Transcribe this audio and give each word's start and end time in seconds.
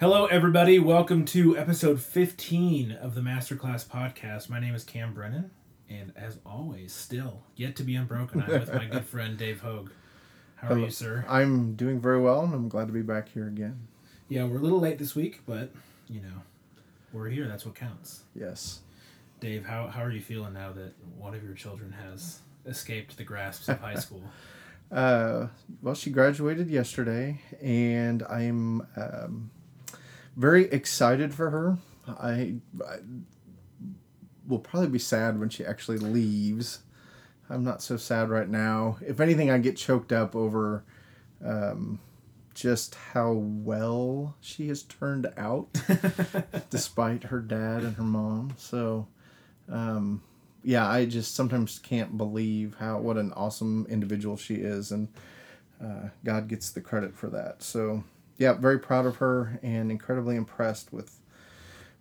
Hello, 0.00 0.26
everybody. 0.26 0.78
Welcome 0.78 1.24
to 1.24 1.58
episode 1.58 2.00
15 2.00 2.92
of 2.92 3.16
the 3.16 3.20
Masterclass 3.20 3.84
podcast. 3.84 4.48
My 4.48 4.60
name 4.60 4.72
is 4.72 4.84
Cam 4.84 5.12
Brennan, 5.12 5.50
and 5.90 6.12
as 6.14 6.38
always, 6.46 6.92
still 6.92 7.42
yet 7.56 7.74
to 7.74 7.82
be 7.82 7.96
unbroken, 7.96 8.42
I'm 8.42 8.60
with 8.60 8.72
my 8.72 8.84
good 8.84 9.04
friend 9.06 9.36
Dave 9.36 9.60
Hogue. 9.60 9.90
How 10.54 10.68
are 10.68 10.74
Hello. 10.74 10.84
you, 10.84 10.92
sir? 10.92 11.24
I'm 11.28 11.74
doing 11.74 12.00
very 12.00 12.20
well, 12.20 12.42
and 12.42 12.54
I'm 12.54 12.68
glad 12.68 12.86
to 12.86 12.92
be 12.92 13.02
back 13.02 13.28
here 13.30 13.48
again. 13.48 13.88
Yeah, 14.28 14.44
we're 14.44 14.58
a 14.58 14.60
little 14.60 14.78
late 14.78 15.00
this 15.00 15.16
week, 15.16 15.40
but 15.48 15.72
you 16.08 16.20
know, 16.20 16.42
we're 17.12 17.28
here. 17.28 17.48
That's 17.48 17.66
what 17.66 17.74
counts. 17.74 18.22
Yes. 18.36 18.82
Dave, 19.40 19.66
how, 19.66 19.88
how 19.88 20.04
are 20.04 20.12
you 20.12 20.20
feeling 20.20 20.52
now 20.52 20.70
that 20.70 20.94
one 21.16 21.34
of 21.34 21.42
your 21.42 21.54
children 21.54 21.90
has 22.06 22.38
escaped 22.66 23.16
the 23.16 23.24
grasps 23.24 23.68
of 23.68 23.80
high 23.80 23.96
school? 23.96 24.22
Uh, 24.90 25.48
well, 25.82 25.94
she 25.94 26.08
graduated 26.08 26.70
yesterday, 26.70 27.38
and 27.60 28.22
I'm 28.22 28.80
um, 28.96 29.50
very 30.38 30.64
excited 30.70 31.34
for 31.34 31.50
her. 31.50 31.78
I, 32.06 32.54
I 32.86 32.98
will 34.46 34.60
probably 34.60 34.88
be 34.88 34.98
sad 34.98 35.38
when 35.38 35.50
she 35.50 35.64
actually 35.64 35.98
leaves. 35.98 36.78
I'm 37.50 37.64
not 37.64 37.82
so 37.82 37.96
sad 37.96 38.30
right 38.30 38.48
now. 38.48 38.98
If 39.06 39.20
anything, 39.20 39.50
I 39.50 39.58
get 39.58 39.76
choked 39.76 40.12
up 40.12 40.36
over 40.36 40.84
um, 41.44 41.98
just 42.54 42.94
how 42.94 43.32
well 43.32 44.36
she 44.40 44.68
has 44.68 44.82
turned 44.84 45.32
out, 45.36 45.68
despite 46.70 47.24
her 47.24 47.40
dad 47.40 47.82
and 47.82 47.96
her 47.96 48.02
mom. 48.02 48.54
So, 48.56 49.08
um, 49.68 50.22
yeah, 50.62 50.88
I 50.88 51.04
just 51.04 51.34
sometimes 51.34 51.78
can't 51.78 52.16
believe 52.16 52.76
how 52.78 52.98
what 52.98 53.16
an 53.16 53.32
awesome 53.32 53.86
individual 53.88 54.36
she 54.36 54.56
is, 54.56 54.92
and 54.92 55.08
uh, 55.82 56.08
God 56.24 56.48
gets 56.48 56.70
the 56.70 56.80
credit 56.80 57.14
for 57.14 57.28
that. 57.30 57.62
So, 57.62 58.04
yeah, 58.38 58.52
very 58.52 58.78
proud 58.78 59.04
of 59.04 59.16
her 59.16 59.58
and 59.62 59.90
incredibly 59.90 60.36
impressed 60.36 60.92
with 60.92 61.18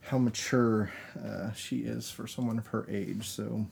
how 0.01 0.19
mature 0.19 0.91
uh, 1.21 1.51
she 1.51 1.79
is 1.79 2.09
for 2.09 2.27
someone 2.27 2.57
of 2.57 2.67
her 2.67 2.85
age. 2.89 3.27
So, 3.27 3.65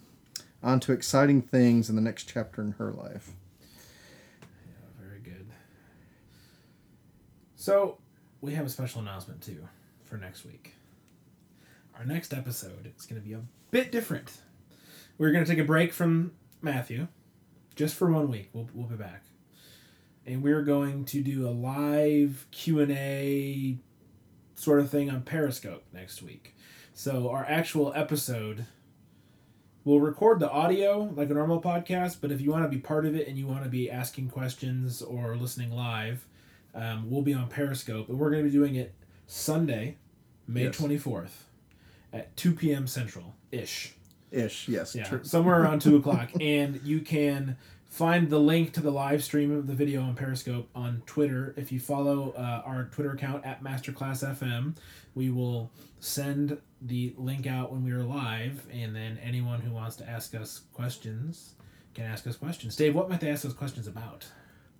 on 0.61 0.79
to 0.81 0.91
exciting 0.91 1.43
things 1.43 1.89
in 1.89 1.95
the 1.95 2.01
next 2.01 2.27
chapter 2.27 2.61
in 2.61 2.71
her 2.73 2.91
life. 2.91 3.31
Yeah, 4.41 4.47
very 4.99 5.19
good. 5.19 5.47
So, 7.55 7.99
we 8.41 8.55
have 8.55 8.65
a 8.65 8.69
special 8.69 8.99
announcement 8.99 9.41
too 9.41 9.67
for 10.03 10.17
next 10.17 10.43
week. 10.43 10.73
Our 11.97 12.05
next 12.05 12.33
episode 12.33 12.91
is 12.97 13.05
going 13.05 13.21
to 13.21 13.25
be 13.25 13.33
a 13.33 13.41
bit 13.71 13.91
different. 13.91 14.31
We're 15.17 15.31
going 15.31 15.45
to 15.45 15.49
take 15.49 15.59
a 15.59 15.65
break 15.65 15.93
from 15.93 16.33
Matthew 16.61 17.07
just 17.75 17.95
for 17.95 18.11
one 18.11 18.29
week. 18.29 18.49
We'll, 18.53 18.67
we'll 18.73 18.87
be 18.87 18.95
back. 18.95 19.23
And 20.25 20.41
we're 20.41 20.63
going 20.63 21.05
to 21.05 21.21
do 21.21 21.47
a 21.47 21.51
live 21.51 22.47
Q&A 22.51 23.77
sort 24.55 24.79
of 24.79 24.89
thing 24.89 25.09
on 25.09 25.21
Periscope 25.21 25.83
next 25.93 26.21
week. 26.23 26.55
So, 26.93 27.29
our 27.29 27.45
actual 27.45 27.91
episode 27.95 28.65
We'll 29.83 29.99
record 29.99 30.39
the 30.39 30.49
audio 30.49 31.13
like 31.15 31.29
a 31.29 31.35
normal 31.35 31.61
podcast, 31.61 32.17
but 32.19 32.31
if 32.31 32.41
you 32.41 32.49
want 32.49 32.63
to 32.63 32.69
be 32.69 32.79
part 32.79 33.05
of 33.05 33.13
it 33.15 33.27
and 33.27 33.37
you 33.37 33.45
want 33.45 33.63
to 33.65 33.69
be 33.69 33.87
asking 33.91 34.29
questions 34.31 35.03
or 35.03 35.35
listening 35.35 35.69
live, 35.71 36.25
um, 36.73 37.07
we'll 37.07 37.21
be 37.21 37.35
on 37.35 37.49
Periscope, 37.49 38.09
and 38.09 38.17
we're 38.17 38.31
going 38.31 38.43
to 38.43 38.49
be 38.49 38.51
doing 38.55 38.73
it 38.73 38.95
Sunday, 39.27 39.97
May 40.47 40.63
Yes. 40.63 40.75
twenty 40.77 40.97
fourth, 40.97 41.45
at 42.11 42.35
two 42.35 42.53
p.m. 42.53 42.87
Central 42.87 43.35
ish. 43.51 43.93
Ish, 44.31 44.67
yes. 44.67 44.95
Yeah, 44.95 45.03
true. 45.03 45.23
somewhere 45.23 45.61
around 45.61 45.83
two 45.83 45.95
o'clock, 45.97 46.31
and 46.41 46.81
you 46.83 47.01
can 47.01 47.55
find 47.95 48.29
the 48.29 48.39
link 48.39 48.73
to 48.73 48.81
the 48.81 48.91
live 48.91 49.23
stream 49.23 49.51
of 49.51 49.67
the 49.67 49.73
video 49.73 50.01
on 50.01 50.15
Periscope 50.15 50.67
on 50.75 51.01
Twitter. 51.05 51.53
If 51.55 51.71
you 51.71 51.79
follow 51.79 52.33
uh, 52.37 52.61
our 52.65 52.89
Twitter 52.91 53.11
account 53.11 53.45
at 53.45 53.63
Masterclass 53.63 54.21
FM, 54.37 54.75
we 55.15 55.29
will 55.29 55.71
send 56.01 56.57
the 56.81 57.13
link 57.17 57.47
out 57.47 57.71
when 57.71 57.85
we 57.85 57.91
are 57.91 58.03
live, 58.03 58.65
and 58.69 58.93
then 58.93 59.17
anyone 59.23 59.61
who 59.61 59.71
wants 59.71 59.95
to 59.95 60.09
ask 60.09 60.35
us 60.35 60.63
questions 60.73 61.53
can 61.93 62.03
ask 62.03 62.27
us 62.27 62.35
questions. 62.35 62.75
Dave, 62.75 62.93
what 62.93 63.09
might 63.09 63.21
they 63.21 63.29
ask 63.29 63.45
us 63.45 63.53
questions 63.53 63.87
about? 63.87 64.25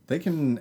they 0.08 0.20
can 0.20 0.60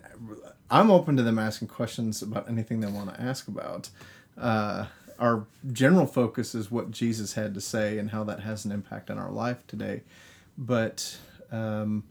i'm 0.71 0.91
open 0.91 1.19
to 1.19 1.23
them 1.23 1.39
asking 1.39 1.69
questions 1.69 2.23
about 2.23 2.49
anything 2.49 2.81
they 2.81 2.87
want 2.87 3.13
to 3.13 3.21
ask 3.21 3.47
about 3.47 3.91
uh, 4.39 4.87
our 5.19 5.45
general 5.71 6.07
focus 6.07 6.55
is 6.55 6.71
what 6.71 6.91
jesus 6.91 7.35
had 7.35 7.53
to 7.53 7.61
say 7.61 7.99
and 7.99 8.11
how 8.11 8.25
that 8.25 8.41
has 8.41 8.65
an 8.65 8.73
impact 8.73 9.11
on 9.11 9.19
our 9.19 9.31
life 9.31 9.59
today 9.67 10.01
but 10.57 11.19
um, 11.53 12.05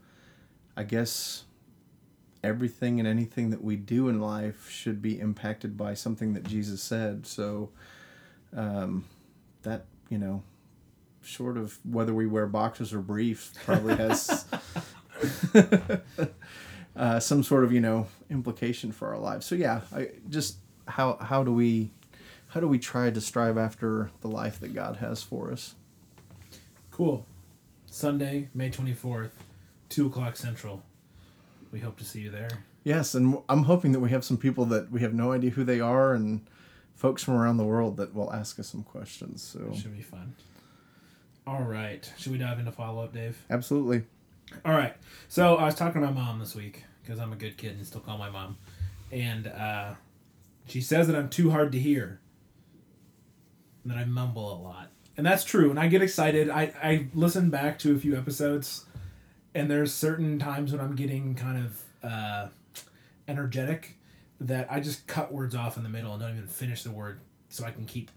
i 0.76 0.82
guess 0.82 1.44
everything 2.42 2.98
and 2.98 3.08
anything 3.08 3.50
that 3.50 3.62
we 3.62 3.76
do 3.76 4.08
in 4.08 4.20
life 4.20 4.68
should 4.68 5.00
be 5.00 5.18
impacted 5.18 5.76
by 5.76 5.94
something 5.94 6.34
that 6.34 6.44
jesus 6.44 6.82
said 6.82 7.26
so 7.26 7.70
um, 8.56 9.04
that 9.62 9.86
you 10.10 10.18
know 10.18 10.42
short 11.22 11.56
of 11.56 11.78
whether 11.84 12.12
we 12.12 12.26
wear 12.26 12.46
boxers 12.46 12.92
or 12.92 13.00
briefs 13.00 13.52
probably 13.64 13.96
has 13.96 14.44
uh, 16.96 17.20
some 17.20 17.42
sort 17.42 17.64
of 17.64 17.72
you 17.72 17.80
know 17.80 18.06
implication 18.30 18.92
for 18.92 19.08
our 19.08 19.18
lives. 19.18 19.46
So 19.46 19.54
yeah, 19.54 19.82
I 19.94 20.10
just 20.28 20.58
how 20.86 21.16
how 21.16 21.42
do 21.42 21.52
we 21.52 21.90
how 22.48 22.60
do 22.60 22.68
we 22.68 22.78
try 22.78 23.10
to 23.10 23.20
strive 23.20 23.58
after 23.58 24.10
the 24.20 24.28
life 24.28 24.60
that 24.60 24.74
God 24.74 24.96
has 24.96 25.22
for 25.22 25.50
us? 25.50 25.74
Cool. 26.90 27.26
Sunday, 27.86 28.48
May 28.54 28.70
24th, 28.70 29.30
2 29.88 30.06
o'clock 30.06 30.36
Central. 30.36 30.82
We 31.72 31.80
hope 31.80 31.98
to 31.98 32.04
see 32.04 32.20
you 32.20 32.30
there. 32.30 32.50
Yes, 32.84 33.14
and 33.14 33.38
I'm 33.48 33.64
hoping 33.64 33.92
that 33.92 34.00
we 34.00 34.10
have 34.10 34.24
some 34.24 34.36
people 34.36 34.64
that 34.66 34.90
we 34.90 35.00
have 35.00 35.14
no 35.14 35.32
idea 35.32 35.50
who 35.50 35.64
they 35.64 35.80
are 35.80 36.14
and 36.14 36.46
folks 36.94 37.22
from 37.24 37.34
around 37.34 37.56
the 37.56 37.64
world 37.64 37.96
that 37.96 38.14
will 38.14 38.32
ask 38.32 38.58
us 38.60 38.68
some 38.68 38.82
questions. 38.82 39.42
So 39.42 39.70
It 39.72 39.76
should 39.76 39.96
be 39.96 40.02
fun. 40.02 40.34
All 41.46 41.62
right. 41.62 42.10
Should 42.18 42.32
we 42.32 42.38
dive 42.38 42.58
into 42.58 42.72
follow 42.72 43.02
up, 43.04 43.12
Dave? 43.12 43.42
absolutely. 43.50 44.04
All 44.64 44.72
right. 44.72 44.94
So 45.28 45.56
I 45.56 45.64
was 45.64 45.74
talking 45.74 46.00
to 46.02 46.06
my 46.08 46.12
mom 46.12 46.38
this 46.38 46.54
week 46.54 46.84
because 47.02 47.18
I'm 47.18 47.32
a 47.32 47.36
good 47.36 47.56
kid 47.56 47.76
and 47.76 47.86
still 47.86 48.00
call 48.00 48.18
my 48.18 48.30
mom, 48.30 48.56
and 49.10 49.46
uh, 49.48 49.94
she 50.68 50.80
says 50.80 51.06
that 51.08 51.16
I'm 51.16 51.28
too 51.28 51.50
hard 51.50 51.72
to 51.72 51.78
hear, 51.78 52.20
and 53.82 53.92
that 53.92 53.98
I 53.98 54.04
mumble 54.04 54.52
a 54.52 54.58
lot, 54.62 54.90
and 55.16 55.26
that's 55.26 55.42
true. 55.44 55.70
And 55.70 55.78
I 55.80 55.88
get 55.88 56.02
excited. 56.02 56.48
I 56.50 56.72
I 56.82 57.06
listen 57.14 57.50
back 57.50 57.78
to 57.80 57.94
a 57.94 57.98
few 57.98 58.16
episodes, 58.16 58.84
and 59.54 59.70
there's 59.70 59.92
certain 59.92 60.38
times 60.38 60.72
when 60.72 60.80
I'm 60.80 60.96
getting 60.96 61.34
kind 61.34 61.64
of 61.64 61.82
uh, 62.02 62.48
energetic 63.28 63.96
that 64.40 64.70
I 64.70 64.80
just 64.80 65.06
cut 65.06 65.32
words 65.32 65.54
off 65.54 65.76
in 65.76 65.82
the 65.82 65.88
middle 65.88 66.12
and 66.12 66.20
don't 66.20 66.32
even 66.32 66.48
finish 66.48 66.82
the 66.82 66.90
word 66.90 67.20
so 67.48 67.64
I 67.64 67.70
can 67.70 67.86
keep 67.86 68.10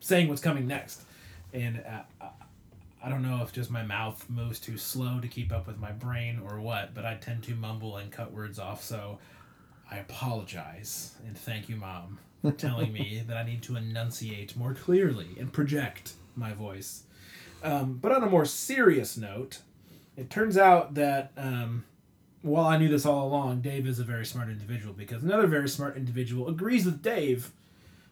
saying 0.00 0.28
what's 0.28 0.40
coming 0.40 0.66
next. 0.66 1.02
And 1.52 1.82
uh, 1.86 2.26
I 3.02 3.08
don't 3.08 3.22
know 3.22 3.42
if 3.42 3.52
just 3.52 3.70
my 3.70 3.82
mouth 3.82 4.24
moves 4.30 4.60
too 4.60 4.78
slow 4.78 5.18
to 5.20 5.26
keep 5.26 5.52
up 5.52 5.66
with 5.66 5.78
my 5.78 5.90
brain 5.90 6.40
or 6.48 6.60
what, 6.60 6.94
but 6.94 7.04
I 7.04 7.16
tend 7.16 7.42
to 7.44 7.54
mumble 7.54 7.96
and 7.96 8.10
cut 8.12 8.32
words 8.32 8.60
off. 8.60 8.82
So 8.82 9.18
I 9.90 9.96
apologize 9.96 11.16
and 11.26 11.36
thank 11.36 11.68
you, 11.68 11.76
Mom, 11.76 12.20
for 12.42 12.52
telling 12.52 12.92
me 12.92 13.24
that 13.28 13.36
I 13.36 13.42
need 13.42 13.62
to 13.64 13.76
enunciate 13.76 14.56
more 14.56 14.72
clearly 14.72 15.30
and 15.38 15.52
project 15.52 16.12
my 16.36 16.52
voice. 16.52 17.02
Um, 17.64 17.98
but 18.00 18.12
on 18.12 18.22
a 18.22 18.30
more 18.30 18.44
serious 18.44 19.16
note, 19.16 19.58
it 20.16 20.30
turns 20.30 20.56
out 20.58 20.94
that 20.94 21.32
um, 21.36 21.84
while 22.42 22.66
I 22.66 22.76
knew 22.76 22.88
this 22.88 23.06
all 23.06 23.26
along, 23.26 23.60
Dave 23.60 23.86
is 23.86 23.98
a 23.98 24.04
very 24.04 24.26
smart 24.26 24.48
individual 24.48 24.92
because 24.92 25.22
another 25.22 25.46
very 25.46 25.68
smart 25.68 25.96
individual 25.96 26.48
agrees 26.48 26.84
with 26.84 27.02
Dave 27.02 27.52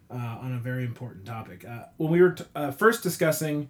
uh, 0.09 0.37
on 0.41 0.53
a 0.53 0.57
very 0.57 0.83
important 0.83 1.25
topic. 1.25 1.65
Uh, 1.65 1.85
when 1.97 2.11
we 2.11 2.21
were 2.21 2.31
t- 2.31 2.43
uh, 2.55 2.71
first 2.71 3.03
discussing 3.03 3.69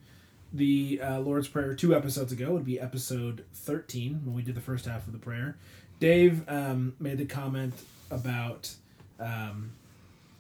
the 0.54 1.00
uh, 1.02 1.20
Lord's 1.20 1.48
Prayer 1.48 1.74
two 1.74 1.96
episodes 1.96 2.32
ago, 2.32 2.48
it 2.48 2.54
would 2.54 2.66
be 2.66 2.80
episode 2.80 3.46
13 3.54 4.22
when 4.26 4.36
we 4.36 4.42
did 4.42 4.56
the 4.56 4.62
first 4.62 4.86
half 4.86 5.08
of 5.08 5.14
the 5.14 5.20
prayer, 5.20 5.58
Dave 6.00 6.44
um, 6.50 6.96
made 7.00 7.18
the 7.18 7.26
comment 7.26 7.74
about 8.10 8.74
um, 9.20 9.72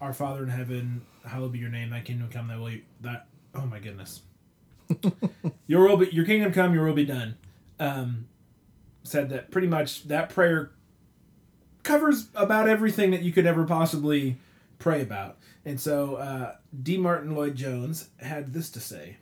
Our 0.01 0.13
Father 0.13 0.43
in 0.43 0.49
heaven, 0.49 1.01
hallowed 1.25 1.53
be 1.53 1.59
your 1.59 1.69
name, 1.69 1.89
thy 1.91 2.01
kingdom 2.01 2.29
come, 2.29 2.47
thy 2.47 2.57
will, 2.57 2.71
that, 3.01 3.27
oh 3.55 3.65
my 3.65 3.79
goodness. 3.79 4.21
your 5.67 5.87
will 5.87 5.97
be, 5.97 6.07
your 6.07 6.25
kingdom 6.25 6.51
come, 6.51 6.73
your 6.73 6.85
will 6.85 6.93
be 6.93 7.05
done. 7.05 7.37
Um, 7.81 8.27
said 9.03 9.29
that 9.29 9.51
pretty 9.51 9.67
much 9.67 10.03
that 10.03 10.29
prayer 10.29 10.71
covers 11.83 12.27
about 12.35 12.69
everything 12.69 13.11
that 13.11 13.23
you 13.23 13.31
could 13.31 13.45
ever 13.45 13.65
possibly 13.65 14.37
pray 14.79 15.01
about. 15.01 15.37
And 15.65 15.79
so 15.79 16.15
uh, 16.15 16.55
D. 16.81 16.97
Martyn 16.97 17.35
Lloyd 17.35 17.55
Jones 17.55 18.09
had 18.19 18.53
this 18.53 18.69
to 18.71 18.79
say 18.79 19.17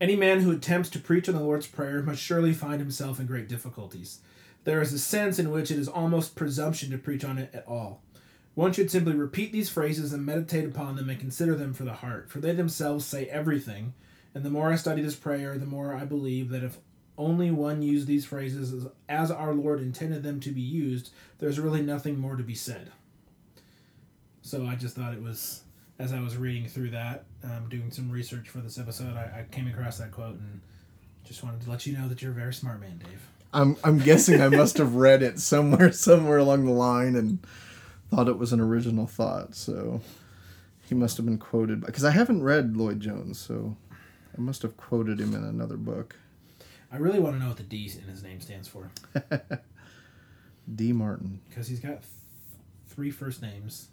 Any 0.00 0.16
man 0.16 0.40
who 0.40 0.50
attempts 0.50 0.90
to 0.90 0.98
preach 0.98 1.28
on 1.28 1.34
the 1.34 1.40
Lord's 1.40 1.66
Prayer 1.66 2.02
must 2.02 2.22
surely 2.22 2.52
find 2.52 2.80
himself 2.80 3.20
in 3.20 3.26
great 3.26 3.48
difficulties. 3.48 4.20
There 4.64 4.80
is 4.80 4.92
a 4.92 4.98
sense 4.98 5.38
in 5.38 5.50
which 5.50 5.70
it 5.70 5.78
is 5.78 5.88
almost 5.88 6.36
presumption 6.36 6.90
to 6.90 6.98
preach 6.98 7.24
on 7.24 7.38
it 7.38 7.50
at 7.52 7.66
all. 7.66 8.02
One 8.54 8.72
should 8.72 8.90
simply 8.90 9.14
repeat 9.14 9.50
these 9.50 9.70
phrases 9.70 10.12
and 10.12 10.26
meditate 10.26 10.66
upon 10.66 10.96
them 10.96 11.08
and 11.08 11.18
consider 11.18 11.54
them 11.54 11.72
for 11.72 11.84
the 11.84 11.94
heart, 11.94 12.30
for 12.30 12.38
they 12.38 12.52
themselves 12.52 13.04
say 13.04 13.26
everything. 13.26 13.94
And 14.34 14.44
the 14.44 14.50
more 14.50 14.70
I 14.70 14.76
study 14.76 15.02
this 15.02 15.16
prayer, 15.16 15.58
the 15.58 15.66
more 15.66 15.94
I 15.94 16.04
believe 16.04 16.50
that 16.50 16.62
if 16.62 16.78
only 17.18 17.50
one 17.50 17.82
used 17.82 18.06
these 18.06 18.24
phrases 18.24 18.72
as, 18.72 18.86
as 19.08 19.30
our 19.30 19.54
Lord 19.54 19.80
intended 19.80 20.22
them 20.22 20.40
to 20.40 20.50
be 20.50 20.60
used, 20.60 21.10
there's 21.38 21.60
really 21.60 21.82
nothing 21.82 22.18
more 22.18 22.36
to 22.36 22.42
be 22.42 22.54
said. 22.54 22.90
So 24.42 24.66
I 24.66 24.74
just 24.74 24.96
thought 24.96 25.14
it 25.14 25.22
was 25.22 25.62
as 25.98 26.12
I 26.12 26.20
was 26.20 26.36
reading 26.36 26.66
through 26.66 26.90
that, 26.90 27.24
um, 27.44 27.68
doing 27.68 27.90
some 27.90 28.10
research 28.10 28.48
for 28.48 28.58
this 28.58 28.78
episode, 28.78 29.16
I, 29.16 29.40
I 29.40 29.44
came 29.54 29.68
across 29.68 29.98
that 29.98 30.10
quote 30.10 30.34
and 30.34 30.60
just 31.24 31.44
wanted 31.44 31.62
to 31.62 31.70
let 31.70 31.86
you 31.86 31.96
know 31.96 32.08
that 32.08 32.20
you're 32.20 32.32
a 32.32 32.34
very 32.34 32.52
smart 32.52 32.80
man, 32.80 32.98
Dave. 32.98 33.22
I'm 33.54 33.76
I'm 33.84 33.98
guessing 33.98 34.40
I 34.40 34.48
must 34.48 34.78
have 34.78 34.94
read 34.94 35.22
it 35.22 35.38
somewhere 35.38 35.92
somewhere 35.92 36.38
along 36.38 36.64
the 36.64 36.72
line 36.72 37.14
and 37.14 37.38
thought 38.10 38.28
it 38.28 38.38
was 38.38 38.52
an 38.52 38.60
original 38.60 39.06
thought. 39.06 39.54
So 39.54 40.00
he 40.88 40.94
must 40.94 41.18
have 41.18 41.26
been 41.26 41.38
quoted 41.38 41.84
because 41.84 42.04
I 42.04 42.10
haven't 42.10 42.42
read 42.42 42.76
Lloyd 42.76 43.00
Jones, 43.00 43.38
so 43.38 43.76
I 44.36 44.40
must 44.40 44.62
have 44.62 44.76
quoted 44.76 45.20
him 45.20 45.34
in 45.34 45.44
another 45.44 45.76
book. 45.76 46.16
I 46.92 46.98
really 46.98 47.18
want 47.18 47.36
to 47.36 47.40
know 47.42 47.48
what 47.48 47.56
the 47.56 47.62
D 47.62 47.90
in 47.96 48.08
his 48.08 48.22
name 48.22 48.40
stands 48.40 48.68
for 48.68 48.90
D. 50.74 50.92
Martyn. 50.92 51.40
because 51.48 51.66
he's 51.66 51.80
got 51.80 52.02
th- 52.02 52.04
three 52.88 53.10
first 53.10 53.40
names, 53.40 53.88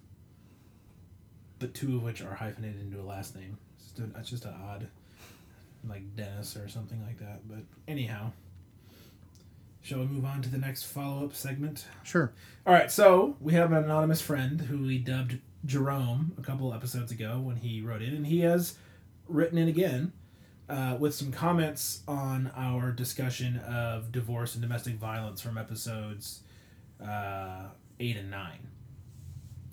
but 1.59 1.73
two 1.73 1.95
of 1.95 2.03
which 2.03 2.21
are 2.21 2.35
hyphenated 2.35 2.81
into 2.81 2.99
a 2.99 3.03
last 3.03 3.35
name. 3.35 3.57
It's 3.77 3.91
just, 3.91 3.99
a, 3.99 4.19
it's 4.19 4.29
just 4.29 4.45
an 4.45 4.53
odd, 4.67 4.87
like 5.87 6.15
Dennis 6.15 6.57
or 6.57 6.67
something 6.67 7.01
like 7.05 7.17
that. 7.19 7.47
But 7.47 7.59
anyhow, 7.87 8.31
shall 9.81 9.99
we 9.99 10.05
move 10.07 10.25
on 10.25 10.41
to 10.41 10.49
the 10.49 10.57
next 10.57 10.83
follow 10.83 11.25
up 11.25 11.33
segment? 11.33 11.85
Sure. 12.03 12.33
All 12.67 12.73
right, 12.73 12.91
so 12.91 13.37
we 13.39 13.53
have 13.53 13.71
an 13.71 13.83
anonymous 13.85 14.21
friend 14.21 14.59
who 14.61 14.79
we 14.85 14.97
dubbed 14.97 15.39
Jerome 15.65 16.33
a 16.37 16.41
couple 16.41 16.73
episodes 16.73 17.11
ago 17.13 17.39
when 17.39 17.55
he 17.57 17.81
wrote 17.81 18.01
in, 18.01 18.13
and 18.13 18.27
he 18.27 18.41
has 18.41 18.75
written 19.27 19.57
in 19.57 19.67
again 19.69 20.11
uh, 20.69 20.95
with 20.99 21.15
some 21.15 21.31
comments 21.31 22.01
on 22.07 22.51
our 22.55 22.91
discussion 22.91 23.57
of 23.57 24.11
divorce 24.11 24.53
and 24.53 24.61
domestic 24.61 24.95
violence 24.95 25.41
from 25.41 25.57
episodes 25.57 26.41
uh, 27.03 27.63
eight 27.99 28.17
and 28.17 28.29
nine. 28.29 28.67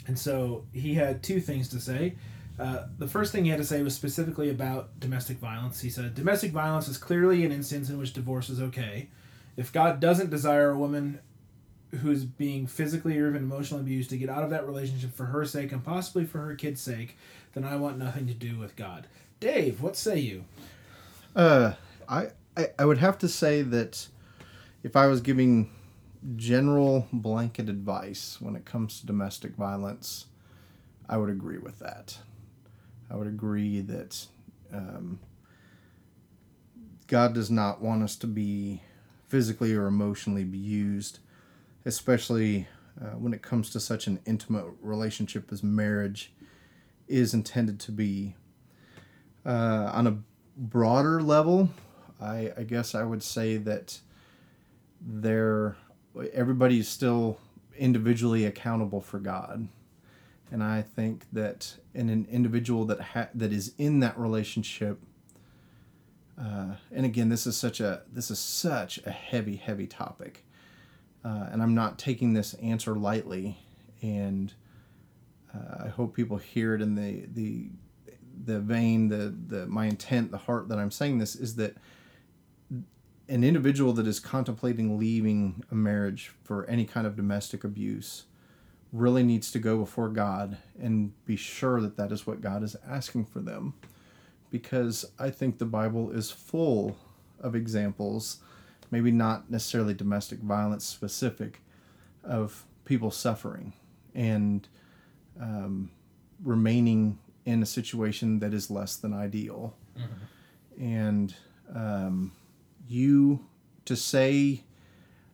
And 0.07 0.19
so 0.19 0.65
he 0.73 0.95
had 0.95 1.23
two 1.23 1.41
things 1.41 1.69
to 1.71 1.81
say. 1.81 2.17
Uh, 2.59 2.87
the 2.99 3.09
first 3.09 3.33
thing 3.33 3.45
he 3.45 3.51
had 3.51 3.59
to 3.59 3.65
say 3.65 3.83
was 3.83 3.95
specifically 3.95 4.49
about 4.49 4.99
domestic 4.99 5.37
violence. 5.39 5.81
He 5.81 5.91
said, 5.91 6.15
Domestic 6.15 6.53
violence 6.53 6.89
is 6.89 6.97
clearly 6.97 7.45
an 7.45 7.53
instance 7.53 7.91
in 7.91 7.99
which 7.99 8.15
divorce 8.15 8.49
is 8.49 8.63
okay. 8.63 9.11
If 9.57 9.73
God 9.73 10.01
doesn't 10.01 10.31
desire 10.31 10.71
a 10.71 10.79
woman 10.79 11.21
who's 12.01 12.25
being 12.25 12.67
physically 12.67 13.19
or 13.19 13.29
even 13.29 13.43
emotionally 13.43 13.83
abused 13.83 14.11
to 14.11 14.17
get 14.17 14.31
out 14.31 14.43
of 14.43 14.51
that 14.51 14.67
relationship 14.67 15.15
for 15.15 15.27
her 15.27 15.45
sake 15.45 15.73
and 15.73 15.85
possibly 15.85 16.25
for 16.25 16.39
her 16.39 16.55
kid's 16.55 16.81
sake, 16.81 17.17
then 17.53 17.65
I 17.65 17.77
want 17.77 17.99
nothing 17.99 18.27
to 18.27 18.35
do 18.35 18.59
with 18.59 18.77
God. 18.77 19.07
Dave, 19.41 19.83
what 19.83 19.97
say 19.97 20.19
you? 20.19 20.45
Uh, 21.37 21.75
I, 22.09 22.29
I 22.57 22.69
I 22.79 22.85
would 22.87 22.97
have 22.97 23.19
to 23.19 23.29
say 23.29 23.61
that 23.61 24.09
if 24.83 24.97
I 24.97 25.07
was 25.07 25.21
giving 25.21 25.71
general 26.37 27.07
blanket 27.13 27.69
advice 27.69 28.39
when 28.41 28.57
it 28.57 28.65
comes 28.65 29.01
to 29.01 29.07
domestic 29.07 29.55
violence, 29.55 30.27
I 31.11 31.19
would 31.19 31.29
agree 31.29 31.59
with 31.59 31.79
that. 31.81 32.17
I 33.11 33.17
would 33.17 33.27
agree 33.27 33.83
that 33.83 34.27
um, 34.73 35.21
God 37.07 37.35
does 37.35 37.51
not 37.51 37.83
want 37.83 38.03
us 38.03 38.17
to 38.17 38.27
be 38.27 38.83
physically 39.29 39.75
or 39.75 39.87
emotionally 39.87 40.43
abused, 40.43 41.19
especially 41.85 42.67
uh, 42.99 43.11
when 43.11 43.35
it 43.35 43.43
comes 43.43 43.69
to 43.71 43.79
such 43.79 44.07
an 44.07 44.21
intimate 44.25 44.65
relationship 44.81 45.53
as 45.53 45.63
marriage 45.63 46.33
is 47.07 47.35
intended 47.35 47.79
to 47.81 47.93
be. 47.93 48.35
Uh, 49.45 49.93
on 49.95 50.07
a 50.09 50.19
broader 50.57 51.21
level, 51.21 51.71
I, 52.21 52.53
I 52.57 52.63
guess 52.63 52.95
I 52.95 53.05
would 53.05 53.23
say 53.23 53.57
that 53.59 54.01
there 55.01 55.77
everybody's 56.33 56.89
still 56.89 57.39
individually 57.77 58.45
accountable 58.47 59.01
for 59.01 59.19
God. 59.19 59.69
And 60.51 60.63
I 60.63 60.83
think 60.83 61.27
that 61.33 61.75
in 61.93 62.09
an 62.09 62.27
individual 62.31 62.85
that 62.87 63.01
ha- 63.01 63.29
that 63.35 63.53
is 63.53 63.73
in 63.79 64.01
that 64.01 64.19
relationship, 64.19 65.01
uh, 66.41 66.77
and 66.93 67.05
again, 67.05 67.29
this 67.29 67.47
is 67.47 67.57
such 67.57 67.81
a 67.81 68.03
this 68.11 68.31
is 68.31 68.39
such 68.39 68.99
a 69.05 69.11
heavy, 69.11 69.57
heavy 69.57 69.87
topic, 69.87 70.45
uh, 71.25 71.49
and 71.51 71.63
I'm 71.63 71.75
not 71.75 71.99
taking 71.99 72.33
this 72.33 72.55
answer 72.55 72.95
lightly. 72.95 73.59
And 74.03 74.53
uh, 75.53 75.85
I 75.87 75.89
hope 75.89 76.15
people 76.15 76.37
hear 76.37 76.75
it 76.75 76.81
in 76.81 76.95
the 76.95 77.27
the 77.27 77.71
the 78.45 78.61
vein, 78.61 79.09
the 79.09 79.35
the 79.49 79.67
my 79.67 79.87
intent, 79.87 80.31
the 80.31 80.39
heart 80.39 80.69
that 80.69 80.79
I'm 80.79 80.91
saying 80.91 81.19
this 81.19 81.35
is 81.35 81.57
that 81.57 81.77
an 83.29 83.43
individual 83.43 83.93
that 83.95 84.07
is 84.07 84.21
contemplating 84.21 84.99
leaving 84.99 85.65
a 85.71 85.75
marriage 85.75 86.33
for 86.45 86.65
any 86.67 86.85
kind 86.85 87.07
of 87.07 87.17
domestic 87.17 87.65
abuse 87.65 88.25
really 88.93 89.23
needs 89.23 89.51
to 89.51 89.59
go 89.59 89.79
before 89.79 90.09
God 90.09 90.59
and 90.81 91.13
be 91.25 91.37
sure 91.37 91.81
that 91.81 91.97
that 91.97 92.13
is 92.13 92.27
what 92.27 92.41
God 92.41 92.63
is 92.63 92.77
asking 92.89 93.27
for 93.27 93.41
them. 93.41 93.75
Because 94.51 95.05
I 95.19 95.31
think 95.31 95.59
the 95.59 95.65
Bible 95.65 96.13
is 96.13 96.31
full 96.31 96.97
of 97.41 97.57
examples 97.57 98.39
maybe 98.91 99.11
not 99.11 99.51
necessarily 99.51 99.95
domestic 99.95 100.39
violence 100.41 100.85
specific 100.85 101.61
of 102.25 102.65
people 102.85 103.11
suffering 103.11 103.73
and 104.15 104.69
um, 105.41 105.91
remaining 106.43 107.19
in 107.47 107.63
a 107.63 107.67
situation 107.67 108.41
that 108.41 108.53
is 108.53 108.71
less 108.71 108.97
than 108.97 109.15
ideal. 109.15 109.75
And 110.79 111.35
um, 111.75 112.33
you 112.87 113.47
to 113.87 113.97
say 113.97 114.63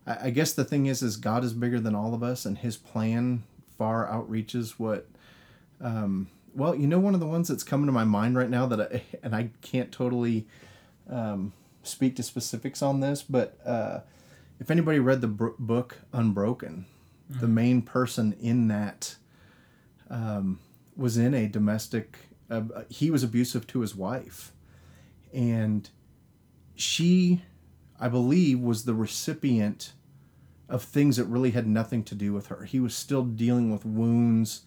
I, 0.06 0.26
I 0.26 0.30
guess 0.30 0.52
the 0.52 0.64
thing 0.64 0.86
is 0.86 1.02
is 1.02 1.16
god 1.16 1.44
is 1.44 1.52
bigger 1.52 1.80
than 1.80 1.94
all 1.94 2.14
of 2.14 2.22
us 2.22 2.44
and 2.46 2.58
his 2.58 2.76
plan 2.76 3.42
far 3.76 4.06
outreaches 4.06 4.72
what 4.78 5.08
um, 5.80 6.28
well 6.54 6.74
you 6.74 6.86
know 6.86 6.98
one 6.98 7.14
of 7.14 7.20
the 7.20 7.26
ones 7.26 7.48
that's 7.48 7.64
coming 7.64 7.86
to 7.86 7.92
my 7.92 8.04
mind 8.04 8.36
right 8.36 8.50
now 8.50 8.66
that 8.66 8.80
I, 8.80 9.02
and 9.22 9.34
i 9.34 9.50
can't 9.62 9.90
totally 9.90 10.46
um, 11.10 11.52
speak 11.82 12.16
to 12.16 12.22
specifics 12.22 12.82
on 12.82 13.00
this 13.00 13.22
but 13.22 13.58
uh, 13.66 14.00
if 14.60 14.70
anybody 14.70 14.98
read 14.98 15.20
the 15.20 15.28
book 15.28 15.98
unbroken 16.12 16.86
the 17.28 17.48
main 17.48 17.82
person 17.82 18.34
in 18.40 18.68
that 18.68 19.16
um, 20.10 20.58
was 20.96 21.16
in 21.16 21.34
a 21.34 21.46
domestic 21.48 22.18
uh, 22.50 22.62
he 22.88 23.10
was 23.10 23.22
abusive 23.22 23.66
to 23.66 23.80
his 23.80 23.94
wife. 23.94 24.52
And 25.32 25.88
she 26.74 27.42
i 28.00 28.08
believe 28.08 28.58
was 28.58 28.84
the 28.84 28.94
recipient 28.94 29.92
of 30.68 30.82
things 30.82 31.18
that 31.18 31.24
really 31.26 31.50
had 31.50 31.66
nothing 31.66 32.02
to 32.02 32.14
do 32.14 32.32
with 32.32 32.46
her. 32.46 32.64
He 32.64 32.80
was 32.80 32.94
still 32.94 33.24
dealing 33.24 33.70
with 33.70 33.84
wounds 33.84 34.62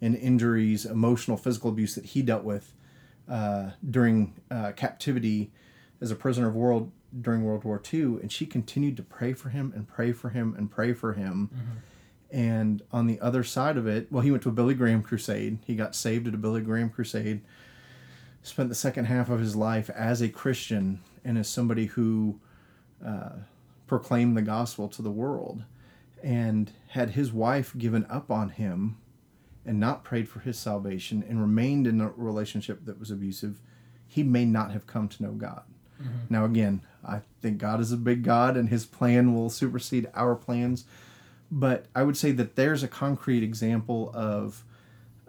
and 0.00 0.16
injuries 0.16 0.86
emotional 0.86 1.36
physical 1.36 1.70
abuse 1.70 1.94
that 1.94 2.06
he 2.06 2.22
dealt 2.22 2.44
with 2.44 2.72
uh, 3.28 3.70
during 3.88 4.40
uh, 4.50 4.72
captivity 4.72 5.52
as 6.00 6.10
a 6.10 6.16
prisoner 6.16 6.48
of 6.48 6.54
world 6.54 6.90
during 7.20 7.42
world 7.44 7.64
war 7.64 7.82
ii 7.92 8.00
and 8.00 8.32
she 8.32 8.46
continued 8.46 8.96
to 8.96 9.02
pray 9.02 9.32
for 9.32 9.50
him 9.50 9.72
and 9.76 9.86
pray 9.86 10.12
for 10.12 10.30
him 10.30 10.54
and 10.56 10.70
pray 10.70 10.92
for 10.92 11.12
him 11.12 11.50
and 12.32 12.82
on 12.92 13.06
the 13.06 13.20
other 13.20 13.42
side 13.42 13.76
of 13.76 13.86
it 13.86 14.10
well 14.10 14.22
he 14.22 14.30
went 14.30 14.42
to 14.42 14.48
a 14.48 14.52
billy 14.52 14.74
graham 14.74 15.02
crusade 15.02 15.58
he 15.66 15.74
got 15.74 15.94
saved 15.94 16.28
at 16.28 16.34
a 16.34 16.38
billy 16.38 16.60
graham 16.60 16.88
crusade 16.88 17.40
spent 18.42 18.68
the 18.68 18.74
second 18.74 19.06
half 19.06 19.28
of 19.28 19.40
his 19.40 19.54
life 19.56 19.90
as 19.90 20.20
a 20.20 20.28
Christian 20.28 21.00
and 21.24 21.36
as 21.38 21.48
somebody 21.48 21.86
who 21.86 22.38
uh, 23.04 23.30
proclaimed 23.86 24.36
the 24.36 24.42
gospel 24.42 24.88
to 24.88 25.02
the 25.02 25.10
world. 25.10 25.64
And 26.22 26.70
had 26.88 27.10
his 27.10 27.32
wife 27.32 27.72
given 27.76 28.06
up 28.10 28.30
on 28.30 28.50
him 28.50 28.98
and 29.64 29.80
not 29.80 30.04
prayed 30.04 30.28
for 30.28 30.40
his 30.40 30.58
salvation 30.58 31.24
and 31.26 31.40
remained 31.40 31.86
in 31.86 32.00
a 32.00 32.10
relationship 32.10 32.84
that 32.84 32.98
was 33.00 33.10
abusive, 33.10 33.58
he 34.06 34.22
may 34.22 34.44
not 34.44 34.72
have 34.72 34.86
come 34.86 35.08
to 35.08 35.22
know 35.22 35.32
God. 35.32 35.62
Now, 36.30 36.44
again, 36.44 36.82
I 37.06 37.20
think 37.40 37.58
God 37.58 37.80
is 37.80 37.92
a 37.92 37.96
big 37.96 38.22
God 38.22 38.56
and 38.56 38.68
his 38.68 38.86
plan 38.86 39.34
will 39.34 39.50
supersede 39.50 40.08
our 40.14 40.34
plans. 40.34 40.84
But 41.50 41.86
I 41.94 42.02
would 42.02 42.16
say 42.16 42.32
that 42.32 42.56
there's 42.56 42.82
a 42.82 42.88
concrete 42.88 43.42
example 43.42 44.10
of 44.14 44.64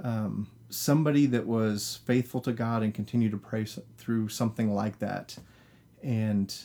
um, 0.03 0.47
somebody 0.69 1.25
that 1.27 1.47
was 1.47 1.99
faithful 2.05 2.41
to 2.41 2.51
God 2.53 2.83
and 2.83 2.93
continued 2.93 3.31
to 3.31 3.37
pray 3.37 3.65
through 3.97 4.29
something 4.29 4.73
like 4.73 4.99
that 4.99 5.37
and 6.03 6.55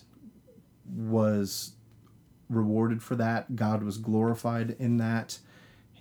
was 0.95 1.73
rewarded 2.49 3.03
for 3.03 3.17
that. 3.17 3.57
God 3.57 3.83
was 3.83 3.99
glorified 3.99 4.77
in 4.79 4.99
that. 4.99 5.39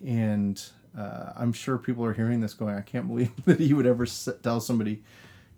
And 0.06 0.62
uh, 0.98 1.32
I'm 1.36 1.54
sure 1.54 1.78
people 1.78 2.06
are 2.06 2.14
hearing 2.14 2.42
this 2.42 2.54
going, 2.54 2.76
I 2.76 2.82
can't 2.82 3.08
believe 3.08 3.32
that 3.46 3.60
he 3.60 3.74
would 3.74 3.86
ever 3.86 4.06
tell 4.44 4.60
somebody 4.60 5.04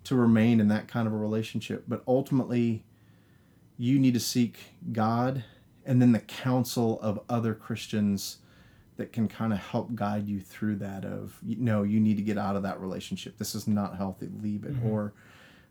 to 0.04 0.14
remain 0.14 0.60
in 0.60 0.68
that 0.68 0.88
kind 0.88 1.06
of 1.06 1.12
a 1.12 1.16
relationship. 1.16 1.84
But 1.86 2.02
ultimately, 2.06 2.84
you 3.76 3.98
need 3.98 4.14
to 4.14 4.20
seek 4.20 4.58
God 4.92 5.44
and 5.88 6.00
then 6.00 6.12
the 6.12 6.20
counsel 6.20 7.00
of 7.00 7.18
other 7.28 7.54
Christians 7.54 8.38
that 8.96 9.12
can 9.12 9.26
kind 9.26 9.52
of 9.52 9.58
help 9.58 9.94
guide 9.94 10.28
you 10.28 10.40
through 10.40 10.76
that 10.76 11.04
of 11.04 11.36
no 11.42 11.82
you 11.82 11.98
need 11.98 12.16
to 12.16 12.22
get 12.22 12.38
out 12.38 12.54
of 12.54 12.62
that 12.62 12.80
relationship. 12.80 13.38
This 13.38 13.56
is 13.56 13.66
not 13.66 13.96
healthy. 13.96 14.28
Leave 14.40 14.64
it. 14.64 14.76
Or 14.84 15.12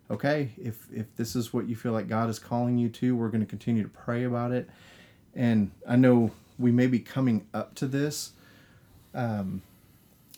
okay 0.10 0.52
if 0.58 0.88
if 0.94 1.16
this 1.16 1.36
is 1.36 1.54
what 1.54 1.68
you 1.68 1.76
feel 1.76 1.92
like 1.92 2.08
god 2.08 2.30
is 2.30 2.40
calling 2.40 2.78
you 2.78 2.88
to 2.88 3.14
we're 3.14 3.28
going 3.28 3.42
to 3.42 3.46
continue 3.46 3.84
to 3.84 3.90
pray 3.90 4.24
about 4.24 4.52
it. 4.52 4.70
And 5.36 5.72
i 5.88 5.96
know 5.96 6.32
we 6.58 6.72
may 6.72 6.88
be 6.88 7.00
coming 7.00 7.46
up 7.54 7.76
to 7.76 7.88
this 7.88 8.32
um, 9.14 9.62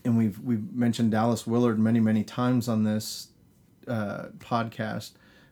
and 0.05 0.17
we've 0.17 0.39
we've 0.39 0.73
mentioned 0.73 1.11
Dallas 1.11 1.45
Willard 1.45 1.79
many 1.79 1.99
many 1.99 2.23
times 2.23 2.67
on 2.67 2.83
this 2.83 3.27
uh, 3.87 4.27
podcast, 4.39 5.11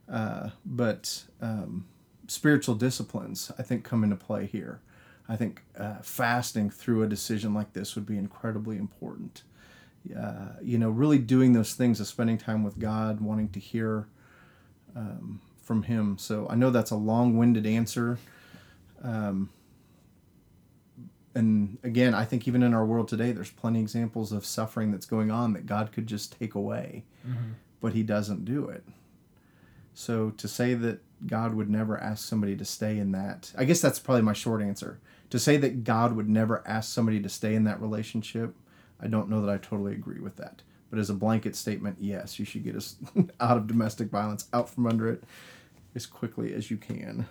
uh, 0.09 0.49
but 0.65 1.23
um, 1.41 1.85
spiritual 2.27 2.75
disciplines 2.75 3.51
I 3.57 3.63
think 3.63 3.83
come 3.83 4.03
into 4.03 4.15
play 4.15 4.45
here. 4.45 4.81
I 5.29 5.35
think 5.35 5.63
uh, 5.77 5.95
fasting 6.01 6.69
through 6.69 7.03
a 7.03 7.07
decision 7.07 7.53
like 7.53 7.73
this 7.73 7.95
would 7.95 8.05
be 8.05 8.17
incredibly 8.17 8.77
important. 8.77 9.43
Uh, 10.17 10.53
you 10.61 10.77
know, 10.77 10.89
really 10.89 11.17
doing 11.17 11.51
those 11.51 11.73
things 11.73 11.99
of 11.99 12.07
spending 12.07 12.37
time 12.37 12.63
with 12.63 12.79
God, 12.79 13.19
wanting 13.19 13.49
to 13.49 13.59
hear 13.59 14.07
um, 14.95 15.41
from 15.61 15.83
Him. 15.83 16.17
So 16.17 16.47
I 16.49 16.55
know 16.55 16.69
that's 16.69 16.91
a 16.91 16.95
long-winded 16.95 17.65
answer. 17.65 18.17
Um, 19.03 19.49
and 21.35 21.77
again, 21.83 22.13
I 22.13 22.23
think 22.23 22.47
even 22.47 22.63
in 22.63 22.73
our 22.73 22.85
world 22.85 23.09
today, 23.09 23.33
there's 23.33 23.51
plenty 23.51 23.79
of 23.79 23.83
examples 23.83 24.31
of 24.31 24.45
suffering 24.45 24.91
that's 24.91 25.05
going 25.05 25.29
on 25.29 25.53
that 25.53 25.65
God 25.65 25.91
could 25.91 26.07
just 26.07 26.39
take 26.39 26.55
away, 26.55 27.03
mm-hmm. 27.27 27.51
but 27.81 27.93
He 27.93 28.01
doesn't 28.01 28.45
do 28.45 28.69
it. 28.69 28.85
So 29.93 30.29
to 30.31 30.47
say 30.47 30.73
that 30.73 31.01
God 31.25 31.55
would 31.55 31.69
never 31.69 31.97
ask 31.97 32.27
somebody 32.27 32.55
to 32.55 32.65
stay 32.65 32.97
in 32.97 33.11
that, 33.13 33.51
I 33.57 33.65
guess 33.65 33.81
that's 33.81 33.99
probably 33.99 34.21
my 34.21 34.33
short 34.33 34.61
answer. 34.61 34.99
To 35.31 35.39
say 35.39 35.57
that 35.57 35.83
God 35.83 36.15
would 36.15 36.29
never 36.29 36.63
ask 36.65 36.93
somebody 36.93 37.19
to 37.21 37.29
stay 37.29 37.55
in 37.55 37.63
that 37.65 37.81
relationship, 37.81 38.55
I 39.01 39.07
don't 39.07 39.29
know 39.29 39.41
that 39.41 39.51
I 39.51 39.57
totally 39.57 39.93
agree 39.93 40.19
with 40.19 40.37
that. 40.37 40.61
But 40.89 40.99
as 40.99 41.09
a 41.09 41.13
blanket 41.13 41.55
statement, 41.55 41.97
yes, 41.99 42.39
you 42.39 42.45
should 42.45 42.63
get 42.63 42.75
us 42.75 42.95
out 43.39 43.57
of 43.57 43.67
domestic 43.67 44.09
violence, 44.09 44.47
out 44.53 44.69
from 44.69 44.87
under 44.87 45.09
it 45.09 45.23
as 45.95 46.05
quickly 46.05 46.53
as 46.53 46.71
you 46.71 46.77
can. 46.77 47.27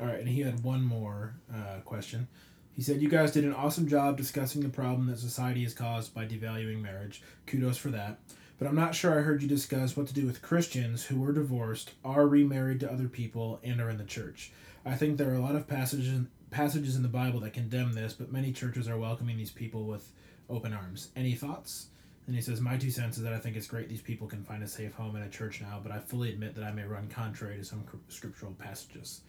All 0.00 0.06
right, 0.06 0.18
and 0.18 0.28
he 0.28 0.40
had 0.40 0.64
one 0.64 0.82
more 0.82 1.34
uh, 1.54 1.80
question. 1.84 2.26
He 2.72 2.82
said, 2.82 3.00
You 3.00 3.08
guys 3.08 3.32
did 3.32 3.44
an 3.44 3.54
awesome 3.54 3.88
job 3.88 4.16
discussing 4.16 4.62
the 4.62 4.68
problem 4.68 5.06
that 5.06 5.18
society 5.18 5.62
has 5.62 5.72
caused 5.72 6.14
by 6.14 6.26
devaluing 6.26 6.82
marriage. 6.82 7.22
Kudos 7.46 7.78
for 7.78 7.88
that. 7.90 8.18
But 8.58 8.68
I'm 8.68 8.74
not 8.74 8.94
sure 8.94 9.18
I 9.18 9.22
heard 9.22 9.42
you 9.42 9.48
discuss 9.48 9.96
what 9.96 10.06
to 10.08 10.14
do 10.14 10.26
with 10.26 10.40
Christians 10.40 11.04
who 11.04 11.20
were 11.20 11.32
divorced, 11.32 11.92
are 12.04 12.26
remarried 12.26 12.80
to 12.80 12.90
other 12.90 13.08
people, 13.08 13.60
and 13.62 13.80
are 13.80 13.90
in 13.90 13.98
the 13.98 14.04
church. 14.04 14.50
I 14.84 14.94
think 14.94 15.18
there 15.18 15.30
are 15.30 15.34
a 15.34 15.40
lot 15.40 15.56
of 15.56 15.66
passages 15.66 16.26
passages 16.50 16.96
in 16.96 17.02
the 17.02 17.08
Bible 17.08 17.40
that 17.40 17.52
condemn 17.52 17.92
this, 17.92 18.12
but 18.12 18.32
many 18.32 18.52
churches 18.52 18.88
are 18.88 18.96
welcoming 18.96 19.36
these 19.36 19.50
people 19.50 19.84
with 19.84 20.10
open 20.48 20.72
arms. 20.72 21.08
Any 21.16 21.34
thoughts? 21.34 21.88
And 22.26 22.34
he 22.34 22.40
says, 22.40 22.60
My 22.60 22.76
two 22.76 22.90
cents 22.90 23.18
is 23.18 23.22
that 23.24 23.32
I 23.32 23.38
think 23.38 23.56
it's 23.56 23.66
great 23.66 23.88
these 23.88 24.00
people 24.00 24.26
can 24.26 24.42
find 24.42 24.62
a 24.62 24.68
safe 24.68 24.94
home 24.94 25.16
in 25.16 25.22
a 25.22 25.28
church 25.28 25.60
now, 25.60 25.80
but 25.82 25.92
I 25.92 25.98
fully 25.98 26.30
admit 26.30 26.54
that 26.54 26.64
I 26.64 26.72
may 26.72 26.84
run 26.84 27.08
contrary 27.08 27.58
to 27.58 27.64
some 27.64 27.84
scriptural 28.08 28.52
passages. 28.52 29.20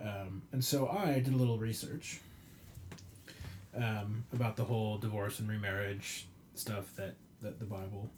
Um, 0.00 0.42
and 0.52 0.64
so 0.64 0.88
I 0.88 1.20
did 1.20 1.32
a 1.32 1.36
little 1.36 1.58
research 1.58 2.20
um, 3.76 4.24
about 4.32 4.56
the 4.56 4.64
whole 4.64 4.98
divorce 4.98 5.38
and 5.38 5.48
remarriage 5.48 6.26
stuff 6.54 6.94
that, 6.96 7.14
that 7.40 7.58
the 7.58 7.64
Bible 7.64 8.10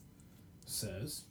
says. 0.67 1.23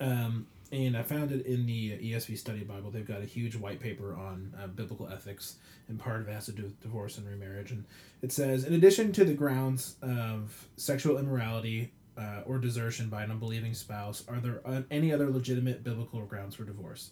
Um, 0.00 0.46
and 0.72 0.96
I 0.96 1.02
found 1.02 1.32
it 1.32 1.46
in 1.46 1.66
the 1.66 1.98
ESV 1.98 2.38
Study 2.38 2.60
Bible. 2.60 2.90
They've 2.90 3.06
got 3.06 3.22
a 3.22 3.26
huge 3.26 3.56
white 3.56 3.80
paper 3.80 4.14
on 4.14 4.54
uh, 4.62 4.68
biblical 4.68 5.08
ethics, 5.08 5.56
and 5.88 5.98
part 5.98 6.20
of 6.20 6.28
it 6.28 6.32
has 6.32 6.46
to 6.46 6.52
do 6.52 6.62
with 6.62 6.80
divorce 6.80 7.18
and 7.18 7.28
remarriage. 7.28 7.72
And 7.72 7.84
it 8.22 8.30
says, 8.30 8.64
in 8.64 8.74
addition 8.74 9.12
to 9.12 9.24
the 9.24 9.34
grounds 9.34 9.96
of 10.00 10.68
sexual 10.76 11.18
immorality 11.18 11.92
uh, 12.16 12.42
or 12.46 12.58
desertion 12.58 13.08
by 13.08 13.24
an 13.24 13.32
unbelieving 13.32 13.74
spouse, 13.74 14.22
are 14.28 14.38
there 14.38 14.60
uh, 14.64 14.82
any 14.90 15.12
other 15.12 15.28
legitimate 15.28 15.82
biblical 15.82 16.20
grounds 16.22 16.54
for 16.54 16.64
divorce? 16.64 17.10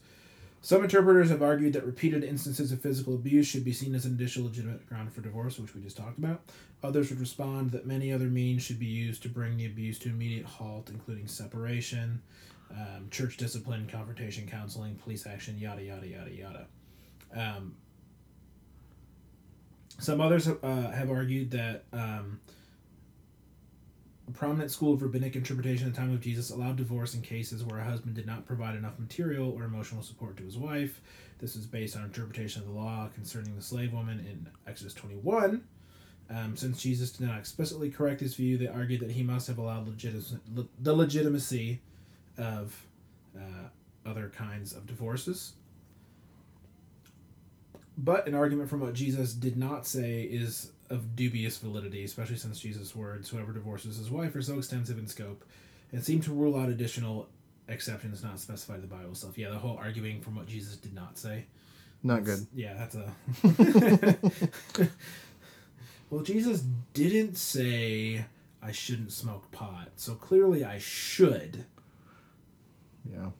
Some 0.60 0.82
interpreters 0.82 1.30
have 1.30 1.42
argued 1.42 1.72
that 1.74 1.86
repeated 1.86 2.24
instances 2.24 2.72
of 2.72 2.80
physical 2.80 3.14
abuse 3.14 3.46
should 3.46 3.64
be 3.64 3.72
seen 3.72 3.94
as 3.94 4.04
an 4.04 4.14
additional 4.14 4.48
legitimate 4.48 4.86
ground 4.88 5.12
for 5.12 5.20
divorce, 5.20 5.58
which 5.58 5.74
we 5.74 5.80
just 5.80 5.96
talked 5.96 6.18
about. 6.18 6.42
Others 6.82 7.10
would 7.10 7.20
respond 7.20 7.70
that 7.70 7.86
many 7.86 8.12
other 8.12 8.26
means 8.26 8.62
should 8.62 8.78
be 8.78 8.86
used 8.86 9.22
to 9.22 9.28
bring 9.28 9.56
the 9.56 9.66
abuse 9.66 9.98
to 10.00 10.08
immediate 10.08 10.46
halt, 10.46 10.90
including 10.90 11.26
separation, 11.26 12.20
um, 12.70 13.08
church 13.10 13.36
discipline, 13.36 13.88
confrontation, 13.90 14.46
counseling, 14.48 14.96
police 14.96 15.26
action, 15.26 15.58
yada, 15.58 15.82
yada, 15.82 16.06
yada, 16.06 16.34
yada. 16.34 16.66
Um, 17.34 17.76
some 19.98 20.20
others 20.20 20.48
uh, 20.48 20.90
have 20.90 21.10
argued 21.10 21.50
that 21.52 21.84
um, 21.92 22.40
a 24.28 24.32
prominent 24.32 24.70
school 24.70 24.92
of 24.92 25.02
rabbinic 25.02 25.36
interpretation 25.36 25.86
at 25.86 25.94
the 25.94 26.00
time 26.00 26.12
of 26.12 26.20
Jesus 26.20 26.50
allowed 26.50 26.76
divorce 26.76 27.14
in 27.14 27.22
cases 27.22 27.64
where 27.64 27.80
a 27.80 27.84
husband 27.84 28.14
did 28.14 28.26
not 28.26 28.46
provide 28.46 28.76
enough 28.76 28.98
material 28.98 29.50
or 29.52 29.64
emotional 29.64 30.02
support 30.02 30.36
to 30.36 30.42
his 30.42 30.58
wife. 30.58 31.00
This 31.38 31.56
is 31.56 31.66
based 31.66 31.96
on 31.96 32.04
interpretation 32.04 32.62
of 32.62 32.68
the 32.68 32.74
law 32.74 33.08
concerning 33.14 33.56
the 33.56 33.62
slave 33.62 33.92
woman 33.92 34.20
in 34.20 34.46
Exodus 34.66 34.92
21. 34.94 35.64
Um, 36.30 36.56
since 36.56 36.82
Jesus 36.82 37.10
did 37.12 37.26
not 37.26 37.38
explicitly 37.38 37.90
correct 37.90 38.20
this 38.20 38.34
view, 38.34 38.58
they 38.58 38.66
argued 38.66 39.00
that 39.00 39.12
he 39.12 39.22
must 39.22 39.46
have 39.46 39.56
allowed 39.56 39.88
legit- 39.88 40.14
the 40.82 40.92
legitimacy 40.92 41.80
of 42.36 42.86
uh, 43.34 43.68
other 44.04 44.28
kinds 44.28 44.74
of 44.74 44.86
divorces. 44.86 45.54
But 47.96 48.28
an 48.28 48.34
argument 48.34 48.68
from 48.68 48.80
what 48.80 48.92
Jesus 48.92 49.32
did 49.32 49.56
not 49.56 49.86
say 49.86 50.22
is 50.22 50.72
of 50.90 51.14
dubious 51.16 51.58
validity, 51.58 52.04
especially 52.04 52.36
since 52.36 52.60
Jesus' 52.60 52.94
words, 52.94 53.28
whoever 53.28 53.52
divorces 53.52 53.96
his 53.96 54.10
wife, 54.10 54.34
are 54.34 54.42
so 54.42 54.58
extensive 54.58 54.98
in 54.98 55.06
scope 55.06 55.44
and 55.92 56.02
seem 56.04 56.20
to 56.20 56.32
rule 56.32 56.58
out 56.58 56.68
additional 56.68 57.28
exceptions 57.68 58.22
not 58.22 58.40
specified 58.40 58.76
in 58.76 58.82
the 58.82 58.86
Bible 58.86 59.14
stuff. 59.14 59.36
Yeah, 59.36 59.50
the 59.50 59.58
whole 59.58 59.76
arguing 59.76 60.20
from 60.20 60.36
what 60.36 60.46
Jesus 60.46 60.76
did 60.76 60.94
not 60.94 61.18
say. 61.18 61.46
Not 62.02 62.24
good. 62.24 62.46
Yeah, 62.54 62.74
that's 62.74 62.94
a. 62.94 63.12
well, 66.10 66.22
Jesus 66.22 66.62
didn't 66.92 67.36
say 67.36 68.24
I 68.62 68.72
shouldn't 68.72 69.12
smoke 69.12 69.50
pot, 69.50 69.90
so 69.96 70.14
clearly 70.14 70.64
I 70.64 70.78
should. 70.78 71.64
Yeah. 73.10 73.30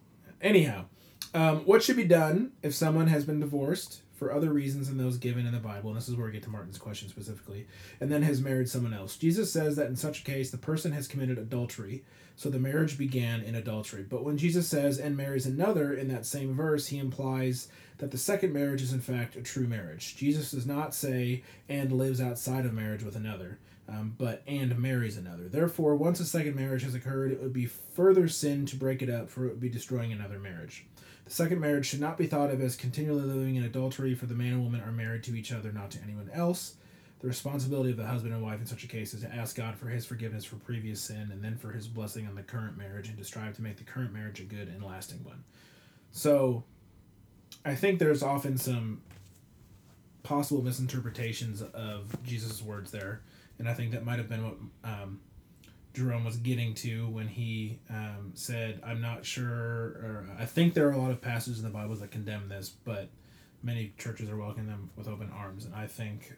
Anyhow, 0.40 0.86
um, 1.34 1.58
what 1.60 1.82
should 1.82 1.96
be 1.96 2.04
done 2.04 2.52
if 2.62 2.74
someone 2.74 3.06
has 3.06 3.24
been 3.24 3.40
divorced 3.40 4.02
for 4.18 4.32
other 4.32 4.52
reasons 4.52 4.88
than 4.88 4.98
those 4.98 5.16
given 5.16 5.46
in 5.46 5.52
the 5.52 5.58
Bible? 5.58 5.90
And 5.90 5.96
this 5.96 6.08
is 6.08 6.16
where 6.16 6.26
we 6.26 6.32
get 6.32 6.42
to 6.42 6.50
Martin's 6.50 6.78
question 6.78 7.08
specifically, 7.08 7.66
and 8.00 8.10
then 8.10 8.22
has 8.22 8.40
married 8.40 8.68
someone 8.68 8.92
else. 8.92 9.16
Jesus 9.16 9.52
says 9.52 9.76
that 9.76 9.86
in 9.86 9.96
such 9.96 10.20
a 10.20 10.24
case, 10.24 10.50
the 10.50 10.58
person 10.58 10.92
has 10.92 11.08
committed 11.08 11.38
adultery, 11.38 12.04
so 12.36 12.50
the 12.50 12.58
marriage 12.58 12.98
began 12.98 13.40
in 13.40 13.54
adultery. 13.54 14.02
But 14.02 14.24
when 14.24 14.36
Jesus 14.36 14.68
says 14.68 14.98
and 14.98 15.16
marries 15.16 15.46
another 15.46 15.94
in 15.94 16.08
that 16.08 16.26
same 16.26 16.54
verse, 16.54 16.88
he 16.88 16.98
implies 16.98 17.68
that 17.98 18.10
the 18.10 18.18
second 18.18 18.52
marriage 18.52 18.82
is 18.82 18.92
in 18.92 19.00
fact 19.00 19.36
a 19.36 19.42
true 19.42 19.66
marriage. 19.66 20.16
Jesus 20.16 20.50
does 20.50 20.66
not 20.66 20.94
say 20.94 21.42
and 21.68 21.92
lives 21.92 22.20
outside 22.20 22.64
of 22.64 22.72
marriage 22.72 23.02
with 23.02 23.16
another 23.16 23.58
um, 23.88 24.14
but 24.18 24.42
and 24.46 24.78
marries 24.78 25.16
another. 25.16 25.48
Therefore, 25.48 25.96
once 25.96 26.20
a 26.20 26.26
second 26.26 26.54
marriage 26.54 26.82
has 26.82 26.94
occurred, 26.94 27.32
it 27.32 27.42
would 27.42 27.52
be 27.52 27.66
further 27.66 28.28
sin 28.28 28.66
to 28.66 28.76
break 28.76 29.02
it 29.02 29.08
up, 29.08 29.30
for 29.30 29.46
it 29.46 29.48
would 29.48 29.60
be 29.60 29.70
destroying 29.70 30.12
another 30.12 30.38
marriage. 30.38 30.84
Second 31.28 31.60
marriage 31.60 31.86
should 31.86 32.00
not 32.00 32.16
be 32.16 32.26
thought 32.26 32.50
of 32.50 32.60
as 32.60 32.74
continually 32.74 33.22
living 33.22 33.56
in 33.56 33.64
adultery, 33.64 34.14
for 34.14 34.26
the 34.26 34.34
man 34.34 34.54
and 34.54 34.64
woman 34.64 34.80
are 34.80 34.92
married 34.92 35.22
to 35.24 35.36
each 35.36 35.52
other, 35.52 35.70
not 35.70 35.90
to 35.92 36.02
anyone 36.02 36.30
else. 36.32 36.74
The 37.20 37.28
responsibility 37.28 37.90
of 37.90 37.96
the 37.96 38.06
husband 38.06 38.32
and 38.32 38.42
wife 38.42 38.60
in 38.60 38.66
such 38.66 38.84
a 38.84 38.88
case 38.88 39.12
is 39.12 39.22
to 39.22 39.34
ask 39.34 39.56
God 39.56 39.76
for 39.76 39.88
his 39.88 40.06
forgiveness 40.06 40.44
for 40.44 40.56
previous 40.56 41.00
sin 41.00 41.30
and 41.32 41.42
then 41.42 41.56
for 41.56 41.72
his 41.72 41.86
blessing 41.86 42.26
on 42.26 42.34
the 42.34 42.42
current 42.42 42.78
marriage 42.78 43.08
and 43.08 43.18
to 43.18 43.24
strive 43.24 43.56
to 43.56 43.62
make 43.62 43.76
the 43.76 43.84
current 43.84 44.12
marriage 44.12 44.40
a 44.40 44.44
good 44.44 44.68
and 44.68 44.82
lasting 44.82 45.22
one. 45.24 45.44
So, 46.12 46.64
I 47.64 47.74
think 47.74 47.98
there's 47.98 48.22
often 48.22 48.56
some 48.56 49.02
possible 50.22 50.62
misinterpretations 50.62 51.60
of 51.60 52.16
Jesus' 52.22 52.62
words 52.62 52.90
there 52.90 53.20
and 53.58 53.68
I 53.68 53.74
think 53.74 53.92
that 53.92 54.04
might 54.04 54.18
have 54.18 54.28
been 54.28 54.44
what 54.44 54.54
um, 54.84 55.20
Jerome 55.94 56.24
was 56.24 56.36
getting 56.36 56.74
to 56.74 57.08
when 57.08 57.28
he 57.28 57.78
um, 57.90 58.32
said, 58.34 58.80
"I'm 58.84 59.00
not 59.00 59.24
sure," 59.24 59.48
or 59.54 60.28
I 60.38 60.44
think 60.44 60.74
there 60.74 60.88
are 60.88 60.92
a 60.92 60.98
lot 60.98 61.10
of 61.10 61.20
passages 61.20 61.58
in 61.58 61.64
the 61.64 61.70
Bible 61.70 61.94
that 61.96 62.10
condemn 62.10 62.48
this, 62.48 62.68
but 62.68 63.08
many 63.62 63.92
churches 63.98 64.28
are 64.30 64.36
welcoming 64.36 64.68
them 64.68 64.90
with 64.96 65.08
open 65.08 65.30
arms, 65.34 65.64
and 65.64 65.74
I 65.74 65.86
think 65.86 66.34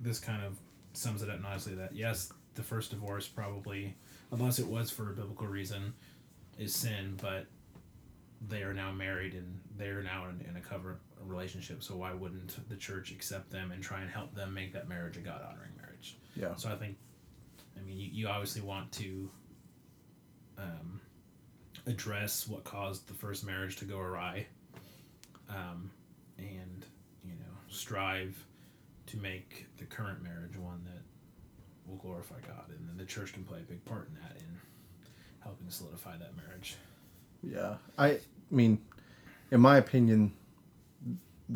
this 0.00 0.18
kind 0.18 0.44
of 0.44 0.58
sums 0.92 1.22
it 1.22 1.30
up 1.30 1.40
nicely. 1.40 1.74
That 1.74 1.94
yes, 1.94 2.32
the 2.54 2.62
first 2.62 2.90
divorce 2.90 3.26
probably, 3.26 3.96
unless 4.30 4.58
it 4.58 4.66
was 4.66 4.90
for 4.90 5.10
a 5.10 5.14
biblical 5.14 5.46
reason, 5.46 5.94
is 6.58 6.74
sin, 6.74 7.18
but 7.20 7.46
they 8.46 8.62
are 8.62 8.74
now 8.74 8.92
married 8.92 9.34
and 9.34 9.60
they 9.76 9.86
are 9.86 10.02
now 10.02 10.26
in, 10.28 10.44
in 10.48 10.56
a 10.56 10.60
cover 10.60 10.98
relationship. 11.24 11.82
So 11.82 11.96
why 11.96 12.12
wouldn't 12.12 12.68
the 12.68 12.76
church 12.76 13.10
accept 13.10 13.50
them 13.50 13.72
and 13.72 13.82
try 13.82 14.00
and 14.00 14.10
help 14.10 14.34
them 14.34 14.54
make 14.54 14.72
that 14.74 14.88
marriage 14.88 15.16
a 15.16 15.20
God 15.20 15.40
honoring 15.42 15.72
marriage? 15.76 16.16
Yeah. 16.36 16.54
So 16.56 16.68
I 16.70 16.76
think, 16.76 16.96
I 17.78 17.86
mean, 17.86 17.98
you, 17.98 18.08
you 18.10 18.28
obviously 18.28 18.62
want 18.62 18.90
to 18.92 19.30
um, 20.58 21.00
address 21.86 22.48
what 22.48 22.64
caused 22.64 23.06
the 23.08 23.14
first 23.14 23.46
marriage 23.46 23.76
to 23.76 23.84
go 23.84 23.98
awry, 23.98 24.46
um, 25.48 25.90
and 26.38 26.84
you 27.24 27.32
know 27.32 27.54
strive 27.68 28.36
to 29.06 29.16
make 29.18 29.66
the 29.78 29.84
current 29.84 30.22
marriage 30.22 30.56
one 30.56 30.82
that 30.84 31.02
will 31.88 31.98
glorify 31.98 32.36
God, 32.46 32.70
and 32.70 32.88
then 32.88 32.96
the 32.96 33.04
church 33.04 33.32
can 33.32 33.44
play 33.44 33.60
a 33.60 33.62
big 33.62 33.84
part 33.84 34.08
in 34.08 34.14
that 34.22 34.36
in 34.36 34.58
helping 35.40 35.70
solidify 35.70 36.16
that 36.18 36.36
marriage. 36.36 36.76
Yeah, 37.42 37.76
I 37.96 38.18
mean, 38.50 38.80
in 39.50 39.60
my 39.60 39.78
opinion, 39.78 40.32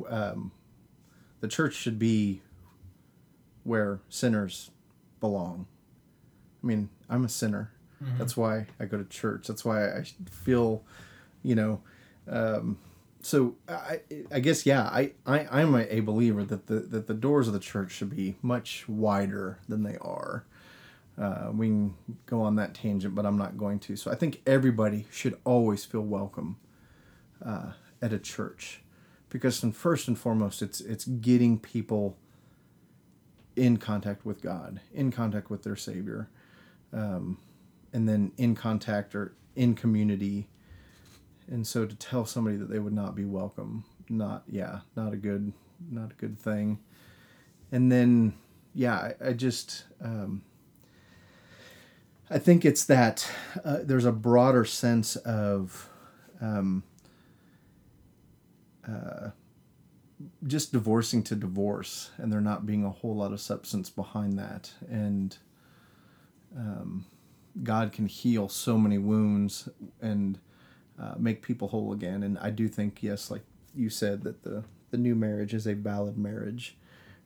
um, 0.09 0.53
the 1.41 1.49
church 1.49 1.75
should 1.75 1.99
be 1.99 2.41
where 3.65 4.01
sinners 4.09 4.71
belong. 5.21 5.67
I 6.63 6.67
mean, 6.67 6.89
I'm 7.09 7.25
a 7.25 7.29
sinner. 7.29 7.71
Mhm. 8.03 8.19
That's 8.19 8.37
why 8.37 8.67
I 8.81 8.85
go 8.87 8.99
to 8.99 9.05
church. 9.05 9.47
That's 9.47 9.65
why 9.65 9.89
I 9.89 10.05
feel, 10.31 10.83
you 11.43 11.55
know, 11.55 11.81
um, 12.29 12.79
so 13.21 13.55
I, 13.69 14.01
I 14.33 14.41
guess 14.41 14.67
yeah, 14.67 14.83
I, 14.83 15.13
I 15.27 15.47
I'm 15.51 15.75
a, 15.77 16.01
believer 16.01 16.45
that 16.45 16.67
the 16.67 16.81
that 16.81 17.07
the 17.07 17.15
doors 17.15 17.47
of 17.47 17.55
the 17.55 17.61
church 17.61 17.93
should 17.93 18.11
be 18.15 18.35
much 18.43 18.89
wider 18.89 19.59
than 19.69 19.85
they 19.85 19.97
are. 20.01 20.45
Uh, 21.17 21.51
we 21.55 21.69
can 21.69 21.95
go 22.27 22.41
on 22.41 22.57
that 22.57 22.75
tangent, 22.75 23.15
but 23.15 23.25
I'm 23.27 23.37
not 23.39 23.57
going 23.57 23.79
to. 23.81 23.97
So 23.97 24.11
I 24.11 24.15
think 24.17 24.41
everybody 24.47 25.07
should 25.13 25.39
always 25.45 25.85
feel 25.85 26.01
welcome 26.01 26.57
uh, 27.45 27.73
at 28.01 28.13
a 28.13 28.19
church, 28.19 28.81
because 29.29 29.63
and 29.63 29.77
first 29.77 30.09
and 30.09 30.19
foremost, 30.19 30.61
it's 30.63 30.81
it's 30.81 31.05
getting 31.05 31.59
people 31.61 32.17
in 33.55 33.77
contact 33.77 34.25
with 34.25 34.43
God, 34.43 34.81
in 34.93 35.13
contact 35.13 35.49
with 35.51 35.63
their 35.63 35.77
Savior, 35.77 36.29
um, 36.93 37.39
and 37.93 38.09
then 38.09 38.33
in 38.37 38.55
contact 38.55 39.15
or 39.15 39.35
in 39.57 39.75
community. 39.75 40.49
And 41.49 41.67
so 41.67 41.87
to 41.87 41.95
tell 41.95 42.25
somebody 42.25 42.57
that 42.57 42.71
they 42.71 42.79
would 42.79 42.93
not 42.93 43.15
be 43.15 43.25
welcome, 43.25 43.85
not 44.09 44.45
yeah, 44.49 44.81
not 44.97 45.13
a 45.13 45.17
good, 45.17 45.53
not 45.91 46.13
a 46.13 46.15
good 46.15 46.39
thing. 46.39 46.79
And 47.71 47.91
then 47.91 48.35
yeah, 48.75 49.13
I, 49.21 49.29
I 49.29 49.33
just. 49.33 49.85
Um, 50.01 50.43
I 52.31 52.39
think 52.39 52.65
it's 52.65 52.87
that 52.87 53.31
uh, 53.63 53.81
there's 53.83 54.07
a 54.07 54.13
broader 54.13 54.65
sense 54.65 55.17
of 55.17 55.91
um, 56.41 56.83
uh, 58.89 59.31
just 60.47 60.73
divorcing 60.73 61.23
to 61.25 61.37
divorce, 61.37 62.11
and 62.17 62.33
there 62.33 62.41
not 62.41 62.65
being 62.65 62.87
a 62.87 62.91
whole 62.91 63.15
lot 63.17 63.33
of 63.33 63.41
substance 63.41 63.91
behind 63.91 64.39
that. 64.39 64.73
And 64.91 65.37
um, 66.57 67.07
God 67.63 67.93
can 67.93 68.07
heal 68.07 68.49
so 68.49 68.79
many 68.79 68.99
wounds 68.99 69.69
and 70.01 70.39
uh, 71.01 71.15
make 71.19 71.43
people 71.43 71.69
whole 71.69 71.93
again. 71.93 72.23
And 72.23 72.39
I 72.39 72.51
do 72.51 72.69
think, 72.69 73.03
yes, 73.03 73.31
like 73.31 73.43
you 73.75 73.91
said, 73.91 74.23
that 74.23 74.43
the, 74.43 74.65
the 74.91 74.97
new 74.97 75.15
marriage 75.15 75.55
is 75.55 75.67
a 75.67 75.75
valid 75.75 76.17
marriage, 76.19 76.77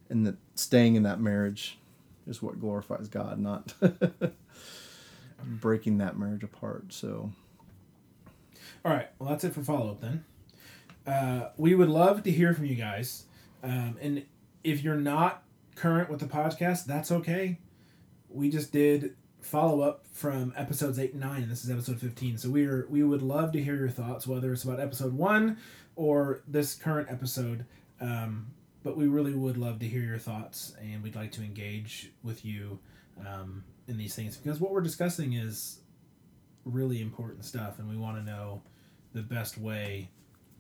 and 0.09 0.27
that 0.27 0.37
staying 0.55 0.95
in 0.95 1.03
that 1.05 1.21
marriage 1.21 1.79
is 2.27 2.43
what 2.43 2.61
glorifies 2.61 3.09
God, 3.09 3.39
not 3.39 3.75
breaking 5.45 5.99
that 5.99 6.19
marriage 6.19 6.43
apart. 6.43 6.93
So, 6.93 7.31
All 8.85 8.93
right. 8.93 9.09
Well, 9.19 9.29
that's 9.31 9.45
it 9.45 9.55
for 9.55 9.63
follow 9.63 9.91
up 9.91 10.01
then. 10.01 10.25
Uh, 11.07 11.51
we 11.57 11.75
would 11.75 11.89
love 11.89 12.23
to 12.25 12.31
hear 12.31 12.53
from 12.53 12.67
you 12.67 12.75
guys. 12.75 13.25
Um, 13.63 13.97
and 14.01 14.25
if 14.65 14.83
you're 14.83 14.97
not 14.97 15.43
current 15.77 16.11
with 16.11 16.21
the 16.21 16.27
podcast, 16.27 16.85
that's 16.85 17.13
okay. 17.13 17.59
We 18.37 18.51
just 18.51 18.73
did 18.73 19.17
follow 19.41 19.81
up 19.81 20.07
from 20.13 20.53
episodes 20.57 20.99
8 20.99 21.13
and 21.13 21.21
9 21.21 21.43
and 21.43 21.51
this 21.51 21.63
is 21.63 21.71
episode 21.71 22.01
15 22.01 22.37
so 22.37 22.51
we 22.51 22.67
are 22.67 22.85
we 22.91 23.05
would 23.05 23.23
love 23.23 23.53
to 23.53 23.63
hear 23.63 23.77
your 23.77 23.89
thoughts 23.89 24.27
whether 24.27 24.53
it's 24.53 24.65
about 24.65 24.81
episode 24.81 25.13
1 25.13 25.57
or 25.95 26.43
this 26.49 26.75
current 26.75 27.09
episode 27.09 27.65
um, 28.01 28.49
but 28.83 28.97
we 28.97 29.07
really 29.07 29.35
would 29.35 29.57
love 29.57 29.79
to 29.79 29.87
hear 29.87 30.03
your 30.03 30.19
thoughts 30.19 30.75
and 30.81 31.01
we'd 31.01 31.15
like 31.15 31.31
to 31.31 31.43
engage 31.43 32.11
with 32.25 32.45
you 32.45 32.81
um, 33.21 33.63
in 33.87 33.97
these 33.97 34.17
things 34.17 34.37
because 34.37 34.59
what 34.59 34.73
we're 34.73 34.81
discussing 34.81 35.35
is 35.35 35.79
really 36.65 37.01
important 37.01 37.45
stuff 37.45 37.79
and 37.79 37.89
we 37.89 37.97
want 37.97 38.17
to 38.17 38.25
know 38.25 38.61
the 39.13 39.23
best 39.23 39.57
way 39.59 40.11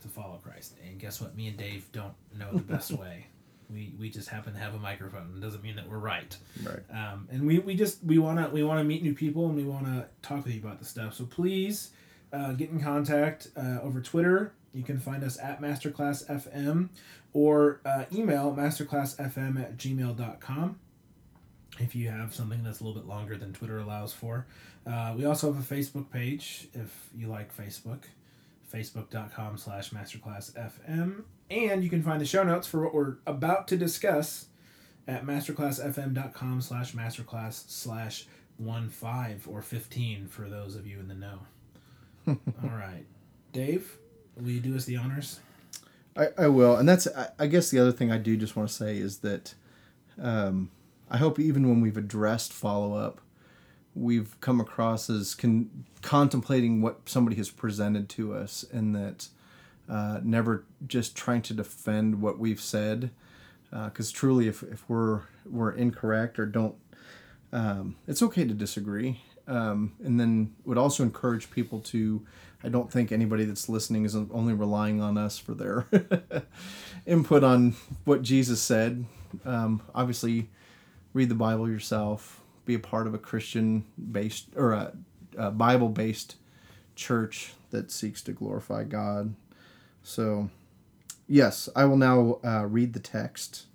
to 0.00 0.09
follow 0.09 0.38
Christ. 0.42 0.75
And 0.87 0.99
guess 0.99 1.21
what? 1.21 1.37
Me 1.37 1.49
and 1.49 1.56
Dave 1.56 1.90
don't 1.92 2.14
know 2.37 2.52
the 2.52 2.62
best 2.62 2.90
way. 2.99 3.26
We, 3.73 3.94
we 3.99 4.11
just 4.11 4.28
happen 4.28 4.52
to 4.52 4.58
have 4.58 4.75
a 4.75 4.78
microphone. 4.78 5.35
It 5.37 5.40
doesn't 5.40 5.62
mean 5.62 5.76
that 5.76 5.88
we're 5.88 5.99
right. 5.99 6.37
right. 6.62 6.82
Um, 6.90 7.28
and 7.30 7.46
we, 7.46 7.58
we 7.58 7.75
just 7.75 8.02
we 8.04 8.18
wanna 8.18 8.49
we 8.52 8.62
wanna 8.62 8.85
meet 8.85 9.02
new 9.02 9.14
people 9.14 9.46
and 9.46 9.56
we 9.56 9.64
wanna 9.64 10.06
talk 10.23 10.44
with 10.44 10.54
you 10.54 10.61
about 10.61 10.78
the 10.78 10.85
stuff. 10.85 11.14
So 11.14 11.25
please 11.25 11.90
uh, 12.32 12.52
get 12.52 12.71
in 12.71 12.80
contact 12.80 13.49
uh, 13.56 13.78
over 13.82 14.00
Twitter. 14.00 14.52
You 14.73 14.82
can 14.82 15.00
find 15.00 15.25
us 15.25 15.38
at 15.38 15.60
masterclassfm 15.60 16.88
or 17.32 17.80
uh, 17.84 18.04
email 18.12 18.54
masterclassfm 18.56 19.60
at 19.60 19.76
gmail.com 19.76 20.78
if 21.78 21.95
you 21.95 22.08
have 22.08 22.34
something 22.34 22.62
that's 22.62 22.80
a 22.80 22.84
little 22.84 23.00
bit 23.00 23.08
longer 23.08 23.36
than 23.36 23.52
Twitter 23.52 23.78
allows 23.78 24.12
for. 24.12 24.47
Uh, 24.86 25.14
we 25.17 25.25
also 25.25 25.52
have 25.52 25.71
a 25.71 25.75
Facebook 25.75 26.10
page 26.10 26.69
if 26.75 27.10
you 27.17 27.26
like 27.26 27.56
Facebook, 27.56 28.04
facebook.com 28.76 29.56
slash 29.56 29.91
masterclassfm. 29.91 31.23
And 31.50 31.84
you 31.84 31.91
can 31.91 32.02
find 32.02 32.21
the 32.21 32.26
show 32.26 32.43
notes 32.43 32.67
for 32.67 32.82
what 32.84 32.95
we're 32.95 33.17
about 33.26 33.69
to 33.69 33.76
discuss 33.76 34.47
at 35.08 35.25
masterclassfm.com 35.25 36.60
slash 36.60 36.93
masterclass 36.93 37.71
slash 37.71 38.26
1 38.58 38.89
5 38.89 39.49
or 39.50 39.62
15 39.62 40.26
for 40.28 40.49
those 40.49 40.76
of 40.76 40.86
you 40.86 40.99
in 40.99 41.08
the 41.08 41.15
know. 41.15 41.41
All 42.28 42.71
right. 42.71 43.06
Dave, 43.52 43.97
will 44.36 44.50
you 44.50 44.60
do 44.60 44.76
us 44.76 44.84
the 44.84 44.97
honors? 44.97 45.41
I, 46.17 46.28
I 46.39 46.49
will, 46.49 46.76
and 46.76 46.89
that's 46.89 47.06
I, 47.06 47.28
I 47.39 47.47
guess 47.47 47.71
the 47.71 47.78
other 47.78 47.93
thing 47.93 48.10
I 48.10 48.19
do 48.19 48.36
just 48.36 48.56
want 48.56 48.69
to 48.69 48.75
say 48.75 48.97
is 48.97 49.19
that 49.19 49.54
um, 50.21 50.71
I 51.10 51.19
hope 51.19 51.39
even 51.39 51.69
when 51.69 51.80
we've 51.80 51.97
addressed 51.97 52.52
follow 52.52 52.95
up, 52.95 53.21
we've 53.97 54.39
come 54.41 54.61
across 54.61 55.09
as 55.09 55.35
con- 55.35 55.85
contemplating 56.02 56.82
what 56.82 57.00
somebody 57.06 57.37
has 57.37 57.50
presented 57.50 58.09
to 58.11 58.35
us, 58.35 58.65
and 58.73 58.95
that 58.95 59.28
uh, 59.89 60.21
never 60.23 60.65
just 60.87 61.17
trying 61.17 61.43
to 61.43 61.54
defend 61.54 62.21
what 62.21 62.39
we've 62.39 62.61
said, 62.61 63.11
because 63.71 64.13
truly, 64.13 64.47
if, 64.49 64.63
if 64.63 64.89
we're 64.89 65.23
we're 65.45 65.73
incorrect 65.73 66.39
or 66.39 66.47
don't, 66.47 66.76
um, 67.52 67.97
it's 68.06 68.23
okay 68.23 68.45
to 68.45 68.54
disagree. 68.54 69.21
Um, 69.49 69.93
and 70.02 70.19
then 70.19 70.54
would 70.65 70.76
also 70.76 71.04
encourage 71.04 71.52
people 71.52 71.78
to 71.80 72.26
I 72.65 72.69
don't 72.69 72.91
think 72.91 73.13
anybody 73.13 73.45
that's 73.45 73.69
listening 73.69 74.04
is 74.04 74.17
only 74.17 74.52
relying 74.52 75.00
on 75.00 75.17
us 75.17 75.39
for 75.39 75.54
their 75.54 75.87
input 77.06 77.45
on 77.45 77.76
what 78.04 78.23
Jesus 78.23 78.61
said. 78.61 79.04
Um, 79.45 79.82
obviously, 79.95 80.50
read 81.13 81.28
the 81.28 81.37
Bible 81.37 81.69
yourself. 81.69 82.41
Be 82.67 82.75
a 82.75 82.79
part 82.79 83.07
of 83.07 83.15
a 83.15 83.19
Christian 83.19 83.87
based 84.13 84.49
or 84.55 84.73
a, 84.73 84.93
a 85.39 85.50
Bible 85.50 85.89
based 85.89 86.37
church 86.95 87.55
that 87.71 87.91
seeks 87.91 88.23
to 88.23 88.33
glorify 88.33 88.85
God. 88.85 89.35
So, 90.02 90.50
yes, 91.26 91.69
I 91.75 91.85
will 91.85 91.97
now 91.97 92.39
uh, 92.45 92.67
read 92.67 92.93
the 92.93 93.00
text. 93.00 93.67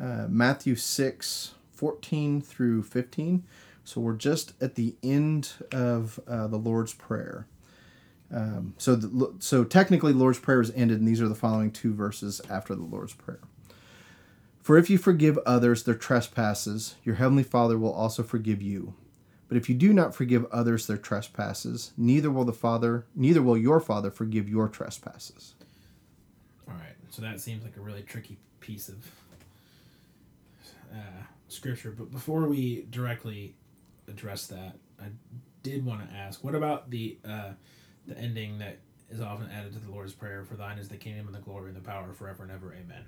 Uh, 0.00 0.26
Matthew 0.28 0.76
6, 0.76 1.52
14 1.72 2.40
through 2.40 2.82
15. 2.82 3.44
So 3.84 4.00
we're 4.00 4.14
just 4.14 4.52
at 4.62 4.76
the 4.76 4.94
end 5.02 5.52
of 5.72 6.20
uh, 6.28 6.46
the 6.46 6.56
Lord's 6.56 6.94
Prayer. 6.94 7.46
Um, 8.32 8.74
so, 8.78 8.94
the, 8.94 9.34
so 9.40 9.64
technically, 9.64 10.12
Lord's 10.12 10.38
Prayer 10.38 10.60
is 10.60 10.70
ended, 10.76 11.00
and 11.00 11.08
these 11.08 11.20
are 11.20 11.28
the 11.28 11.34
following 11.34 11.72
two 11.72 11.92
verses 11.92 12.40
after 12.48 12.74
the 12.74 12.84
Lord's 12.84 13.14
Prayer. 13.14 13.40
For 14.60 14.76
if 14.76 14.90
you 14.90 14.98
forgive 14.98 15.38
others 15.38 15.82
their 15.82 15.94
trespasses, 15.94 16.96
your 17.02 17.16
heavenly 17.16 17.42
Father 17.42 17.78
will 17.78 17.92
also 17.92 18.22
forgive 18.22 18.60
you. 18.60 18.94
But 19.48 19.56
if 19.56 19.68
you 19.68 19.74
do 19.74 19.92
not 19.92 20.14
forgive 20.14 20.44
others 20.52 20.86
their 20.86 20.96
trespasses, 20.96 21.92
neither 21.96 22.30
will 22.30 22.44
the 22.44 22.52
Father, 22.52 23.06
neither 23.16 23.42
will 23.42 23.56
your 23.56 23.80
Father 23.80 24.10
forgive 24.10 24.48
your 24.48 24.68
trespasses. 24.68 25.54
All 26.68 26.74
right. 26.74 26.94
So 27.08 27.22
that 27.22 27.40
seems 27.40 27.64
like 27.64 27.76
a 27.76 27.80
really 27.80 28.02
tricky 28.02 28.38
piece 28.60 28.88
of 28.88 29.10
uh, 30.92 31.22
scripture. 31.48 31.90
But 31.90 32.12
before 32.12 32.46
we 32.46 32.86
directly 32.90 33.56
address 34.06 34.46
that, 34.48 34.76
I 35.00 35.06
did 35.62 35.84
want 35.84 36.08
to 36.08 36.14
ask, 36.14 36.44
what 36.44 36.54
about 36.54 36.90
the 36.90 37.18
uh, 37.24 37.52
the 38.06 38.16
ending 38.16 38.58
that 38.58 38.78
is 39.10 39.20
often 39.20 39.50
added 39.50 39.72
to 39.72 39.78
the 39.80 39.90
Lord's 39.90 40.12
Prayer? 40.12 40.44
For 40.44 40.54
Thine 40.54 40.78
is 40.78 40.88
the 40.88 40.96
kingdom 40.96 41.26
and 41.26 41.34
the 41.34 41.40
glory 41.40 41.70
and 41.70 41.76
the 41.76 41.80
power 41.80 42.12
forever 42.12 42.44
and 42.44 42.52
ever. 42.52 42.72
Amen. 42.72 43.04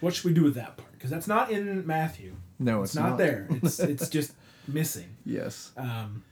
What 0.00 0.14
should 0.14 0.24
we 0.24 0.32
do 0.32 0.42
with 0.42 0.54
that 0.54 0.76
part? 0.76 0.92
Because 0.92 1.10
that's 1.10 1.28
not 1.28 1.50
in 1.50 1.86
Matthew. 1.86 2.34
No, 2.58 2.82
it's, 2.82 2.94
it's, 2.94 3.02
not, 3.02 3.18
there. 3.18 3.46
It's 3.50 3.78
it's 3.80 4.08
just 4.08 4.32
missing. 4.68 5.16
Yes. 5.24 5.72
Um, 5.76 6.22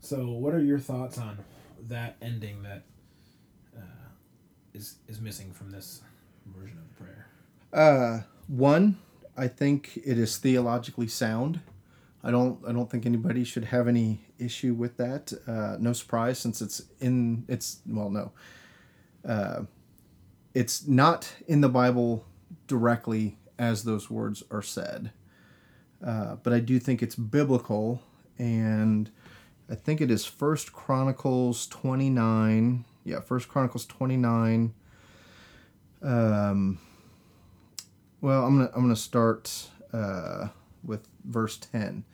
so, 0.00 0.28
what 0.28 0.54
are 0.54 0.60
your 0.60 0.78
thoughts 0.78 1.18
on 1.18 1.38
that 1.88 2.16
ending 2.22 2.62
that 2.62 2.84
uh, 3.76 4.08
is 4.74 4.96
is 5.08 5.20
missing 5.20 5.52
from 5.52 5.70
this 5.70 6.02
version 6.46 6.78
of 6.78 6.88
the 6.88 7.04
prayer? 7.04 7.26
Uh, 7.72 8.22
one, 8.46 8.98
I 9.36 9.48
think 9.48 9.98
it 10.04 10.18
is 10.18 10.36
theologically 10.38 11.08
sound. 11.08 11.60
I 12.22 12.30
don't. 12.30 12.58
I 12.66 12.72
don't 12.72 12.90
think 12.90 13.06
anybody 13.06 13.44
should 13.44 13.66
have 13.66 13.88
any 13.88 14.20
issue 14.38 14.74
with 14.74 14.96
that. 14.96 15.32
Uh, 15.46 15.76
no 15.78 15.92
surprise, 15.92 16.38
since 16.38 16.60
it's 16.60 16.82
in. 17.00 17.44
It's 17.48 17.80
well, 17.86 18.10
no. 18.10 18.32
Uh, 19.26 19.62
it's 20.54 20.86
not 20.86 21.32
in 21.46 21.60
the 21.60 21.68
Bible 21.68 22.24
directly 22.66 23.38
as 23.58 23.84
those 23.84 24.10
words 24.10 24.42
are 24.50 24.62
said, 24.62 25.12
uh, 26.04 26.36
but 26.36 26.52
I 26.52 26.60
do 26.60 26.78
think 26.78 27.02
it's 27.02 27.14
biblical, 27.14 28.02
and 28.38 29.10
I 29.70 29.74
think 29.74 30.00
it 30.00 30.10
is 30.10 30.24
First 30.24 30.72
Chronicles 30.72 31.66
twenty 31.66 32.10
nine. 32.10 32.84
Yeah, 33.04 33.20
First 33.20 33.48
Chronicles 33.48 33.86
twenty 33.86 34.16
nine. 34.16 34.74
Um, 36.02 36.78
well, 38.20 38.44
I'm 38.44 38.58
gonna 38.58 38.70
I'm 38.74 38.82
gonna 38.82 38.96
start 38.96 39.68
uh, 39.92 40.48
with 40.84 41.08
verse 41.24 41.56
ten. 41.56 42.04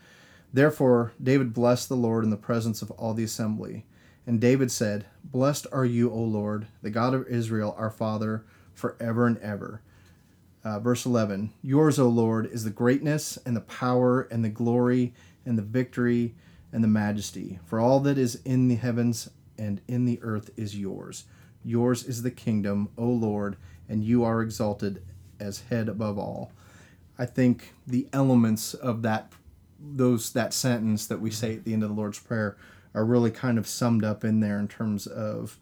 Therefore, 0.53 1.13
David 1.23 1.55
blessed 1.55 1.89
the 1.89 1.97
Lord 1.97 2.25
in 2.25 2.31
the 2.31 2.37
presence 2.37 2.83
of 2.83 2.91
all 2.93 3.15
the 3.15 3.25
assembly. 3.25 3.87
And 4.27 4.41
David 4.41 4.71
said, 4.71 5.07
Blessed 5.25 5.67
are 5.73 5.85
you, 5.85 6.11
O 6.11 6.19
Lord, 6.19 6.67
the 6.83 6.91
God 6.91 7.15
of 7.15 7.27
Israel, 7.27 7.75
our 7.79 7.91
Father, 7.91 8.45
forever 8.75 9.27
and 9.27 9.39
ever. 9.39 9.81
Uh, 10.65 10.79
verse 10.79 11.05
11 11.05 11.53
Yours, 11.63 11.99
O 11.99 12.09
Lord, 12.09 12.47
is 12.47 12.65
the 12.65 12.71
greatness 12.71 13.39
and 13.45 13.57
the 13.57 13.61
power 13.61 14.23
and 14.23 14.45
the 14.45 14.49
glory 14.49 15.15
and 15.45 15.59
the 15.59 15.63
victory 15.63 16.35
and 16.73 16.83
the 16.83 16.89
majesty. 16.89 17.59
For 17.65 17.81
all 17.81 18.01
that 18.01 18.19
is 18.19 18.41
in 18.45 18.69
the 18.69 18.77
heavens 18.77 19.29
and 19.59 19.81
in 19.87 20.05
the 20.05 20.21
earth 20.23 20.51
is 20.57 20.79
yours. 20.79 21.25
Yours 21.65 22.05
is 22.05 22.23
the 22.23 22.31
kingdom, 22.31 22.89
O 22.97 23.07
Lord, 23.07 23.57
and 23.89 24.03
you 24.03 24.25
are 24.25 24.43
exalted 24.43 25.03
as 25.39 25.65
head 25.71 25.89
above 25.89 26.19
all. 26.19 26.53
I 27.19 27.27
think 27.27 27.75
the 27.87 28.09
elements 28.13 28.75
of 28.75 29.03
that 29.03 29.33
those 29.85 30.33
that 30.33 30.53
sentence 30.53 31.07
that 31.09 31.21
we 31.21 31.31
say 31.31 31.57
at 31.57 31.65
the 31.65 31.73
end 31.73 31.83
of 31.83 31.89
the 31.89 31.95
Lord's 31.95 32.19
Prayer 32.19 32.57
are 32.95 33.05
really 33.05 33.33
kind 33.33 33.59
of 33.59 33.67
summed 33.67 34.05
up 34.05 34.25
in 34.25 34.39
there 34.39 34.59
in 34.59 34.69
terms 34.69 35.09
of 35.09 35.59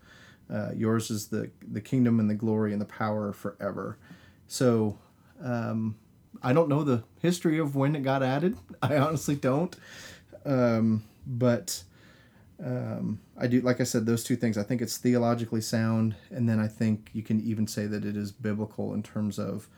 uh, 0.52 0.70
yours 0.74 1.10
is 1.10 1.28
the 1.28 1.50
the 1.66 1.80
kingdom 1.80 2.20
and 2.20 2.28
the 2.28 2.34
glory 2.34 2.72
and 2.72 2.80
the 2.80 2.86
power 2.86 3.32
forever. 3.32 3.96
So 4.50 4.98
um, 5.40 5.94
I 6.42 6.52
don't 6.52 6.68
know 6.68 6.82
the 6.82 7.04
history 7.22 7.60
of 7.60 7.76
when 7.76 7.94
it 7.94 8.02
got 8.02 8.24
added. 8.24 8.56
I 8.82 8.96
honestly 8.96 9.36
don't. 9.36 9.76
Um, 10.44 11.04
but 11.24 11.84
um, 12.58 13.20
I 13.38 13.46
do, 13.46 13.60
like 13.60 13.80
I 13.80 13.84
said, 13.84 14.06
those 14.06 14.24
two 14.24 14.34
things. 14.34 14.58
I 14.58 14.64
think 14.64 14.82
it's 14.82 14.96
theologically 14.96 15.60
sound, 15.60 16.16
and 16.30 16.48
then 16.48 16.58
I 16.58 16.66
think 16.66 17.10
you 17.12 17.22
can 17.22 17.40
even 17.40 17.68
say 17.68 17.86
that 17.86 18.04
it 18.04 18.16
is 18.16 18.32
biblical 18.32 18.92
in 18.92 19.04
terms 19.04 19.38
of 19.38 19.68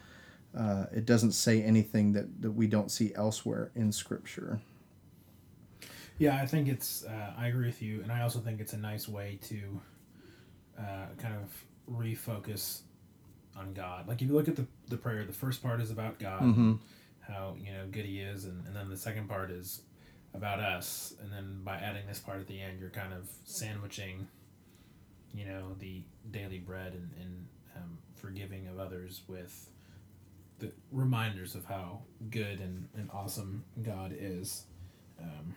uh, 0.57 0.87
it 0.91 1.05
doesn't 1.05 1.33
say 1.33 1.63
anything 1.63 2.15
that, 2.15 2.41
that 2.41 2.53
we 2.53 2.67
don't 2.67 2.91
see 2.91 3.13
elsewhere 3.15 3.73
in 3.75 3.93
Scripture. 3.93 4.63
Yeah, 6.17 6.37
I 6.37 6.47
think 6.47 6.67
it's. 6.67 7.05
Uh, 7.05 7.35
I 7.37 7.49
agree 7.49 7.67
with 7.67 7.83
you, 7.83 8.01
and 8.03 8.11
I 8.11 8.23
also 8.23 8.39
think 8.39 8.59
it's 8.59 8.73
a 8.73 8.79
nice 8.79 9.07
way 9.07 9.39
to 9.49 9.81
uh, 10.79 11.07
kind 11.19 11.35
of 11.35 11.51
refocus 11.95 12.83
on 13.57 13.75
God. 13.75 14.09
Like 14.09 14.23
if 14.23 14.29
you 14.29 14.35
look 14.35 14.49
at 14.49 14.57
the 14.57 14.67
the 14.89 14.97
prayer, 14.97 15.25
the 15.25 15.33
first 15.33 15.63
part 15.63 15.81
is 15.81 15.91
about 15.91 16.19
God, 16.19 16.43
Mm-hmm. 16.43 16.73
how 17.21 17.57
you 17.59 17.73
know 17.73 17.87
good 17.91 18.05
He 18.05 18.21
is, 18.21 18.45
and, 18.45 18.67
and 18.67 18.75
then 18.77 18.89
the 18.89 18.97
second 18.97 19.29
part 19.29 19.51
is 19.51 19.83
about 20.35 20.61
us, 20.61 21.15
and 21.23 21.33
then 21.33 21.61
by 21.63 21.77
adding 21.77 22.07
this 22.07 22.19
part 22.19 22.41
at 22.41 22.47
the 22.47 22.61
end, 22.61 22.81
you're 22.81 22.91
kind 22.91 23.13
of 23.13 23.29
sandwiching, 23.45 24.27
you 25.35 25.45
know, 25.45 25.75
the 25.79 26.03
daily 26.31 26.59
bread 26.59 26.95
and, 26.95 27.11
and 27.21 27.47
um, 27.77 27.99
forgiving 28.15 28.67
of 28.69 28.79
others 28.79 29.23
with 29.29 29.69
the 30.59 30.73
reminders 30.91 31.55
of 31.55 31.67
how 31.67 32.01
good 32.31 32.61
and, 32.61 32.89
and 32.97 33.11
awesome 33.13 33.63
God 33.83 34.15
is. 34.19 34.65
Um, 35.21 35.55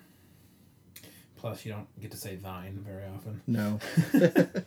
plus, 1.38 1.64
you 1.66 1.72
don't 1.72 1.88
get 2.02 2.12
to 2.12 2.18
say 2.18 2.36
thine 2.36 2.84
very 2.86 3.06
often. 3.06 3.42
No. 3.48 3.80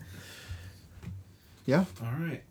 yeah. 1.67 1.85
All 2.03 2.13
right. 2.19 2.43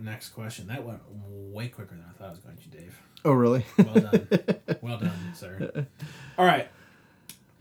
Next 0.00 0.30
question. 0.30 0.68
That 0.68 0.84
went 0.84 1.00
way 1.08 1.68
quicker 1.68 1.94
than 1.94 2.04
I 2.08 2.12
thought 2.12 2.28
it 2.28 2.30
was 2.30 2.38
going 2.38 2.56
to, 2.56 2.68
Dave. 2.68 3.00
Oh, 3.24 3.32
really? 3.32 3.64
Well 3.76 3.94
done. 3.94 4.28
well 4.80 4.98
done, 4.98 5.34
sir. 5.34 5.86
All 6.38 6.46
right. 6.46 6.68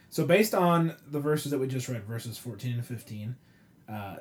So, 0.09 0.25
based 0.25 0.53
on 0.53 0.95
the 1.09 1.19
verses 1.19 1.51
that 1.51 1.59
we 1.59 1.67
just 1.67 1.89
read, 1.89 2.03
verses 2.03 2.37
14 2.37 2.73
and 2.73 2.85
15, 2.85 3.35
uh, 3.89 4.17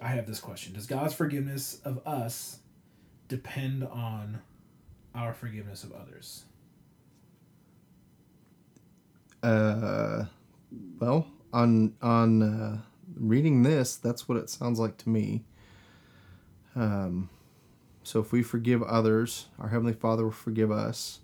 I 0.00 0.08
have 0.08 0.26
this 0.26 0.40
question 0.40 0.72
Does 0.74 0.86
God's 0.86 1.14
forgiveness 1.14 1.80
of 1.84 2.06
us 2.06 2.58
depend 3.28 3.84
on 3.84 4.40
our 5.14 5.32
forgiveness 5.32 5.84
of 5.84 5.92
others? 5.92 6.44
Uh, 9.42 10.24
well, 10.98 11.26
on 11.52 11.94
on 12.02 12.42
uh, 12.42 12.78
reading 13.16 13.62
this, 13.62 13.96
that's 13.96 14.28
what 14.28 14.38
it 14.38 14.50
sounds 14.50 14.78
like 14.78 14.96
to 14.98 15.08
me. 15.08 15.44
Um, 16.76 17.30
so 18.02 18.20
if 18.20 18.30
we 18.30 18.42
forgive 18.42 18.82
others, 18.82 19.46
our 19.58 19.68
heavenly 19.68 19.94
Father 19.94 20.24
will 20.24 20.30
forgive 20.30 20.70
us. 20.70 21.20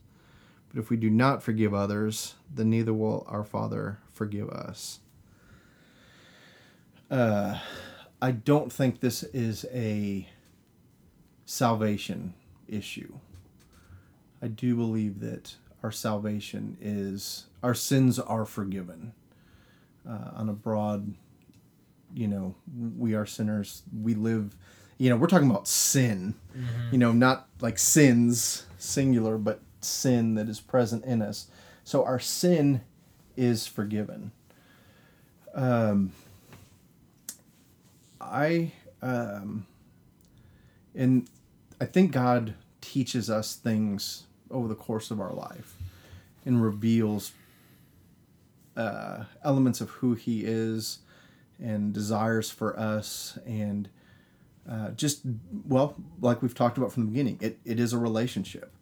But 0.68 0.80
if 0.80 0.90
we 0.90 0.96
do 0.96 1.10
not 1.10 1.42
forgive 1.42 1.74
others, 1.74 2.34
then 2.52 2.70
neither 2.70 2.94
will 2.94 3.26
our 3.28 3.44
Father 3.44 3.98
forgive 4.12 4.48
us. 4.48 5.00
Uh, 7.10 7.58
I 8.22 8.30
don't 8.30 8.72
think 8.72 9.00
this 9.00 9.22
is 9.22 9.66
a 9.72 10.26
salvation 11.44 12.32
issue. 12.66 13.12
I 14.40 14.48
do 14.48 14.74
believe 14.74 15.20
that 15.20 15.56
our 15.82 15.92
salvation 15.92 16.76
is 16.80 17.46
our 17.62 17.74
sins 17.74 18.18
are 18.18 18.44
forgiven 18.44 19.12
uh, 20.08 20.30
on 20.34 20.48
a 20.48 20.52
broad 20.52 21.14
you 22.14 22.28
know 22.28 22.54
we 22.98 23.14
are 23.14 23.26
sinners 23.26 23.82
we 24.02 24.14
live 24.14 24.56
you 25.02 25.10
know 25.10 25.16
we're 25.16 25.26
talking 25.26 25.50
about 25.50 25.66
sin. 25.66 26.34
You 26.92 26.98
know 26.98 27.10
not 27.10 27.48
like 27.60 27.76
sins 27.76 28.66
singular 28.78 29.36
but 29.36 29.60
sin 29.80 30.36
that 30.36 30.48
is 30.48 30.60
present 30.60 31.04
in 31.04 31.20
us. 31.20 31.48
So 31.82 32.04
our 32.04 32.20
sin 32.20 32.82
is 33.36 33.66
forgiven. 33.66 34.30
Um 35.54 36.12
i 38.20 38.70
um 39.02 39.66
and 40.94 41.28
i 41.80 41.84
think 41.84 42.12
god 42.12 42.54
teaches 42.80 43.28
us 43.28 43.56
things 43.56 44.22
over 44.50 44.68
the 44.68 44.76
course 44.76 45.10
of 45.10 45.20
our 45.20 45.32
life 45.32 45.74
and 46.46 46.62
reveals 46.62 47.32
uh, 48.76 49.24
elements 49.44 49.80
of 49.80 49.90
who 49.90 50.14
he 50.14 50.44
is 50.44 51.00
and 51.60 51.92
desires 51.92 52.50
for 52.50 52.78
us 52.78 53.38
and 53.44 53.88
uh, 54.68 54.90
just 54.90 55.22
well 55.66 55.96
like 56.20 56.42
we've 56.42 56.54
talked 56.54 56.78
about 56.78 56.92
from 56.92 57.04
the 57.04 57.10
beginning 57.10 57.38
it, 57.40 57.58
it 57.64 57.80
is 57.80 57.92
a 57.92 57.98
relationship. 57.98 58.72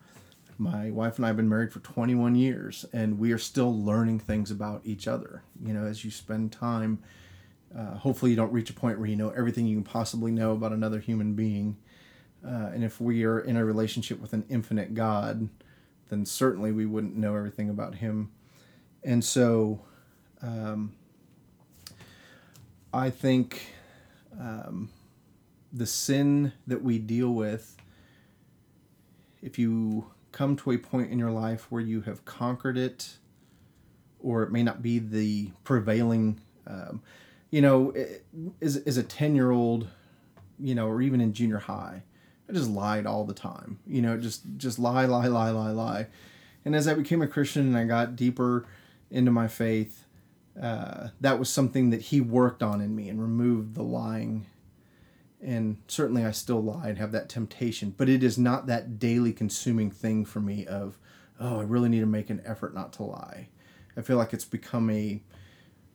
My 0.58 0.90
wife 0.90 1.16
and 1.16 1.24
i 1.24 1.28
have 1.28 1.38
been 1.38 1.48
married 1.48 1.72
for 1.72 1.80
21 1.80 2.34
years 2.34 2.84
and 2.92 3.18
we 3.18 3.32
are 3.32 3.38
still 3.38 3.74
learning 3.82 4.18
things 4.20 4.50
about 4.50 4.82
each 4.84 5.08
other. 5.08 5.42
You 5.64 5.74
know 5.74 5.84
as 5.84 6.04
you 6.04 6.10
spend 6.10 6.52
time 6.52 7.02
uh, 7.76 7.94
hopefully 7.96 8.32
you 8.32 8.36
don't 8.36 8.52
reach 8.52 8.68
a 8.68 8.74
point 8.74 8.98
where 8.98 9.08
you 9.08 9.16
know 9.16 9.30
everything 9.30 9.66
you 9.66 9.76
can 9.76 9.84
possibly 9.84 10.32
know 10.32 10.52
about 10.52 10.72
another 10.72 10.98
human 11.00 11.34
being. 11.34 11.76
Uh, 12.44 12.70
and 12.74 12.84
if 12.84 13.00
we 13.00 13.24
are 13.24 13.38
in 13.38 13.56
a 13.56 13.64
relationship 13.64 14.18
with 14.20 14.32
an 14.32 14.44
infinite 14.48 14.94
god 14.94 15.48
then 16.10 16.26
certainly 16.26 16.72
we 16.72 16.84
wouldn't 16.84 17.16
know 17.16 17.34
everything 17.34 17.70
about 17.70 17.94
him. 17.94 18.30
And 19.02 19.24
so 19.24 19.80
um, 20.42 20.92
I 22.92 23.10
think 23.10 23.62
um, 24.38 24.90
the 25.72 25.86
sin 25.86 26.52
that 26.66 26.82
we 26.82 26.98
deal 26.98 27.30
with, 27.30 27.76
if 29.42 29.58
you 29.58 30.10
come 30.32 30.56
to 30.56 30.70
a 30.72 30.78
point 30.78 31.10
in 31.10 31.18
your 31.18 31.30
life 31.30 31.66
where 31.70 31.80
you 31.80 32.02
have 32.02 32.24
conquered 32.24 32.76
it, 32.78 33.16
or 34.20 34.42
it 34.42 34.52
may 34.52 34.62
not 34.62 34.82
be 34.82 34.98
the 34.98 35.50
prevailing, 35.64 36.40
um, 36.66 37.02
you 37.50 37.60
know, 37.60 37.94
as, 38.60 38.76
as 38.78 38.96
a 38.96 39.02
10 39.02 39.34
year 39.34 39.50
old, 39.50 39.88
you 40.58 40.74
know, 40.74 40.86
or 40.86 41.00
even 41.00 41.20
in 41.20 41.32
junior 41.32 41.58
high, 41.58 42.02
I 42.48 42.52
just 42.52 42.70
lied 42.70 43.06
all 43.06 43.24
the 43.24 43.34
time, 43.34 43.78
you 43.86 44.02
know, 44.02 44.16
just, 44.16 44.42
just 44.56 44.78
lie, 44.78 45.06
lie, 45.06 45.28
lie, 45.28 45.50
lie, 45.50 45.70
lie. 45.70 46.06
And 46.64 46.76
as 46.76 46.86
I 46.86 46.94
became 46.94 47.22
a 47.22 47.26
Christian 47.26 47.66
and 47.66 47.76
I 47.76 47.84
got 47.84 48.16
deeper 48.16 48.66
into 49.10 49.30
my 49.30 49.48
faith, 49.48 50.04
uh, 50.60 51.08
that 51.20 51.38
was 51.38 51.48
something 51.48 51.90
that 51.90 52.02
he 52.02 52.20
worked 52.20 52.62
on 52.62 52.80
in 52.80 52.94
me 52.94 53.08
and 53.08 53.20
removed 53.20 53.74
the 53.74 53.82
lying. 53.82 54.46
And 55.42 55.78
certainly 55.88 56.24
I 56.24 56.32
still 56.32 56.62
lie 56.62 56.88
and 56.88 56.98
have 56.98 57.12
that 57.12 57.28
temptation, 57.28 57.94
but 57.96 58.08
it 58.08 58.22
is 58.22 58.36
not 58.36 58.66
that 58.66 58.98
daily 58.98 59.32
consuming 59.32 59.90
thing 59.90 60.24
for 60.24 60.40
me 60.40 60.66
of, 60.66 60.98
oh, 61.38 61.60
I 61.60 61.62
really 61.62 61.88
need 61.88 62.00
to 62.00 62.06
make 62.06 62.28
an 62.28 62.42
effort 62.44 62.74
not 62.74 62.92
to 62.94 63.04
lie. 63.04 63.48
I 63.96 64.02
feel 64.02 64.18
like 64.18 64.32
it's 64.32 64.44
become 64.44 64.90
a 64.90 65.22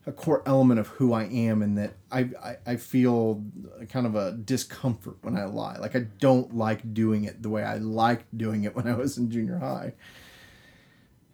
a 0.08 0.12
core 0.12 0.44
element 0.46 0.80
of 0.80 0.88
who 0.88 1.14
I 1.14 1.24
am 1.24 1.62
and 1.62 1.78
that 1.78 1.96
I, 2.12 2.30
I, 2.42 2.58
I 2.66 2.76
feel 2.76 3.44
kind 3.90 4.06
of 4.06 4.16
a 4.16 4.34
discomfort 4.34 5.18
when 5.22 5.36
I 5.36 5.46
lie. 5.46 5.78
Like 5.78 5.96
I 5.96 6.02
don't 6.20 6.56
like 6.56 6.94
doing 6.94 7.24
it 7.24 7.42
the 7.42 7.50
way 7.50 7.64
I 7.64 7.78
liked 7.78 8.38
doing 8.38 8.66
it 8.66 8.76
when 8.76 8.88
I 8.88 8.96
was 8.96 9.18
in 9.18 9.32
junior 9.32 9.58
high. 9.58 9.94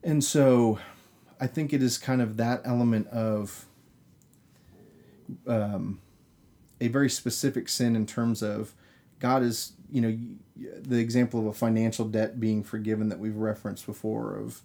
And 0.04 0.24
so 0.24 0.80
I 1.40 1.48
think 1.48 1.74
it 1.74 1.84
is 1.84 1.98
kind 1.98 2.22
of 2.22 2.38
that 2.38 2.62
element 2.64 3.08
of 3.08 3.66
um, 5.46 6.00
a 6.82 6.90
very 6.90 7.10
specific 7.10 7.70
sin 7.70 7.96
in 7.96 8.06
terms 8.06 8.42
of 8.42 8.74
God 9.20 9.44
is, 9.44 9.74
you 9.90 10.02
know, 10.02 10.18
the 10.82 10.98
example 10.98 11.40
of 11.40 11.46
a 11.46 11.54
financial 11.54 12.06
debt 12.06 12.40
being 12.40 12.64
forgiven 12.64 13.08
that 13.10 13.20
we've 13.20 13.38
referenced 13.38 13.86
before 13.86 14.36
of, 14.36 14.62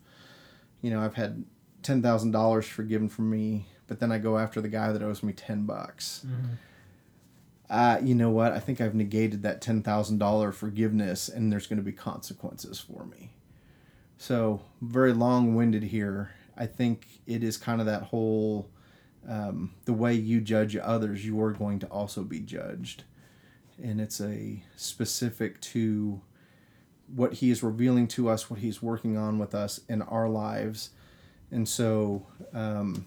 you 0.83 0.91
know, 0.91 1.01
I've 1.01 1.15
had 1.15 1.45
ten 1.83 2.03
thousand 2.03 2.33
dollars 2.33 2.67
forgiven 2.67 3.09
from 3.09 3.31
me, 3.31 3.67
but 3.87 4.01
then 4.01 4.11
I 4.11 4.19
go 4.19 4.39
after 4.39 4.61
the 4.61 4.69
guy 4.69 4.91
that 4.93 5.03
owes 5.03 5.23
me 5.23 5.33
ten 5.33 5.67
bucks. 5.67 6.25
Uh, 7.69 7.99
you 8.03 8.15
know 8.15 8.31
what? 8.31 8.53
I 8.53 8.61
think 8.61 8.81
I've 8.81 8.95
negated 8.95 9.43
that 9.43 9.61
ten 9.61 9.83
thousand 9.83 10.19
dollar 10.19 10.53
forgiveness, 10.53 11.29
and 11.29 11.53
there's 11.53 11.67
going 11.67 11.79
to 11.79 11.83
be 11.83 11.93
consequences 11.93 12.81
for 12.81 13.05
me. 13.05 13.33
So 14.19 14.63
very 14.81 15.13
long 15.13 15.55
winded 15.55 15.83
here. 15.83 16.31
I 16.57 16.67
think 16.67 17.07
it 17.27 17.43
is 17.45 17.59
kind 17.59 17.81
of 17.81 17.87
that 17.87 18.05
whole 18.05 18.71
um, 19.29 19.73
the 19.85 19.93
way 19.93 20.15
you 20.15 20.41
judge 20.41 20.77
others, 20.77 21.25
you 21.25 21.41
are 21.43 21.53
going 21.53 21.79
to 21.81 21.87
also 21.87 22.23
be 22.23 22.41
judged. 22.41 23.05
And 23.83 24.01
it's 24.01 24.21
a 24.21 24.63
specific 24.77 25.61
to 25.63 26.21
what 27.15 27.35
he 27.35 27.51
is 27.51 27.63
revealing 27.63 28.09
to 28.09 28.29
us, 28.29 28.51
what 28.51 28.61
he's 28.61 28.83
working 28.83 29.17
on 29.17 29.39
with 29.39 29.55
us 29.55 29.81
in 29.89 30.03
our 30.03 30.29
lives. 30.29 30.91
And 31.51 31.69
so, 31.69 32.27
um, 32.53 33.07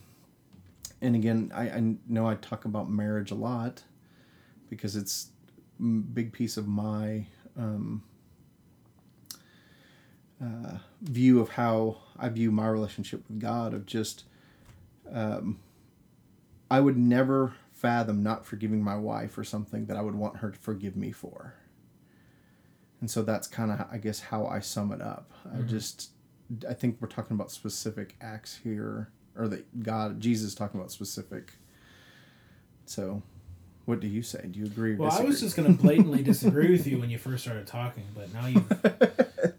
and 1.02 1.16
again, 1.16 1.52
I, 1.54 1.70
I 1.70 1.96
know 2.08 2.28
I 2.28 2.36
talk 2.36 2.66
about 2.66 2.90
marriage 2.90 3.32
a 3.32 3.36
lot 3.36 3.84
because 4.70 4.96
it's 4.96 5.30
a 5.80 5.84
big 5.84 6.32
piece 6.32 6.58
of 6.58 6.68
my 6.68 7.26
um, 7.58 8.04
uh, 10.42 10.78
view 11.02 11.40
of 11.40 11.50
how 11.50 11.98
I 12.18 12.30
view 12.30 12.52
my 12.52 12.68
relationship 12.68 13.24
with 13.28 13.40
God 13.40 13.74
of 13.74 13.86
just 13.86 14.26
um, 15.12 15.60
I 16.70 16.80
would 16.80 16.98
never 16.98 17.54
fathom 17.72 18.22
not 18.24 18.46
forgiving 18.46 18.84
my 18.84 18.96
wife 18.96 19.32
for 19.32 19.44
something 19.44 19.86
that 19.86 19.98
I 19.98 20.02
would 20.02 20.16
want 20.16 20.38
her 20.38 20.52
to 20.52 20.60
forgive 20.60 20.96
me 20.96 21.12
for. 21.12 21.56
And 23.02 23.10
so 23.10 23.22
that's 23.22 23.48
kind 23.48 23.72
of 23.72 23.86
I 23.92 23.98
guess 23.98 24.20
how 24.20 24.46
I 24.46 24.60
sum 24.60 24.92
it 24.92 25.02
up. 25.02 25.32
Mm-hmm. 25.48 25.58
I 25.58 25.62
just 25.68 26.10
I 26.68 26.74
think 26.74 26.98
we're 27.00 27.08
talking 27.08 27.36
about 27.36 27.52
specific 27.52 28.16
acts 28.22 28.60
here 28.64 29.10
or 29.38 29.48
that 29.48 29.84
God 29.84 30.20
Jesus 30.20 30.54
talking 30.54 30.80
about 30.80 30.92
specific. 30.92 31.54
So 32.86 33.22
what 33.86 34.00
do 34.00 34.08
you 34.08 34.22
say? 34.22 34.48
Do 34.52 34.60
you 34.60 34.66
agree? 34.66 34.96
well, 34.96 35.10
disagree? 35.10 35.26
I 35.26 35.30
was 35.30 35.40
just 35.40 35.56
going 35.56 35.76
to 35.76 35.82
blatantly 35.82 36.22
disagree 36.22 36.72
with 36.72 36.86
you 36.86 37.00
when 37.00 37.10
you 37.10 37.18
first 37.18 37.44
started 37.44 37.66
talking, 37.66 38.04
but 38.14 38.32
now 38.34 38.46
you've 38.46 39.56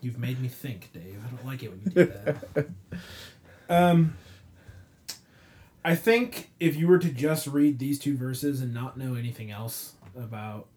you've 0.00 0.18
made 0.18 0.40
me 0.40 0.48
think, 0.48 0.90
Dave. 0.92 1.20
I 1.26 1.36
don't 1.36 1.46
like 1.46 1.62
it 1.62 1.70
when 1.70 1.80
you 1.84 1.90
do 1.90 2.12
that. 2.54 2.68
Um, 3.66 4.14
I 5.84 5.94
think 5.94 6.50
if 6.58 6.76
you 6.76 6.88
were 6.88 6.98
to 6.98 7.10
just 7.10 7.46
read 7.46 7.78
these 7.78 7.98
two 7.98 8.16
verses 8.16 8.62
and 8.62 8.72
not 8.72 8.96
know 8.96 9.14
anything 9.14 9.50
else 9.50 9.94
about 10.16 10.68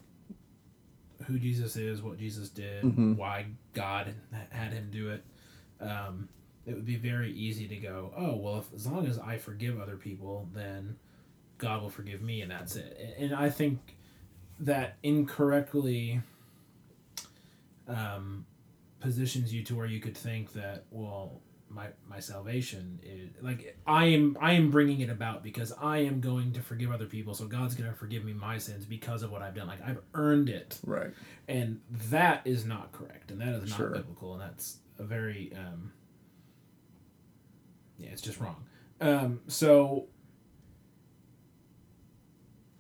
who 1.26 1.40
Jesus 1.40 1.76
is, 1.78 2.02
what 2.02 2.18
Jesus 2.18 2.50
did, 2.50 2.84
mm-hmm. 2.84 3.16
why 3.16 3.46
God 3.74 4.14
had 4.50 4.74
him 4.74 4.90
do 4.92 5.12
it, 5.12 5.24
um, 5.80 6.28
it 6.66 6.74
would 6.74 6.86
be 6.86 6.98
very 6.98 7.32
easy 7.32 7.68
to 7.68 7.78
go, 7.78 8.12
oh, 8.18 8.36
well, 8.36 8.58
if, 8.58 8.74
as 8.76 8.86
long 8.86 9.08
as 9.08 9.18
I 9.18 9.38
forgive 9.38 9.80
other 9.80 9.96
people, 9.96 10.50
then 10.54 10.98
God 11.58 11.82
will 11.82 11.90
forgive 11.90 12.22
me, 12.22 12.42
and 12.42 12.52
that's 12.52 12.76
it. 12.76 13.16
And 13.18 13.34
I 13.34 13.50
think 13.50 13.96
that 14.60 14.98
incorrectly 15.04 16.22
um, 17.88 18.46
positions 19.00 19.54
you 19.54 19.64
to 19.64 19.76
where 19.76 19.86
you 19.86 20.02
could 20.02 20.18
think 20.18 20.52
that, 20.54 20.84
well, 20.92 21.40
my 21.70 21.88
my 22.08 22.20
salvation 22.20 23.00
is 23.04 23.30
like 23.42 23.78
I 23.86 24.06
am 24.06 24.38
I 24.40 24.54
am 24.54 24.72
bringing 24.72 25.02
it 25.02 25.10
about 25.10 25.44
because 25.44 25.74
I 25.82 26.00
am 26.00 26.22
going 26.22 26.54
to 26.54 26.62
forgive 26.62 26.92
other 26.92 27.06
people. 27.06 27.34
So 27.34 27.46
God's 27.46 27.76
going 27.76 27.90
to 27.90 27.96
forgive 27.96 28.24
me 28.24 28.34
my 28.34 28.58
sins 28.58 28.86
because 28.86 29.24
of 29.24 29.32
what 29.32 29.42
I've 29.42 29.56
done. 29.56 29.68
Like 29.68 29.86
I've 29.86 30.00
earned 30.14 30.50
it. 30.50 30.80
Right. 30.86 31.12
And 31.48 31.82
that 32.10 32.42
is 32.46 32.66
not 32.66 32.92
correct. 32.92 33.32
And 33.32 33.42
that 33.42 33.50
is 33.50 33.70
not 33.70 33.78
sure. 33.78 33.90
biblical. 33.90 34.34
And 34.34 34.42
that's 34.42 34.78
a 34.98 35.04
very 35.04 35.52
um 35.56 35.92
yeah 37.98 38.10
it's 38.12 38.22
just 38.22 38.40
wrong. 38.40 38.64
Um 39.02 39.42
so 39.48 40.08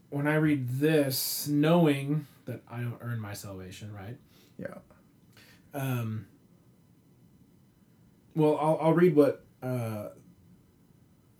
when 0.10 0.28
I 0.28 0.36
read 0.36 0.67
this 0.69 1.47
knowing 1.47 2.28
that 2.45 2.62
I 2.71 2.80
don't 2.80 3.00
earn 3.02 3.19
my 3.19 3.34
salvation 3.34 3.93
right? 3.93 4.17
Yeah. 4.58 4.76
Um 5.73 6.28
well, 8.38 8.58
I'll, 8.62 8.78
I'll 8.82 8.93
read 8.93 9.15
what 9.15 9.43
uh, 9.63 10.10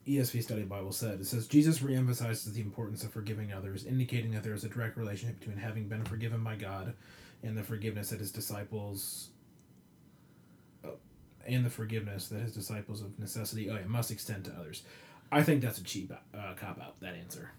ESV 0.08 0.42
Study 0.42 0.64
Bible 0.64 0.92
said. 0.92 1.20
It 1.20 1.28
says 1.28 1.48
Jesus 1.48 1.80
reemphasizes 1.80 2.54
the 2.54 2.62
importance 2.62 3.04
of 3.04 3.12
forgiving 3.12 3.54
others, 3.54 3.86
indicating 3.86 4.32
that 4.32 4.44
there 4.44 4.56
is 4.56 4.64
a 4.64 4.70
direct 4.70 4.98
relationship 4.98 5.40
between 5.40 5.58
having 5.58 5.88
been 5.88 6.04
forgiven 6.04 6.44
by 6.44 6.56
God 6.56 6.94
and 7.44 7.56
the 7.56 7.64
forgiveness 7.64 8.10
that 8.10 8.20
his 8.20 8.32
disciples 8.32 9.30
uh, 10.84 10.90
and 11.46 11.64
the 11.64 11.70
forgiveness 11.70 12.30
that 12.30 12.42
his 12.42 12.54
disciples 12.54 13.02
of 13.02 13.18
necessity 13.20 13.70
oh 13.70 13.76
yeah, 13.76 13.86
must 13.86 14.10
extend 14.10 14.46
to 14.46 14.52
others. 14.60 14.82
I 15.32 15.44
think 15.44 15.62
that's 15.62 15.78
a 15.78 15.84
cheap 15.84 16.12
uh, 16.12 16.54
cop 16.56 16.82
out. 16.82 17.00
That 17.02 17.14
answer 17.14 17.52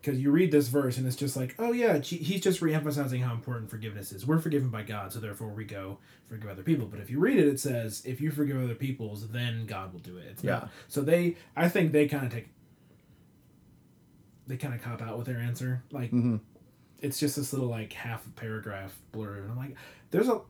because 0.00 0.18
you 0.18 0.30
read 0.30 0.50
this 0.50 0.68
verse 0.68 0.96
and 0.96 1.06
it's 1.06 1.16
just 1.16 1.36
like, 1.36 1.54
oh 1.58 1.72
yeah, 1.72 1.98
he's 1.98 2.40
just 2.40 2.60
reemphasizing 2.60 3.22
how 3.22 3.34
important 3.34 3.70
forgiveness 3.70 4.12
is. 4.12 4.26
We're 4.26 4.38
forgiven 4.38 4.70
by 4.70 4.82
God, 4.82 5.12
so 5.12 5.20
therefore 5.20 5.48
we 5.48 5.64
go 5.64 5.98
forgive 6.28 6.50
other 6.50 6.62
people. 6.62 6.86
But 6.86 7.00
if 7.00 7.10
you 7.10 7.18
read 7.18 7.38
it, 7.38 7.46
it 7.46 7.60
says 7.60 8.02
if 8.06 8.20
you 8.20 8.30
forgive 8.30 8.62
other 8.62 8.74
people's, 8.74 9.28
then 9.28 9.66
God 9.66 9.92
will 9.92 10.00
do 10.00 10.16
it. 10.16 10.26
It's 10.30 10.44
yeah. 10.44 10.50
Not, 10.50 10.70
so 10.88 11.02
they, 11.02 11.36
I 11.54 11.68
think 11.68 11.92
they 11.92 12.08
kind 12.08 12.24
of 12.24 12.32
take, 12.32 12.48
they 14.46 14.56
kind 14.56 14.74
of 14.74 14.82
cop 14.82 15.02
out 15.02 15.18
with 15.18 15.26
their 15.26 15.38
answer. 15.38 15.82
Like, 15.90 16.10
mm-hmm. 16.10 16.36
it's 17.00 17.20
just 17.20 17.36
this 17.36 17.52
little 17.52 17.68
like 17.68 17.92
half 17.92 18.26
a 18.26 18.30
paragraph 18.30 18.98
blur, 19.12 19.38
and 19.38 19.50
I'm 19.50 19.58
like, 19.58 19.76
there's 20.10 20.28
a. 20.28 20.40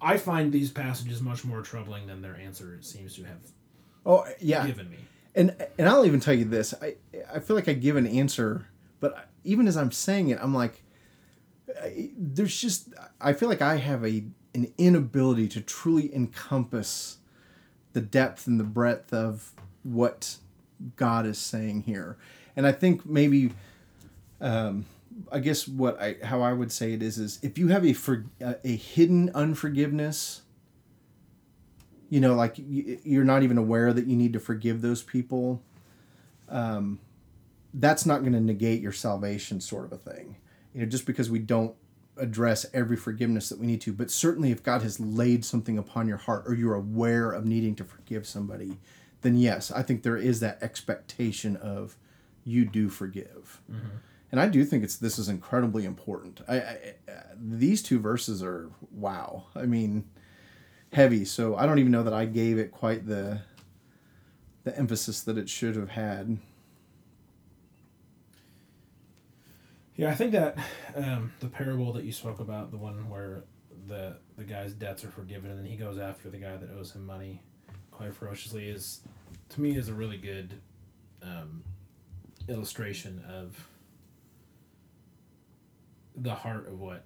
I 0.00 0.18
find 0.18 0.52
these 0.52 0.70
passages 0.70 1.22
much 1.22 1.44
more 1.44 1.62
troubling 1.62 2.06
than 2.06 2.20
their 2.20 2.36
answer 2.36 2.78
seems 2.82 3.14
to 3.14 3.24
have. 3.24 3.38
Oh 4.04 4.26
yeah. 4.40 4.66
Given 4.66 4.90
me 4.90 4.98
and 5.34 5.54
and 5.78 5.88
I'll 5.88 6.06
even 6.06 6.20
tell 6.20 6.34
you 6.34 6.44
this. 6.44 6.74
I 6.80 6.96
I 7.32 7.40
feel 7.40 7.56
like 7.56 7.68
I 7.68 7.72
give 7.72 7.96
an 7.96 8.06
answer, 8.06 8.68
but 9.00 9.28
even 9.44 9.66
as 9.66 9.76
I'm 9.76 9.92
saying 9.92 10.30
it, 10.30 10.38
I'm 10.40 10.54
like, 10.54 10.82
I, 11.82 12.10
there's 12.16 12.56
just 12.56 12.88
I 13.20 13.32
feel 13.32 13.48
like 13.48 13.62
I 13.62 13.76
have 13.76 14.04
a 14.04 14.24
an 14.54 14.72
inability 14.78 15.48
to 15.48 15.60
truly 15.60 16.14
encompass 16.14 17.18
the 17.92 18.00
depth 18.00 18.46
and 18.46 18.58
the 18.58 18.64
breadth 18.64 19.12
of 19.12 19.52
what 19.82 20.36
God 20.96 21.26
is 21.26 21.38
saying 21.38 21.82
here, 21.82 22.16
and 22.56 22.66
I 22.66 22.72
think 22.72 23.06
maybe. 23.06 23.52
Um, 24.40 24.86
I 25.30 25.38
guess 25.38 25.68
what 25.68 26.00
I 26.02 26.16
how 26.24 26.42
I 26.42 26.52
would 26.52 26.72
say 26.72 26.92
it 26.92 27.00
is 27.00 27.18
is 27.18 27.38
if 27.40 27.56
you 27.56 27.68
have 27.68 27.86
a 27.86 27.92
for, 27.92 28.24
a, 28.40 28.56
a 28.64 28.76
hidden 28.76 29.30
unforgiveness 29.32 30.42
you 32.14 32.20
know 32.20 32.34
like 32.34 32.54
you're 32.56 33.24
not 33.24 33.42
even 33.42 33.58
aware 33.58 33.92
that 33.92 34.06
you 34.06 34.14
need 34.14 34.32
to 34.34 34.38
forgive 34.38 34.82
those 34.82 35.02
people 35.02 35.60
um, 36.48 37.00
that's 37.74 38.06
not 38.06 38.20
going 38.20 38.34
to 38.34 38.40
negate 38.40 38.80
your 38.80 38.92
salvation 38.92 39.60
sort 39.60 39.84
of 39.84 39.92
a 39.92 39.96
thing. 39.96 40.36
You 40.72 40.82
know 40.82 40.86
just 40.86 41.06
because 41.06 41.28
we 41.28 41.40
don't 41.40 41.74
address 42.16 42.66
every 42.72 42.96
forgiveness 42.96 43.48
that 43.48 43.58
we 43.58 43.66
need 43.66 43.80
to 43.80 43.92
but 43.92 44.12
certainly 44.12 44.52
if 44.52 44.62
god 44.62 44.82
has 44.82 45.00
laid 45.00 45.44
something 45.44 45.76
upon 45.76 46.06
your 46.06 46.18
heart 46.18 46.44
or 46.46 46.54
you're 46.54 46.76
aware 46.76 47.32
of 47.32 47.44
needing 47.44 47.74
to 47.74 47.82
forgive 47.82 48.28
somebody 48.28 48.78
then 49.22 49.36
yes 49.36 49.72
i 49.72 49.82
think 49.82 50.04
there 50.04 50.16
is 50.16 50.38
that 50.38 50.62
expectation 50.62 51.56
of 51.56 51.96
you 52.44 52.64
do 52.64 52.88
forgive. 52.88 53.60
Mm-hmm. 53.68 53.96
and 54.30 54.40
i 54.40 54.46
do 54.46 54.64
think 54.64 54.84
it's 54.84 54.94
this 54.94 55.18
is 55.18 55.28
incredibly 55.28 55.84
important. 55.84 56.42
I, 56.46 56.58
I, 56.58 56.76
these 57.36 57.82
two 57.82 57.98
verses 57.98 58.40
are 58.40 58.70
wow. 58.92 59.46
I 59.56 59.66
mean 59.66 60.04
heavy. 60.94 61.24
So 61.24 61.56
I 61.56 61.66
don't 61.66 61.78
even 61.78 61.92
know 61.92 62.04
that 62.04 62.14
I 62.14 62.24
gave 62.24 62.58
it 62.58 62.72
quite 62.72 63.06
the 63.06 63.40
the 64.62 64.76
emphasis 64.78 65.20
that 65.22 65.36
it 65.36 65.50
should 65.50 65.76
have 65.76 65.90
had. 65.90 66.38
Yeah, 69.96 70.10
I 70.10 70.14
think 70.14 70.32
that 70.32 70.56
um, 70.96 71.32
the 71.40 71.48
parable 71.48 71.92
that 71.92 72.04
you 72.04 72.12
spoke 72.12 72.40
about, 72.40 72.70
the 72.70 72.78
one 72.78 73.08
where 73.10 73.44
the 73.86 74.16
the 74.36 74.44
guy's 74.44 74.72
debts 74.72 75.04
are 75.04 75.10
forgiven 75.10 75.50
and 75.50 75.58
then 75.58 75.66
he 75.66 75.76
goes 75.76 75.98
after 75.98 76.30
the 76.30 76.38
guy 76.38 76.56
that 76.56 76.70
owes 76.78 76.92
him 76.92 77.04
money 77.04 77.42
quite 77.90 78.14
ferociously, 78.14 78.68
is 78.68 79.00
to 79.50 79.60
me 79.60 79.76
is 79.76 79.88
a 79.88 79.94
really 79.94 80.16
good 80.16 80.54
um, 81.22 81.62
illustration 82.48 83.22
of 83.28 83.68
the 86.16 86.34
heart 86.34 86.68
of 86.68 86.80
what 86.80 87.04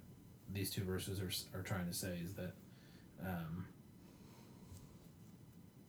these 0.51 0.69
two 0.69 0.83
verses 0.83 1.19
are, 1.19 1.59
are 1.59 1.63
trying 1.63 1.87
to 1.87 1.93
say 1.93 2.19
is 2.23 2.33
that 2.33 2.53
um, 3.25 3.65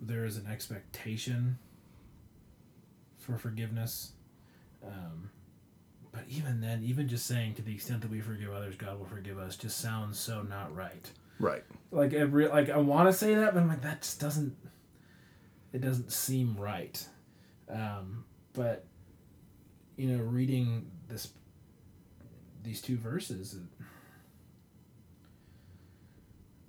there 0.00 0.24
is 0.24 0.36
an 0.36 0.46
expectation 0.46 1.58
for 3.18 3.36
forgiveness. 3.36 4.12
Um, 4.84 5.30
but 6.12 6.24
even 6.28 6.60
then, 6.60 6.82
even 6.82 7.08
just 7.08 7.26
saying 7.26 7.54
to 7.54 7.62
the 7.62 7.74
extent 7.74 8.02
that 8.02 8.10
we 8.10 8.20
forgive 8.20 8.52
others, 8.52 8.76
God 8.76 8.98
will 8.98 9.06
forgive 9.06 9.38
us, 9.38 9.56
just 9.56 9.78
sounds 9.78 10.18
so 10.18 10.42
not 10.42 10.74
right. 10.74 11.10
Right. 11.38 11.62
Like 11.90 12.12
every 12.12 12.48
like 12.48 12.70
I 12.70 12.78
want 12.78 13.08
to 13.08 13.12
say 13.12 13.34
that, 13.34 13.54
but 13.54 13.60
I'm 13.60 13.68
like 13.68 13.82
that 13.82 14.02
just 14.02 14.20
doesn't. 14.20 14.56
It 15.72 15.80
doesn't 15.80 16.12
seem 16.12 16.56
right. 16.56 17.02
Um, 17.68 18.24
but 18.52 18.86
you 19.96 20.08
know, 20.08 20.22
reading 20.24 20.90
this 21.08 21.28
these 22.62 22.80
two 22.80 22.96
verses. 22.96 23.56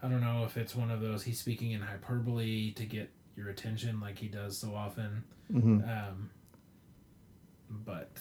I 0.04 0.08
don't 0.08 0.22
know 0.22 0.46
if 0.46 0.58
it's 0.58 0.76
one 0.76 0.89
of 0.89 1.02
those 1.02 1.24
he's 1.24 1.39
speaking 1.39 1.72
in 1.72 1.82
hyperbole 1.82 2.72
to 2.72 2.86
get 2.86 3.12
your 3.36 3.50
attention 3.50 4.00
like 4.00 4.17
he 4.17 4.28
does 4.28 4.58
so 4.58 4.76
often. 4.76 5.24
Mm-hmm. 5.52 5.82
Um, 5.89 6.30
but 7.86 8.12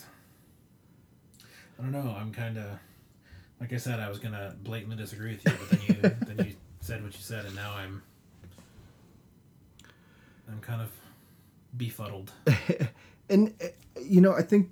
I 1.79 1.83
don't 1.83 1.93
know. 1.93 2.15
I'm 2.19 2.33
kind 2.33 2.59
of 2.59 2.67
like 3.61 3.73
I 3.73 3.77
said. 3.77 4.01
I 4.01 4.09
was 4.09 4.19
gonna 4.19 4.55
blatantly 4.63 4.97
disagree 4.97 5.33
with 5.33 5.45
you, 5.45 5.53
but 5.53 5.71
then 5.71 5.81
you 5.87 6.35
then 6.35 6.47
you 6.47 6.55
said 6.81 7.03
what 7.03 7.15
you 7.15 7.23
said, 7.23 7.45
and 7.47 7.55
now 7.55 7.75
I'm 7.75 8.03
I'm 10.49 10.61
kind 10.61 10.83
of 10.83 10.91
befuddled. 11.77 12.33
and 13.29 13.55
uh, 13.63 13.69
you 14.01 14.21
know, 14.21 14.35
I 14.35 14.43
think 14.43 14.71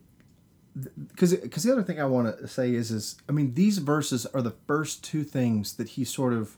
because 1.09 1.35
because 1.35 1.63
the 1.63 1.73
other 1.73 1.83
thing 1.83 2.01
I 2.01 2.05
want 2.05 2.39
to 2.39 2.49
say 2.49 2.75
is 2.75 2.91
is 2.91 3.17
I 3.29 3.33
mean 3.33 3.55
these 3.55 3.79
verses 3.79 4.27
are 4.27 4.43
the 4.43 4.55
first 4.67 5.03
two 5.03 5.25
things 5.25 5.75
that 5.75 5.91
he 5.91 6.05
sort 6.05 6.33
of 6.33 6.57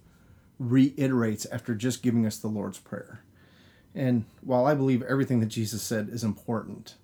reiterates 0.59 1.47
after 1.47 1.75
just 1.75 2.03
giving 2.03 2.27
us 2.27 2.39
the 2.39 2.49
Lord's 2.49 2.79
prayer. 2.79 3.23
And 3.95 4.25
while 4.43 4.67
I 4.67 4.75
believe 4.75 5.03
everything 5.03 5.41
that 5.41 5.47
Jesus 5.47 5.83
said 5.83 6.09
is 6.11 6.23
important, 6.23 6.95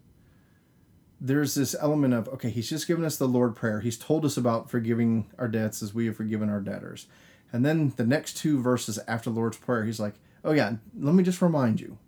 there's 1.21 1.55
this 1.55 1.75
element 1.81 2.15
of 2.15 2.29
okay, 2.29 2.51
he's 2.51 2.69
just 2.69 2.87
given 2.87 3.05
us 3.05 3.17
the 3.17 3.27
Lord 3.29 3.57
prayer. 3.57 3.81
He's 3.81 3.97
told 3.99 4.25
us 4.25 4.37
about 4.37 4.71
forgiving 4.71 5.27
our 5.39 5.49
debts 5.49 5.83
as 5.83 5.95
we 5.95 6.07
have 6.07 6.17
forgiven 6.17 6.51
our 6.51 6.61
debtors. 6.61 7.07
And 7.53 7.65
then 7.65 7.93
the 7.97 8.05
next 8.07 8.37
two 8.37 8.61
verses 8.61 8.99
after 9.09 9.31
the 9.31 9.37
Lord's 9.37 9.57
prayer, 9.57 9.85
he's 9.85 10.01
like, 10.01 10.15
"Oh 10.45 10.53
yeah, 10.53 10.77
let 10.99 11.15
me 11.15 11.23
just 11.23 11.41
remind 11.43 11.81
you. 11.81 11.99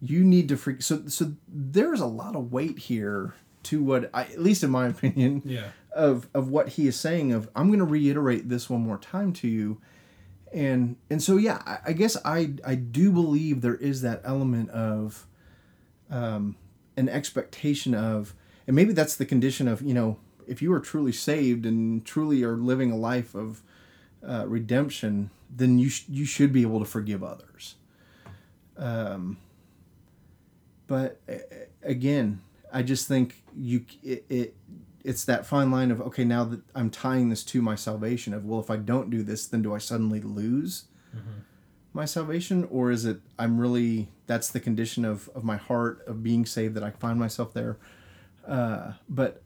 You 0.00 0.22
need 0.22 0.48
to 0.50 0.56
forgive." 0.56 0.84
So 0.84 1.02
so 1.08 1.32
there's 1.48 2.00
a 2.00 2.06
lot 2.06 2.36
of 2.36 2.52
weight 2.52 2.78
here 2.78 3.34
to 3.64 3.82
what 3.82 4.10
I, 4.14 4.22
at 4.22 4.40
least 4.40 4.62
in 4.62 4.70
my 4.70 4.86
opinion, 4.94 5.42
Yeah. 5.44 5.68
of 5.94 6.28
of 6.34 6.48
what 6.48 6.70
he 6.70 6.86
is 6.86 6.96
saying 7.00 7.32
of 7.32 7.48
I'm 7.56 7.68
going 7.68 7.78
to 7.78 7.84
reiterate 7.86 8.48
this 8.48 8.68
one 8.68 8.82
more 8.82 8.98
time 8.98 9.32
to 9.34 9.48
you 9.48 9.80
and 10.52 10.96
and 11.08 11.22
so 11.22 11.36
yeah 11.36 11.62
I, 11.66 11.78
I 11.88 11.92
guess 11.92 12.16
I 12.24 12.54
I 12.64 12.74
do 12.74 13.12
believe 13.12 13.60
there 13.60 13.76
is 13.76 14.02
that 14.02 14.20
element 14.24 14.70
of 14.70 15.26
um 16.10 16.56
an 16.96 17.08
expectation 17.08 17.94
of 17.94 18.34
and 18.66 18.74
maybe 18.74 18.92
that's 18.92 19.16
the 19.16 19.26
condition 19.26 19.68
of 19.68 19.82
you 19.82 19.94
know 19.94 20.18
if 20.46 20.60
you 20.60 20.72
are 20.72 20.80
truly 20.80 21.12
saved 21.12 21.64
and 21.64 22.04
truly 22.04 22.42
are 22.42 22.56
living 22.56 22.90
a 22.90 22.96
life 22.96 23.34
of 23.34 23.62
uh, 24.26 24.44
redemption 24.46 25.30
then 25.54 25.78
you 25.78 25.88
sh- 25.88 26.04
you 26.08 26.24
should 26.24 26.52
be 26.52 26.62
able 26.62 26.78
to 26.78 26.84
forgive 26.84 27.22
others. 27.22 27.76
Um 28.76 29.38
but 30.86 31.20
again 31.82 32.40
I 32.72 32.82
just 32.82 33.06
think 33.06 33.42
you 33.56 33.84
it, 34.02 34.24
it 34.28 34.56
it's 35.04 35.24
that 35.24 35.46
fine 35.46 35.70
line 35.70 35.90
of 35.90 36.00
okay 36.00 36.24
now 36.24 36.44
that 36.44 36.60
I'm 36.74 36.90
tying 36.90 37.28
this 37.30 37.42
to 37.44 37.62
my 37.62 37.74
salvation 37.74 38.34
of 38.34 38.44
well 38.44 38.60
if 38.60 38.70
I 38.70 38.76
don't 38.76 39.10
do 39.10 39.22
this 39.22 39.46
then 39.46 39.62
do 39.62 39.74
I 39.74 39.78
suddenly 39.78 40.20
lose 40.20 40.84
my 41.92 42.04
salvation? 42.04 42.66
Or 42.70 42.90
is 42.90 43.04
it 43.04 43.20
I'm 43.38 43.58
really 43.58 44.08
that's 44.26 44.50
the 44.50 44.60
condition 44.60 45.04
of 45.04 45.28
of 45.34 45.44
my 45.44 45.56
heart 45.56 46.02
of 46.06 46.22
being 46.22 46.46
saved 46.46 46.74
that 46.74 46.84
I 46.84 46.90
find 46.90 47.18
myself 47.18 47.52
there. 47.52 47.78
Uh, 48.46 48.92
but 49.08 49.42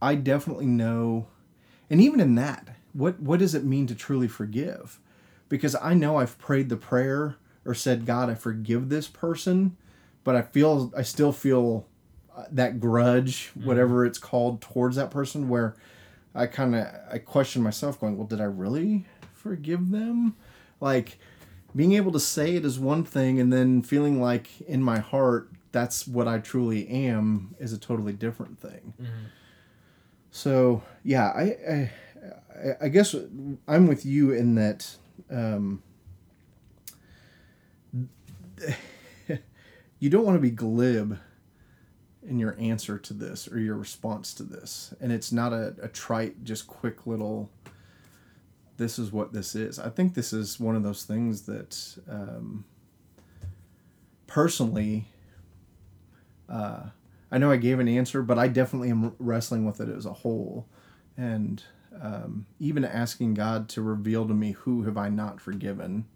I 0.00 0.14
definitely 0.14 0.66
know 0.66 1.28
and 1.90 2.00
even 2.00 2.20
in 2.20 2.34
that 2.36 2.76
what 2.92 3.20
what 3.20 3.38
does 3.38 3.54
it 3.54 3.64
mean 3.64 3.86
to 3.86 3.94
truly 3.94 4.28
forgive? 4.28 4.98
Because 5.48 5.74
I 5.80 5.94
know 5.94 6.18
I've 6.18 6.38
prayed 6.38 6.68
the 6.68 6.76
prayer 6.76 7.36
or 7.64 7.74
said 7.74 8.06
God 8.06 8.28
I 8.30 8.34
forgive 8.34 8.88
this 8.88 9.08
person 9.08 9.76
but 10.24 10.36
I 10.36 10.42
feel 10.42 10.92
I 10.96 11.02
still 11.02 11.32
feel 11.32 11.86
that 12.50 12.78
grudge 12.80 13.50
whatever 13.54 14.04
it's 14.06 14.18
called 14.18 14.60
towards 14.60 14.96
that 14.96 15.10
person 15.10 15.48
where 15.48 15.74
I 16.34 16.46
kind 16.46 16.74
of 16.74 16.86
I 17.10 17.18
question 17.18 17.62
myself 17.62 17.98
going 18.00 18.16
well 18.16 18.26
did 18.26 18.40
I 18.40 18.44
really 18.44 19.06
forgive 19.34 19.90
them? 19.90 20.36
Like 20.80 21.18
being 21.76 21.92
able 21.94 22.12
to 22.12 22.20
say 22.20 22.54
it 22.56 22.64
is 22.64 22.78
one 22.78 23.04
thing 23.04 23.38
and 23.40 23.52
then 23.52 23.82
feeling 23.82 24.20
like 24.20 24.60
in 24.62 24.82
my 24.82 24.98
heart 24.98 25.50
that's 25.72 26.06
what 26.06 26.26
I 26.28 26.38
truly 26.38 26.88
am 26.88 27.54
is 27.58 27.72
a 27.72 27.78
totally 27.78 28.12
different 28.14 28.58
thing. 28.60 28.94
So 30.30 30.82
yeah 31.04 31.28
I, 31.28 31.42
I 31.42 31.72
I- 31.72 31.90
I 32.80 32.88
guess 32.88 33.14
I'm 33.68 33.86
with 33.86 34.04
you 34.04 34.32
in 34.32 34.56
that 34.56 34.96
um, 35.30 35.80
you 40.00 40.10
don't 40.10 40.24
want 40.24 40.36
to 40.36 40.40
be 40.40 40.50
glib 40.50 41.18
in 42.28 42.38
your 42.38 42.54
answer 42.58 42.98
to 42.98 43.14
this 43.14 43.50
or 43.50 43.58
your 43.58 43.76
response 43.76 44.34
to 44.34 44.42
this. 44.42 44.92
And 45.00 45.10
it's 45.10 45.32
not 45.32 45.52
a, 45.52 45.74
a 45.80 45.88
trite, 45.88 46.44
just 46.44 46.66
quick 46.66 47.06
little, 47.06 47.50
this 48.76 48.98
is 48.98 49.10
what 49.10 49.32
this 49.32 49.54
is. 49.54 49.78
I 49.78 49.88
think 49.88 50.14
this 50.14 50.32
is 50.32 50.60
one 50.60 50.76
of 50.76 50.82
those 50.82 51.04
things 51.04 51.42
that 51.46 51.98
um, 52.08 52.64
personally, 54.26 55.06
uh, 56.48 56.90
I 57.30 57.38
know 57.38 57.50
I 57.50 57.56
gave 57.56 57.80
an 57.80 57.88
answer, 57.88 58.22
but 58.22 58.38
I 58.38 58.48
definitely 58.48 58.90
am 58.90 59.14
wrestling 59.18 59.64
with 59.64 59.80
it 59.80 59.88
as 59.88 60.06
a 60.06 60.12
whole. 60.12 60.66
And 61.16 61.62
um, 62.00 62.46
even 62.60 62.84
asking 62.84 63.34
God 63.34 63.68
to 63.70 63.82
reveal 63.82 64.28
to 64.28 64.34
me 64.34 64.52
who 64.52 64.82
have 64.82 64.96
I 64.96 65.08
not 65.08 65.40
forgiven. 65.40 66.06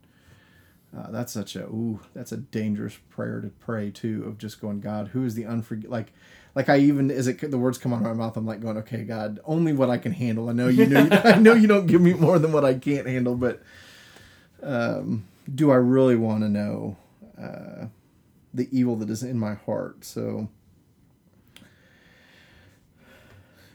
Uh, 0.97 1.11
that's 1.11 1.33
such 1.33 1.57
a 1.57 1.65
ooh, 1.65 2.01
that's 2.15 2.33
a 2.33 2.37
dangerous 2.37 2.99
prayer 3.09 3.41
to 3.41 3.49
pray 3.49 3.91
too. 3.91 4.25
Of 4.27 4.39
just 4.39 4.61
going, 4.61 4.81
God, 4.81 5.09
who 5.09 5.25
is 5.25 5.35
the 5.35 5.45
unforg 5.45 5.89
like, 5.89 6.13
like 6.55 6.69
I 6.69 6.79
even 6.79 7.11
as 7.11 7.27
it 7.27 7.51
the 7.51 7.59
words 7.59 7.79
come 7.79 7.93
out 7.93 7.97
of 7.97 8.03
my 8.03 8.13
mouth, 8.13 8.37
I'm 8.37 8.47
like 8.47 8.61
going, 8.61 8.77
okay, 8.79 9.05
God, 9.05 9.41
only 9.45 9.73
what 9.73 9.89
I 9.89 9.99
can 9.99 10.13
handle. 10.13 10.49
I 10.49 10.53
know 10.53 10.69
you 10.69 10.87
know, 10.87 11.09
I 11.25 11.39
know 11.39 11.55
you 11.55 11.67
don't 11.67 11.87
give 11.87 12.01
me 12.01 12.13
more 12.13 12.39
than 12.39 12.53
what 12.53 12.65
I 12.65 12.75
can't 12.75 13.07
handle, 13.07 13.35
but 13.37 13.63
um, 14.63 15.25
do 15.53 15.71
I 15.71 15.77
really 15.77 16.17
want 16.17 16.43
to 16.43 16.49
know 16.49 16.97
uh, 17.41 17.87
the 18.53 18.69
evil 18.71 18.97
that 18.97 19.09
is 19.09 19.23
in 19.23 19.39
my 19.39 19.55
heart? 19.55 20.05
So 20.05 20.49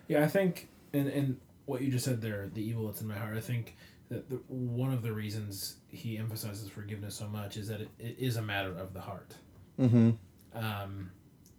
Yeah, 0.08 0.23
I 0.23 0.27
think, 0.27 0.69
and 0.93 1.08
and 1.08 1.38
what 1.65 1.82
you 1.82 1.91
just 1.91 2.06
said 2.06 2.21
there, 2.21 2.49
the 2.53 2.62
evil 2.62 2.88
that's 2.88 3.01
in 3.01 3.08
my 3.08 3.17
heart. 3.17 3.36
I 3.36 3.41
think 3.41 3.75
that 4.10 4.30
the, 4.30 4.36
one 4.48 4.93
of 4.93 5.02
the 5.02 5.12
reasons 5.12 5.78
he 5.89 6.17
emphasizes 6.17 6.70
forgiveness 6.70 7.15
so 7.15 7.28
much 7.28 7.58
is 7.58 7.67
that 7.67 7.82
it, 7.82 7.89
it 8.00 8.15
is 8.17 8.38
a 8.38 8.41
matter 8.41 8.78
of 8.78 8.93
the 8.93 9.02
heart. 9.02 9.34
mm-hmm. 9.80 10.12
Um, 10.54 11.12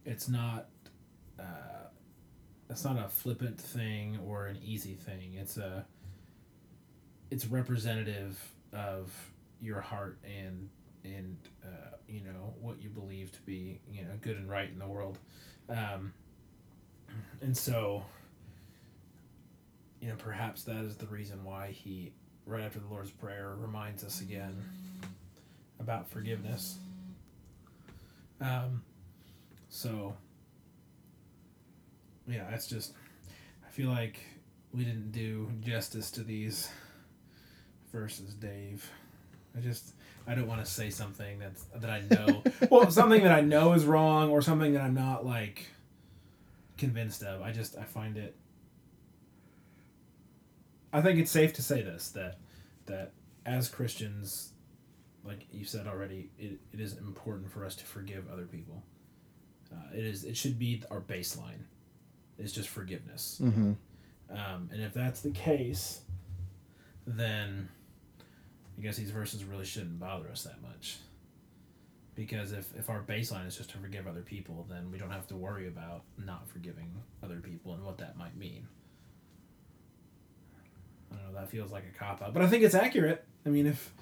it's 0.04 0.28
not. 0.28 0.68
Uh, 1.38 1.88
it's 2.70 2.84
not 2.84 2.98
a 2.98 3.08
flippant 3.08 3.60
thing 3.60 4.18
or 4.26 4.46
an 4.46 4.58
easy 4.64 4.94
thing. 4.94 5.34
It's 5.34 5.56
a. 5.56 5.84
It's 7.30 7.46
representative 7.46 8.40
of 8.72 9.12
your 9.60 9.80
heart 9.80 10.18
and 10.24 10.68
and 11.04 11.36
uh, 11.64 11.96
you 12.08 12.22
know 12.22 12.54
what 12.60 12.80
you 12.80 12.88
believe 12.88 13.30
to 13.32 13.42
be 13.42 13.80
you 13.90 14.02
know 14.02 14.10
good 14.20 14.36
and 14.36 14.48
right 14.48 14.68
in 14.70 14.78
the 14.78 14.86
world, 14.86 15.18
um, 15.68 16.12
and 17.42 17.56
so. 17.56 18.04
You 20.00 20.10
know, 20.10 20.14
perhaps 20.16 20.62
that 20.62 20.84
is 20.84 20.96
the 20.96 21.08
reason 21.08 21.42
why 21.42 21.72
he, 21.72 22.12
right 22.48 22.62
after 22.62 22.80
the 22.80 22.88
Lord's 22.88 23.10
Prayer, 23.10 23.54
reminds 23.58 24.02
us 24.02 24.20
again 24.20 24.56
about 25.78 26.08
forgiveness. 26.10 26.78
Um, 28.40 28.82
so, 29.68 30.16
yeah, 32.26 32.48
it's 32.52 32.66
just, 32.66 32.94
I 33.66 33.70
feel 33.70 33.90
like 33.90 34.20
we 34.72 34.84
didn't 34.84 35.12
do 35.12 35.50
justice 35.60 36.10
to 36.12 36.22
these 36.22 36.70
verses, 37.92 38.34
Dave. 38.34 38.90
I 39.56 39.60
just, 39.60 39.92
I 40.26 40.34
don't 40.34 40.46
want 40.46 40.64
to 40.64 40.70
say 40.70 40.88
something 40.90 41.38
that's 41.38 41.64
that 41.76 41.90
I 41.90 42.02
know, 42.10 42.42
well, 42.70 42.90
something 42.90 43.22
that 43.24 43.32
I 43.32 43.40
know 43.42 43.72
is 43.74 43.84
wrong 43.84 44.30
or 44.30 44.40
something 44.40 44.72
that 44.72 44.82
I'm 44.82 44.94
not 44.94 45.26
like 45.26 45.66
convinced 46.78 47.22
of. 47.22 47.42
I 47.42 47.52
just, 47.52 47.76
I 47.76 47.84
find 47.84 48.16
it. 48.16 48.36
I 50.98 51.02
think 51.02 51.20
it's 51.20 51.30
safe 51.30 51.52
to 51.54 51.62
say 51.62 51.82
this 51.82 52.10
that 52.10 52.38
that 52.86 53.12
as 53.46 53.68
Christians, 53.68 54.52
like 55.24 55.46
you 55.52 55.64
said 55.64 55.86
already, 55.86 56.30
it, 56.38 56.58
it 56.72 56.80
is 56.80 56.96
important 56.96 57.50
for 57.50 57.64
us 57.64 57.76
to 57.76 57.84
forgive 57.84 58.24
other 58.32 58.46
people. 58.46 58.82
Uh, 59.72 59.94
it 59.94 60.04
is 60.04 60.24
it 60.24 60.36
should 60.36 60.58
be 60.58 60.82
our 60.90 61.00
baseline. 61.00 61.62
It's 62.36 62.52
just 62.52 62.68
forgiveness. 62.68 63.40
Mm-hmm. 63.42 63.72
Um, 64.30 64.70
and 64.72 64.82
if 64.82 64.92
that's 64.92 65.20
the 65.20 65.30
case, 65.30 66.00
then 67.06 67.68
I 68.76 68.82
guess 68.82 68.96
these 68.96 69.10
verses 69.10 69.44
really 69.44 69.64
shouldn't 69.64 70.00
bother 70.00 70.28
us 70.28 70.42
that 70.44 70.60
much. 70.62 70.98
Because 72.14 72.50
if, 72.50 72.74
if 72.76 72.90
our 72.90 73.02
baseline 73.02 73.46
is 73.46 73.56
just 73.56 73.70
to 73.70 73.78
forgive 73.78 74.08
other 74.08 74.22
people, 74.22 74.66
then 74.68 74.90
we 74.90 74.98
don't 74.98 75.10
have 75.10 75.28
to 75.28 75.36
worry 75.36 75.68
about 75.68 76.02
not 76.16 76.48
forgiving 76.48 76.92
other 77.22 77.36
people 77.36 77.74
and 77.74 77.84
what 77.84 77.98
that 77.98 78.16
might 78.16 78.36
mean. 78.36 78.66
I 81.10 81.16
don't 81.16 81.32
know, 81.32 81.40
that 81.40 81.50
feels 81.50 81.72
like 81.72 81.84
a 81.84 81.98
cop 81.98 82.22
out. 82.22 82.34
But 82.34 82.42
I 82.42 82.46
think 82.48 82.62
it's 82.62 82.74
accurate. 82.74 83.24
I 83.46 83.48
mean 83.48 83.66
if 83.66 83.92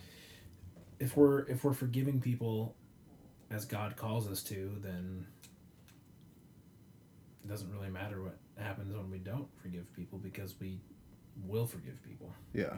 if 0.99 1.17
we're 1.17 1.41
if 1.47 1.65
we're 1.65 1.75
forgiving 1.75 2.21
people 2.21 2.75
as 3.51 3.65
God 3.65 3.97
calls 3.97 4.29
us 4.29 4.43
to, 4.45 4.73
then 4.83 5.27
it 7.45 7.49
doesn't 7.49 7.71
really 7.73 7.91
matter 7.91 8.23
what 8.23 8.39
happens 8.59 8.95
when 8.97 9.11
we 9.11 9.19
don't 9.19 9.49
forgive 9.63 9.93
people 9.95 10.19
because 10.19 10.55
we 10.61 10.81
will 11.47 11.67
forgive 11.67 12.03
people. 12.03 12.33
Yeah. 12.53 12.75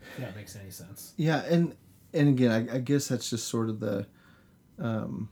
If 0.00 0.16
that 0.18 0.36
makes 0.36 0.56
any 0.56 0.70
sense. 0.70 1.12
Yeah, 1.16 1.42
and 1.44 1.76
and 2.14 2.28
again, 2.28 2.50
I, 2.50 2.76
I 2.76 2.78
guess 2.78 3.08
that's 3.08 3.30
just 3.30 3.48
sort 3.48 3.68
of 3.68 3.80
the. 3.80 4.06
Um, 4.78 5.28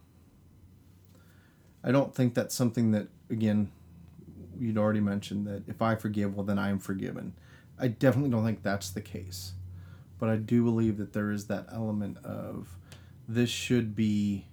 I 1.82 1.90
don't 1.90 2.14
think 2.14 2.34
that's 2.34 2.54
something 2.54 2.90
that 2.90 3.09
again, 3.30 3.70
you'd 4.59 4.78
already 4.78 5.00
mentioned 5.00 5.46
that 5.46 5.68
if 5.68 5.82
I 5.82 5.94
forgive, 5.94 6.34
well, 6.34 6.44
then 6.44 6.59
I 6.59 6.70
am 6.70 6.78
forgiven. 6.78 7.34
I 7.78 7.88
definitely 7.88 8.30
don't 8.30 8.44
think 8.44 8.62
that's 8.62 8.90
the 8.90 9.00
case, 9.00 9.52
but 10.18 10.28
I 10.28 10.36
do 10.36 10.64
believe 10.64 10.98
that 10.98 11.12
there 11.12 11.30
is 11.30 11.46
that 11.46 11.66
element 11.72 12.18
of 12.24 12.76
this 13.28 13.50
should 13.50 13.94
be 13.94 14.46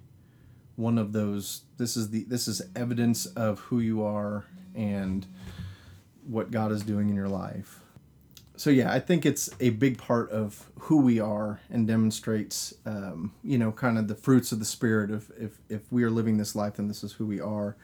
one 0.75 0.97
of 0.97 1.13
those 1.13 1.61
this 1.77 1.95
is 1.95 2.09
the 2.09 2.23
this 2.25 2.47
is 2.47 2.61
evidence 2.75 3.25
of 3.27 3.59
who 3.59 3.79
you 3.79 4.03
are 4.03 4.45
and 4.75 5.25
what 6.27 6.51
God 6.51 6.71
is 6.71 6.83
doing 6.83 7.09
in 7.09 7.15
your 7.15 7.29
life. 7.29 7.79
So 8.57 8.69
yeah, 8.69 8.91
I 8.91 8.99
think 8.99 9.25
it's 9.25 9.49
a 9.59 9.71
big 9.71 9.97
part 9.97 10.29
of 10.31 10.69
who 10.79 11.01
we 11.01 11.19
are 11.19 11.59
and 11.69 11.87
demonstrates, 11.87 12.73
um, 12.85 13.33
you 13.43 13.57
know, 13.57 13.71
kind 13.71 13.97
of 13.97 14.07
the 14.07 14.15
fruits 14.15 14.51
of 14.51 14.59
the 14.59 14.65
spirit. 14.65 15.11
Of 15.11 15.31
if 15.37 15.59
if 15.69 15.81
we 15.91 16.03
are 16.03 16.09
living 16.09 16.37
this 16.37 16.55
life, 16.55 16.75
then 16.75 16.87
this 16.87 17.03
is 17.03 17.13
who 17.13 17.25
we 17.25 17.41
are. 17.41 17.75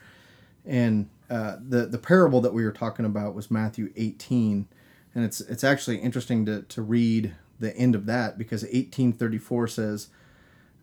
And 0.64 1.08
uh, 1.32 1.56
the 1.66 1.86
the 1.86 1.96
parable 1.96 2.42
that 2.42 2.52
we 2.52 2.62
were 2.62 2.72
talking 2.72 3.06
about 3.06 3.34
was 3.34 3.50
Matthew 3.50 3.90
eighteen, 3.96 4.68
and 5.14 5.24
it's 5.24 5.40
it's 5.40 5.64
actually 5.64 5.96
interesting 5.96 6.44
to 6.44 6.60
to 6.62 6.82
read 6.82 7.34
the 7.58 7.74
end 7.74 7.94
of 7.94 8.04
that 8.04 8.36
because 8.36 8.66
eighteen 8.66 9.14
thirty 9.14 9.38
four 9.38 9.66
says. 9.66 10.08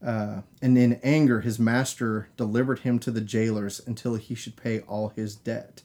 Uh, 0.03 0.41
and 0.61 0.77
in 0.77 0.93
anger, 1.03 1.41
his 1.41 1.59
master 1.59 2.29
delivered 2.37 2.79
him 2.79 2.97
to 2.99 3.11
the 3.11 3.21
jailers 3.21 3.81
until 3.85 4.15
he 4.15 4.33
should 4.33 4.55
pay 4.55 4.79
all 4.79 5.09
his 5.09 5.35
debt. 5.35 5.83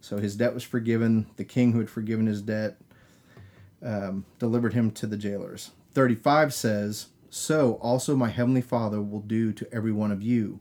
So 0.00 0.18
his 0.18 0.34
debt 0.34 0.52
was 0.52 0.64
forgiven. 0.64 1.28
The 1.36 1.44
king 1.44 1.70
who 1.70 1.78
had 1.78 1.88
forgiven 1.88 2.26
his 2.26 2.42
debt 2.42 2.78
um, 3.80 4.26
delivered 4.40 4.74
him 4.74 4.90
to 4.90 5.06
the 5.06 5.16
jailers. 5.16 5.70
35 5.92 6.52
says, 6.52 7.06
So 7.30 7.74
also 7.74 8.16
my 8.16 8.28
heavenly 8.28 8.60
Father 8.60 9.00
will 9.00 9.20
do 9.20 9.52
to 9.52 9.72
every 9.72 9.92
one 9.92 10.10
of 10.10 10.20
you 10.20 10.58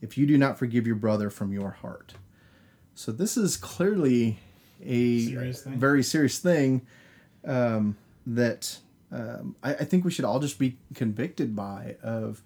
if 0.00 0.18
you 0.18 0.26
do 0.26 0.36
not 0.36 0.58
forgive 0.58 0.84
your 0.84 0.96
brother 0.96 1.30
from 1.30 1.52
your 1.52 1.70
heart. 1.70 2.14
So 2.94 3.12
this 3.12 3.36
is 3.36 3.56
clearly 3.56 4.38
a 4.84 5.26
Serious 5.26 5.62
thing. 5.62 5.78
very 5.78 6.02
serious 6.02 6.38
thing 6.38 6.82
um, 7.44 7.96
that 8.26 8.78
um, 9.10 9.56
I, 9.62 9.74
I 9.74 9.84
think 9.84 10.04
we 10.04 10.10
should 10.10 10.24
all 10.24 10.40
just 10.40 10.58
be 10.58 10.76
convicted 10.94 11.54
by 11.54 11.96
of 12.02 12.42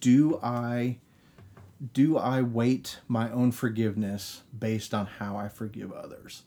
do 0.00 0.38
I 0.42 0.98
do 1.94 2.16
I 2.16 2.42
weight 2.42 2.98
my 3.08 3.30
own 3.30 3.50
forgiveness 3.50 4.42
based 4.56 4.94
on 4.94 5.06
how 5.06 5.36
I 5.36 5.48
forgive 5.48 5.92
others? 5.92 6.42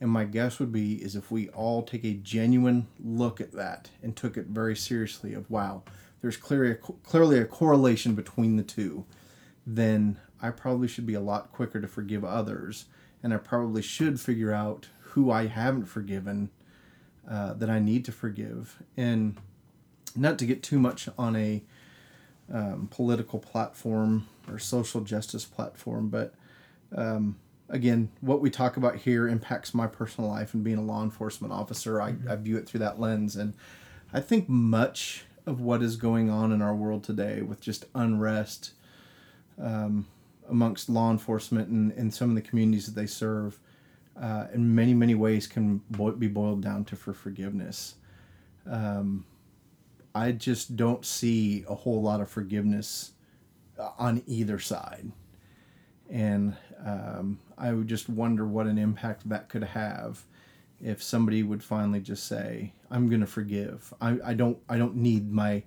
And 0.00 0.10
my 0.10 0.24
guess 0.24 0.58
would 0.58 0.72
be 0.72 0.96
is 1.02 1.16
if 1.16 1.30
we 1.30 1.48
all 1.50 1.82
take 1.82 2.04
a 2.04 2.12
genuine 2.12 2.86
look 3.02 3.40
at 3.40 3.52
that 3.52 3.88
and 4.02 4.14
took 4.14 4.36
it 4.36 4.46
very 4.46 4.76
seriously 4.76 5.32
of 5.32 5.50
wow, 5.50 5.82
there's 6.20 6.36
clearly 6.36 6.72
a, 6.72 6.74
clearly 6.74 7.38
a 7.38 7.44
correlation 7.46 8.14
between 8.14 8.56
the 8.56 8.62
two, 8.62 9.04
then 9.66 10.18
I 10.44 10.50
probably 10.50 10.88
should 10.88 11.06
be 11.06 11.14
a 11.14 11.20
lot 11.20 11.52
quicker 11.52 11.80
to 11.80 11.88
forgive 11.88 12.22
others, 12.22 12.84
and 13.22 13.32
I 13.32 13.38
probably 13.38 13.80
should 13.80 14.20
figure 14.20 14.52
out 14.52 14.88
who 15.00 15.30
I 15.30 15.46
haven't 15.46 15.86
forgiven 15.86 16.50
uh, 17.28 17.54
that 17.54 17.70
I 17.70 17.78
need 17.78 18.04
to 18.04 18.12
forgive, 18.12 18.82
and 18.94 19.38
not 20.14 20.38
to 20.40 20.46
get 20.46 20.62
too 20.62 20.78
much 20.78 21.08
on 21.16 21.34
a 21.34 21.62
um, 22.52 22.88
political 22.90 23.38
platform 23.38 24.28
or 24.46 24.58
social 24.58 25.00
justice 25.00 25.46
platform, 25.46 26.10
but 26.10 26.34
um, 26.94 27.36
again, 27.70 28.10
what 28.20 28.42
we 28.42 28.50
talk 28.50 28.76
about 28.76 28.96
here 28.96 29.26
impacts 29.26 29.72
my 29.72 29.86
personal 29.86 30.28
life 30.28 30.52
and 30.52 30.62
being 30.62 30.76
a 30.76 30.82
law 30.82 31.02
enforcement 31.02 31.54
officer. 31.54 32.02
I, 32.02 32.16
I 32.28 32.36
view 32.36 32.58
it 32.58 32.68
through 32.68 32.80
that 32.80 33.00
lens, 33.00 33.34
and 33.34 33.54
I 34.12 34.20
think 34.20 34.46
much 34.46 35.24
of 35.46 35.62
what 35.62 35.82
is 35.82 35.96
going 35.96 36.28
on 36.28 36.52
in 36.52 36.60
our 36.60 36.74
world 36.74 37.02
today 37.02 37.40
with 37.40 37.62
just 37.62 37.86
unrest 37.94 38.72
um, 39.58 40.06
amongst 40.48 40.88
law 40.88 41.10
enforcement 41.10 41.68
and, 41.68 41.92
and 41.92 42.12
some 42.12 42.28
of 42.30 42.36
the 42.36 42.42
communities 42.42 42.86
that 42.86 42.98
they 42.98 43.06
serve 43.06 43.58
uh, 44.20 44.46
in 44.52 44.74
many 44.74 44.94
many 44.94 45.14
ways 45.14 45.46
can 45.46 45.80
bo- 45.90 46.12
be 46.12 46.28
boiled 46.28 46.62
down 46.62 46.84
to 46.84 46.96
for 46.96 47.12
forgiveness. 47.12 47.96
Um, 48.70 49.26
i 50.14 50.30
just 50.30 50.76
don't 50.76 51.04
see 51.04 51.64
a 51.68 51.74
whole 51.74 52.00
lot 52.00 52.20
of 52.20 52.30
forgiveness 52.30 53.12
uh, 53.78 53.90
on 53.98 54.22
either 54.26 54.58
side. 54.58 55.10
And 56.10 56.56
um, 56.84 57.40
i 57.58 57.72
would 57.72 57.88
just 57.88 58.08
wonder 58.08 58.46
what 58.46 58.66
an 58.66 58.78
impact 58.78 59.28
that 59.28 59.48
could 59.48 59.64
have 59.64 60.22
if 60.82 61.02
somebody 61.02 61.42
would 61.42 61.62
finally 61.62 62.00
just 62.00 62.26
say 62.26 62.72
i'm 62.90 63.08
going 63.08 63.20
to 63.20 63.26
forgive. 63.26 63.92
I, 64.00 64.18
I 64.24 64.34
don't 64.34 64.58
i 64.68 64.78
don't 64.78 64.96
need 64.96 65.32
my 65.32 65.62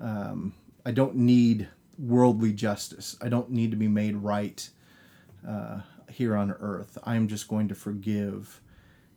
um, 0.00 0.54
i 0.84 0.90
don't 0.90 1.16
need 1.16 1.68
worldly 1.98 2.52
justice. 2.52 3.16
I 3.20 3.28
don't 3.28 3.50
need 3.50 3.70
to 3.72 3.76
be 3.76 3.88
made 3.88 4.16
right 4.16 4.68
uh, 5.46 5.80
here 6.10 6.36
on 6.36 6.52
earth. 6.52 6.96
I'm 7.04 7.28
just 7.28 7.48
going 7.48 7.68
to 7.68 7.74
forgive 7.74 8.60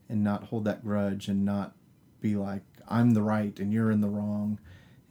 and 0.09 0.23
not 0.23 0.45
hold 0.45 0.65
that 0.65 0.83
grudge 0.83 1.27
and 1.27 1.45
not 1.45 1.73
be 2.19 2.35
like 2.35 2.61
i'm 2.87 3.11
the 3.11 3.21
right 3.21 3.59
and 3.59 3.73
you're 3.73 3.89
in 3.91 4.01
the 4.01 4.09
wrong. 4.09 4.59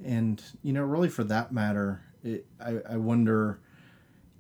And 0.05 0.43
you 0.63 0.73
know 0.73 0.83
really 0.83 1.09
for 1.09 1.25
that 1.25 1.53
matter 1.53 2.03
it, 2.23 2.47
I, 2.61 2.81
I 2.91 2.97
wonder 2.97 3.61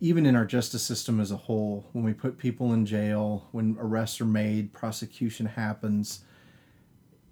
even 0.01 0.25
in 0.25 0.35
our 0.35 0.47
justice 0.47 0.83
system 0.83 1.21
as 1.21 1.31
a 1.31 1.37
whole, 1.37 1.87
when 1.93 2.05
we 2.05 2.15
put 2.15 2.39
people 2.39 2.73
in 2.73 2.87
jail, 2.87 3.49
when 3.53 3.77
arrests 3.79 4.19
are 4.23 4.27
made, 4.27 4.73
prosecution 4.73 5.45
happens, 5.45 6.25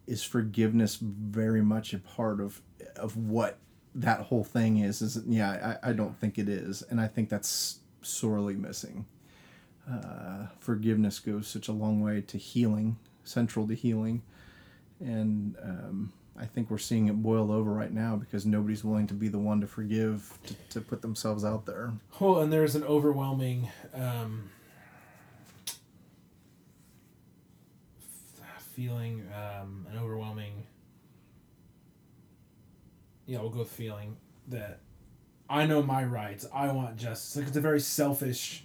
is 0.06 0.22
forgiveness 0.22 0.96
very 1.00 1.62
much 1.62 1.94
a 1.94 1.98
part 1.98 2.40
of 2.40 2.60
of 2.96 3.16
what 3.16 3.58
that 3.98 4.20
whole 4.20 4.44
thing 4.44 4.78
is? 4.78 5.02
Is 5.02 5.20
yeah, 5.26 5.76
I, 5.82 5.90
I 5.90 5.92
don't 5.92 6.18
think 6.18 6.38
it 6.38 6.48
is, 6.48 6.82
and 6.82 7.00
I 7.00 7.06
think 7.06 7.28
that's 7.28 7.80
sorely 8.02 8.54
missing. 8.54 9.06
Uh, 9.90 10.46
forgiveness 10.60 11.18
goes 11.18 11.48
such 11.48 11.68
a 11.68 11.72
long 11.72 12.00
way 12.00 12.20
to 12.20 12.38
healing, 12.38 12.98
central 13.24 13.66
to 13.66 13.74
healing, 13.74 14.22
and 15.00 15.56
um, 15.62 16.12
I 16.38 16.46
think 16.46 16.70
we're 16.70 16.78
seeing 16.78 17.08
it 17.08 17.22
boil 17.22 17.50
over 17.50 17.72
right 17.72 17.92
now 17.92 18.16
because 18.16 18.46
nobody's 18.46 18.84
willing 18.84 19.06
to 19.08 19.14
be 19.14 19.28
the 19.28 19.38
one 19.38 19.60
to 19.60 19.66
forgive, 19.66 20.38
to, 20.46 20.54
to 20.70 20.80
put 20.80 21.02
themselves 21.02 21.44
out 21.44 21.66
there. 21.66 21.92
Well, 22.20 22.38
and 22.40 22.52
there's 22.52 22.76
an 22.76 22.84
overwhelming 22.84 23.68
um, 23.94 24.50
feeling, 28.78 29.26
um, 29.34 29.86
an 29.90 29.98
overwhelming. 29.98 30.67
Yeah, 33.28 33.40
we'll 33.40 33.50
go 33.50 33.60
with 33.60 33.70
feeling 33.70 34.16
that 34.48 34.80
I 35.48 35.66
know 35.66 35.82
my 35.82 36.02
rights. 36.02 36.44
I 36.52 36.72
want 36.72 36.96
justice. 36.96 37.36
Like 37.36 37.46
it's 37.46 37.56
a 37.56 37.60
very 37.60 37.78
selfish 37.80 38.64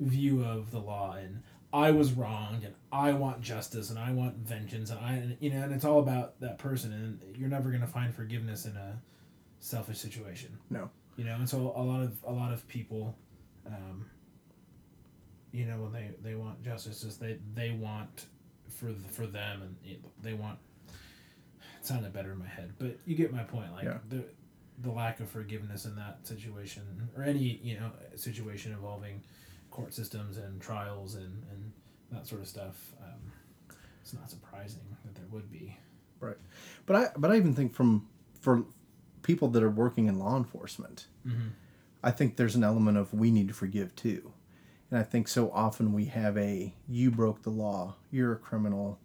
view 0.00 0.42
of 0.44 0.72
the 0.72 0.80
law, 0.80 1.12
and 1.12 1.42
I 1.72 1.92
was 1.92 2.12
wronged, 2.12 2.64
and 2.64 2.74
I 2.90 3.12
want 3.12 3.40
justice, 3.42 3.90
and 3.90 3.98
I 3.98 4.10
want 4.10 4.36
vengeance, 4.38 4.90
and 4.90 4.98
I, 4.98 5.12
and, 5.12 5.36
you 5.38 5.50
know, 5.50 5.62
and 5.62 5.72
it's 5.72 5.84
all 5.84 6.00
about 6.00 6.40
that 6.40 6.58
person, 6.58 6.92
and 6.92 7.36
you're 7.38 7.48
never 7.48 7.70
gonna 7.70 7.86
find 7.86 8.12
forgiveness 8.12 8.64
in 8.64 8.76
a 8.76 9.00
selfish 9.60 9.96
situation 9.98 10.58
No. 10.68 10.90
you 11.16 11.24
know 11.24 11.36
and 11.36 11.48
so 11.48 11.72
a 11.74 11.80
lot 11.82 12.02
of 12.02 12.12
a 12.26 12.30
lot 12.32 12.52
of 12.52 12.68
people 12.68 13.16
um, 13.66 14.04
you 15.52 15.64
know 15.64 15.78
when 15.78 15.90
they 15.92 16.10
they 16.22 16.34
want 16.34 16.62
justice 16.62 17.02
is 17.02 17.16
they 17.16 17.38
they 17.54 17.70
want 17.70 18.26
for 18.68 18.92
the, 18.92 19.08
for 19.08 19.26
them 19.26 19.62
and 19.62 19.96
they 20.20 20.34
want 20.34 20.58
it 21.84 21.88
sounded 21.88 22.12
better 22.12 22.32
in 22.32 22.38
my 22.38 22.46
head 22.48 22.72
but 22.78 22.98
you 23.06 23.14
get 23.14 23.32
my 23.32 23.42
point 23.42 23.70
like 23.72 23.84
Yeah. 23.84 23.98
the 24.08 24.24
the 24.78 24.90
lack 24.90 25.20
of 25.20 25.28
forgiveness 25.28 25.84
in 25.84 25.94
that 25.96 26.26
situation 26.26 26.82
or 27.16 27.22
any 27.22 27.60
you 27.62 27.78
know 27.78 27.90
situation 28.16 28.72
involving 28.72 29.22
court 29.70 29.92
systems 29.94 30.38
and 30.38 30.60
trials 30.60 31.14
and 31.14 31.42
and 31.50 31.72
that 32.10 32.26
sort 32.26 32.40
of 32.40 32.48
stuff 32.48 32.92
um, 33.02 33.76
it's 34.02 34.12
not 34.14 34.30
surprising 34.30 34.82
that 35.04 35.14
there 35.14 35.26
would 35.30 35.50
be 35.50 35.76
Right. 36.20 36.36
But 36.86 36.96
I 36.96 37.10
but 37.16 37.30
I 37.30 37.36
even 37.36 37.54
think 37.54 37.74
from 37.74 38.08
for 38.40 38.64
people 39.22 39.48
that 39.48 39.62
are 39.62 39.70
working 39.70 40.06
in 40.06 40.18
law 40.18 40.36
enforcement, 40.36 41.06
mm-hmm. 41.26 41.48
I 42.02 42.10
think 42.10 42.36
there's 42.36 42.54
an 42.54 42.64
element 42.64 42.96
of 42.96 43.12
we 43.12 43.30
need 43.30 43.48
to 43.48 43.54
forgive 43.54 43.94
too. 43.94 44.32
And 44.90 44.98
I 45.00 45.02
think 45.02 45.28
so 45.28 45.50
often 45.52 45.92
we 45.92 46.06
have 46.06 46.36
a 46.38 46.74
you 46.88 47.10
broke 47.10 47.42
the 47.42 47.50
law, 47.50 47.96
you're 48.10 48.32
a 48.32 48.36
criminal, 48.36 48.98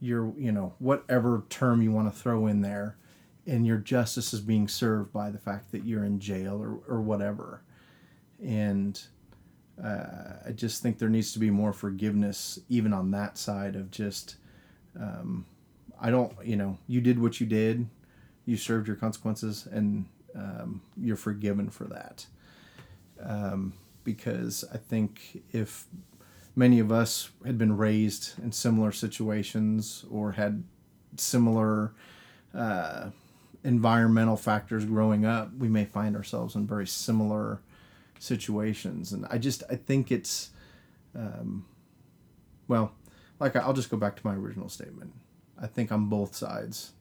you're 0.00 0.32
you 0.36 0.52
know, 0.52 0.74
whatever 0.78 1.44
term 1.48 1.82
you 1.82 1.92
want 1.92 2.12
to 2.12 2.18
throw 2.18 2.46
in 2.46 2.60
there, 2.62 2.96
and 3.46 3.66
your 3.66 3.78
justice 3.78 4.32
is 4.32 4.40
being 4.40 4.68
served 4.68 5.12
by 5.12 5.30
the 5.30 5.38
fact 5.38 5.72
that 5.72 5.84
you're 5.84 6.04
in 6.04 6.20
jail 6.20 6.60
or, 6.60 6.78
or 6.88 7.00
whatever. 7.00 7.62
And 8.42 9.00
uh, 9.82 10.34
I 10.46 10.52
just 10.52 10.82
think 10.82 10.98
there 10.98 11.08
needs 11.08 11.32
to 11.32 11.38
be 11.38 11.50
more 11.50 11.72
forgiveness 11.72 12.58
even 12.68 12.92
on 12.92 13.10
that 13.12 13.38
side 13.38 13.76
of 13.76 13.90
just 13.90 14.36
um, 14.98 15.44
I 16.00 16.10
don't, 16.10 16.32
you 16.44 16.56
know, 16.56 16.78
you 16.86 17.00
did 17.00 17.20
what 17.20 17.40
you 17.40 17.46
did, 17.46 17.88
you 18.44 18.56
served 18.56 18.86
your 18.86 18.96
consequences, 18.96 19.66
and 19.70 20.06
um, 20.34 20.82
you're 20.96 21.16
forgiven 21.16 21.70
for 21.70 21.84
that. 21.84 22.26
Um, 23.22 23.72
because 24.04 24.64
I 24.72 24.76
think 24.76 25.42
if 25.52 25.86
many 26.56 26.78
of 26.80 26.90
us 26.90 27.30
had 27.44 27.58
been 27.58 27.76
raised 27.76 28.32
in 28.42 28.50
similar 28.50 28.90
situations 28.90 30.04
or 30.10 30.32
had 30.32 30.64
similar 31.16 31.92
uh, 32.54 33.10
environmental 33.62 34.36
factors 34.36 34.84
growing 34.86 35.26
up, 35.26 35.54
we 35.58 35.68
may 35.68 35.84
find 35.84 36.16
ourselves 36.16 36.54
in 36.54 36.66
very 36.66 36.86
similar 36.86 37.60
situations. 38.18 39.12
And 39.12 39.26
I 39.30 39.36
just, 39.38 39.62
I 39.70 39.76
think 39.76 40.10
it's, 40.10 40.50
um, 41.14 41.66
well, 42.66 42.92
like 43.38 43.54
I'll 43.54 43.74
just 43.74 43.90
go 43.90 43.98
back 43.98 44.16
to 44.16 44.26
my 44.26 44.34
original 44.34 44.70
statement. 44.70 45.12
I 45.60 45.66
think 45.66 45.92
on 45.92 46.06
both 46.06 46.34
sides, 46.34 46.92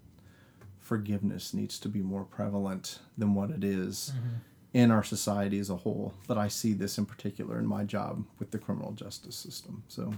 forgiveness 0.80 1.54
needs 1.54 1.80
to 1.80 1.90
be 1.90 2.02
more 2.02 2.26
prevalent 2.26 3.00
than 3.18 3.34
what 3.34 3.50
it 3.52 3.64
is 3.64 4.12
Mm-hmm. 4.16 4.36
In 4.76 4.92
our 4.92 5.04
society 5.06 5.58
as 5.58 5.70
a 5.70 5.76
whole. 5.78 6.14
But 6.28 6.38
I 6.38 6.50
see 6.50 6.74
this 6.74 6.98
in 6.98 7.06
particular 7.06 7.58
in 7.58 7.66
my 7.66 7.86
job 7.86 8.26
with 8.40 8.52
the 8.52 8.58
criminal 8.58 8.92
justice 8.92 9.38
system. 9.38 9.84
So, 9.88 10.14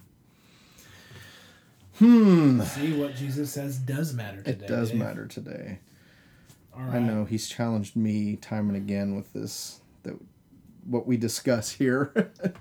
hmm, 1.99 2.61
See 2.63 2.99
what 2.99 3.15
Jesus 3.15 3.51
says 3.51 3.77
does 3.77 4.15
matter 4.15 4.41
today. 4.41 4.65
it 4.65 4.67
does 4.67 4.89
Dave. 4.89 4.99
matter 4.99 5.27
today. 5.27 5.77
All 6.75 6.81
right. 6.81 6.95
I 6.95 6.99
know 6.99 7.23
he's 7.25 7.47
challenged 7.47 7.95
me 7.95 8.35
time 8.37 8.67
and 8.69 8.75
again 8.75 9.15
with 9.15 9.31
this 9.31 9.79
that 10.01 10.15
what 10.85 11.05
we 11.05 11.17
discuss 11.17 11.69
here. 11.71 12.11
There's 12.15 12.53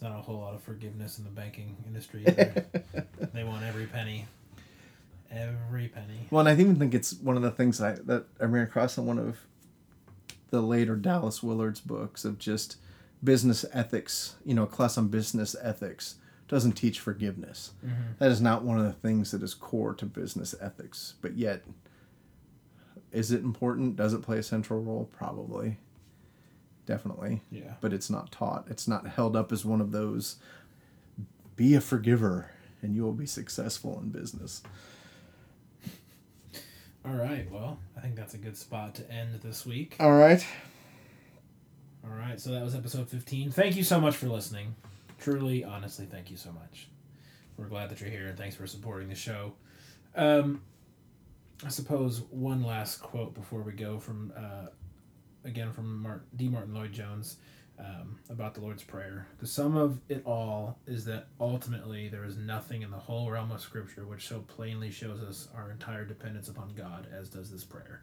not 0.00 0.12
a 0.18 0.22
whole 0.22 0.38
lot 0.38 0.54
of 0.54 0.62
forgiveness 0.62 1.18
in 1.18 1.24
the 1.24 1.30
banking 1.30 1.76
industry. 1.86 2.24
Either. 2.26 2.64
they 3.34 3.44
want 3.44 3.64
every 3.64 3.84
penny. 3.86 4.24
Every 5.30 5.88
penny. 5.88 6.26
well, 6.30 6.40
and 6.40 6.48
I 6.48 6.60
even 6.60 6.76
think 6.76 6.94
it's 6.94 7.14
one 7.14 7.36
of 7.36 7.42
the 7.42 7.50
things 7.50 7.80
I 7.80 7.92
that 8.04 8.24
I 8.40 8.44
ran 8.44 8.64
across 8.64 8.96
in 8.96 9.06
one 9.06 9.18
of 9.18 9.38
the 10.50 10.62
later 10.62 10.96
Dallas 10.96 11.42
Willard's 11.42 11.80
books 11.80 12.24
of 12.24 12.38
just 12.38 12.76
business 13.22 13.64
ethics. 13.72 14.36
You 14.44 14.54
know, 14.54 14.62
a 14.62 14.66
class 14.66 14.96
on 14.96 15.08
business 15.08 15.54
ethics 15.62 16.16
doesn't 16.48 16.72
teach 16.72 16.98
forgiveness. 16.98 17.72
Mm-hmm. 17.84 18.12
That 18.18 18.30
is 18.30 18.40
not 18.40 18.64
one 18.64 18.78
of 18.78 18.84
the 18.84 18.92
things 18.92 19.32
that 19.32 19.42
is 19.42 19.52
core 19.54 19.94
to 19.94 20.06
business 20.06 20.54
ethics. 20.60 21.14
But 21.20 21.36
yet, 21.36 21.62
is 23.12 23.30
it 23.32 23.42
important? 23.42 23.96
Does 23.96 24.14
it 24.14 24.22
play 24.22 24.38
a 24.38 24.42
central 24.42 24.82
role? 24.82 25.10
Probably. 25.12 25.76
Definitely. 26.86 27.42
Yeah. 27.50 27.74
but 27.82 27.92
it's 27.92 28.08
not 28.08 28.32
taught. 28.32 28.64
It's 28.70 28.88
not 28.88 29.06
held 29.06 29.36
up 29.36 29.52
as 29.52 29.62
one 29.62 29.82
of 29.82 29.92
those 29.92 30.36
be 31.54 31.74
a 31.74 31.82
forgiver 31.82 32.50
and 32.80 32.94
you 32.94 33.02
will 33.02 33.12
be 33.12 33.26
successful 33.26 34.00
in 34.02 34.08
business. 34.08 34.62
All 37.08 37.14
right. 37.14 37.50
Well, 37.50 37.78
I 37.96 38.00
think 38.00 38.16
that's 38.16 38.34
a 38.34 38.38
good 38.38 38.56
spot 38.56 38.94
to 38.96 39.10
end 39.10 39.40
this 39.42 39.64
week. 39.64 39.96
All 39.98 40.12
right. 40.12 40.44
All 42.04 42.10
right. 42.14 42.38
So 42.38 42.50
that 42.50 42.62
was 42.62 42.74
episode 42.74 43.08
15. 43.08 43.50
Thank 43.50 43.76
you 43.76 43.82
so 43.82 43.98
much 43.98 44.14
for 44.16 44.26
listening. 44.26 44.74
Truly, 45.18 45.64
honestly, 45.64 46.04
thank 46.04 46.30
you 46.30 46.36
so 46.36 46.52
much. 46.52 46.88
We're 47.56 47.66
glad 47.68 47.88
that 47.88 48.00
you're 48.02 48.10
here 48.10 48.26
and 48.26 48.36
thanks 48.36 48.56
for 48.56 48.66
supporting 48.66 49.08
the 49.08 49.14
show. 49.14 49.54
Um, 50.16 50.60
I 51.64 51.70
suppose 51.70 52.20
one 52.30 52.62
last 52.62 53.00
quote 53.00 53.32
before 53.34 53.62
we 53.62 53.72
go 53.72 53.98
from, 53.98 54.32
uh, 54.36 54.66
again, 55.44 55.72
from 55.72 56.02
Mart- 56.02 56.26
D. 56.36 56.48
Martyn 56.48 56.74
Lloyd 56.74 56.92
Jones 56.92 57.36
um, 57.78 58.18
about 58.28 58.54
the 58.54 58.60
Lord's 58.60 58.82
Prayer. 58.82 59.28
The 59.38 59.46
sum 59.46 59.76
of 59.76 60.00
it 60.08 60.22
all 60.24 60.78
is 60.86 61.04
that 61.04 61.28
ultimately 61.40 62.08
there 62.08 62.24
is 62.24 62.36
nothing 62.36 62.82
in 62.82 62.90
the 62.90 62.98
whole 62.98 63.30
realm 63.30 63.52
of 63.52 63.60
Scripture 63.60 64.04
which 64.04 64.26
so 64.26 64.40
plainly 64.40 64.90
shows 64.90 65.22
us 65.22 65.48
our 65.54 65.70
entire 65.70 66.04
dependence 66.04 66.48
upon 66.48 66.74
God 66.74 67.06
as 67.12 67.28
does 67.28 67.50
this 67.50 67.64
prayer. 67.64 68.02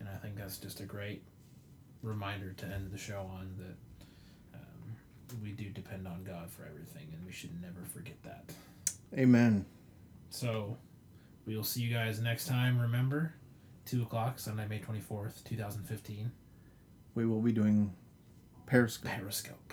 And 0.00 0.08
I 0.08 0.16
think 0.16 0.36
that's 0.36 0.58
just 0.58 0.80
a 0.80 0.84
great 0.84 1.22
reminder 2.02 2.52
to 2.52 2.66
end 2.66 2.90
the 2.92 2.98
show 2.98 3.30
on 3.32 3.54
that 3.58 3.76
um, 4.54 4.96
we 5.42 5.52
do 5.52 5.70
depend 5.70 6.06
on 6.06 6.24
God 6.24 6.50
for 6.50 6.64
everything, 6.66 7.08
and 7.12 7.24
we 7.24 7.32
should 7.32 7.60
never 7.62 7.84
forget 7.94 8.22
that. 8.24 8.52
Amen. 9.16 9.64
So 10.30 10.76
we 11.46 11.56
will 11.56 11.64
see 11.64 11.80
you 11.80 11.94
guys 11.94 12.20
next 12.20 12.46
time. 12.46 12.78
Remember, 12.78 13.34
two 13.84 14.02
o'clock 14.02 14.38
Sunday, 14.38 14.66
May 14.68 14.80
twenty 14.80 15.00
fourth, 15.00 15.42
two 15.44 15.56
thousand 15.56 15.84
fifteen. 15.84 16.32
We 17.14 17.24
will 17.24 17.40
be 17.40 17.52
doing 17.52 17.94
Periscope, 18.66 19.10
Periscope. 19.10 19.72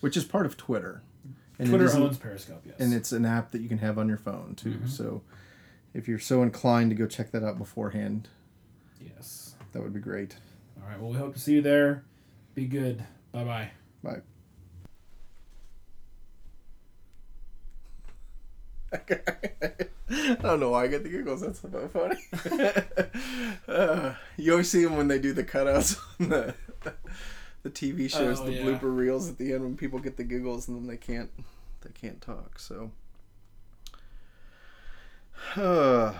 which 0.00 0.16
is 0.16 0.24
part 0.24 0.46
of 0.46 0.56
Twitter. 0.56 1.02
And 1.58 1.68
Twitter 1.68 1.88
owns 1.96 2.18
Periscope. 2.18 2.62
Yes. 2.66 2.74
and 2.80 2.92
it's 2.92 3.12
an 3.12 3.24
app 3.24 3.52
that 3.52 3.60
you 3.62 3.68
can 3.68 3.78
have 3.78 3.96
on 3.98 4.08
your 4.08 4.16
phone 4.18 4.54
too. 4.56 4.72
Mhm. 4.74 4.88
So 4.88 5.22
if 5.94 6.08
you're 6.08 6.18
so 6.18 6.42
inclined 6.42 6.90
to 6.90 6.96
go 6.96 7.06
check 7.06 7.30
that 7.30 7.44
out 7.44 7.58
beforehand, 7.58 8.28
yes. 9.00 9.54
that 9.72 9.82
would 9.82 9.94
be 9.94 10.00
great. 10.00 10.36
All 10.82 10.88
right. 10.88 11.00
Well, 11.00 11.10
we 11.12 11.16
hope 11.16 11.34
to 11.34 11.40
see 11.40 11.54
you 11.54 11.62
there. 11.62 12.02
Be 12.54 12.66
good. 12.66 13.04
Bye 13.32 13.44
bye. 13.44 13.70
Bye. 14.02 14.20
I 18.92 20.34
don't 20.42 20.60
know 20.60 20.70
why 20.70 20.84
I 20.84 20.86
get 20.86 21.02
the 21.02 21.08
giggles. 21.08 21.40
That's 21.40 21.60
so 21.60 21.88
funny. 21.92 22.16
uh, 23.68 24.14
you 24.36 24.52
always 24.52 24.70
see 24.70 24.84
them 24.84 24.96
when 24.96 25.08
they 25.08 25.18
do 25.18 25.32
the 25.32 25.42
cutouts 25.44 25.98
on 26.20 26.28
the 26.28 26.54
the 27.64 27.70
TV 27.70 28.08
shows, 28.08 28.40
Oh, 28.40 28.44
the 28.46 28.52
yeah. 28.52 28.62
blooper 28.62 28.94
reels 28.96 29.28
at 29.28 29.38
the 29.38 29.52
end 29.52 29.64
when 29.64 29.76
people 29.76 29.98
get 29.98 30.16
the 30.16 30.22
giggles 30.22 30.68
and 30.68 30.76
then 30.76 30.86
they 30.86 30.96
can't 30.96 31.30
they 31.82 31.90
can't 31.92 32.20
talk. 32.20 32.58
So, 32.60 32.92
okay. 35.58 36.14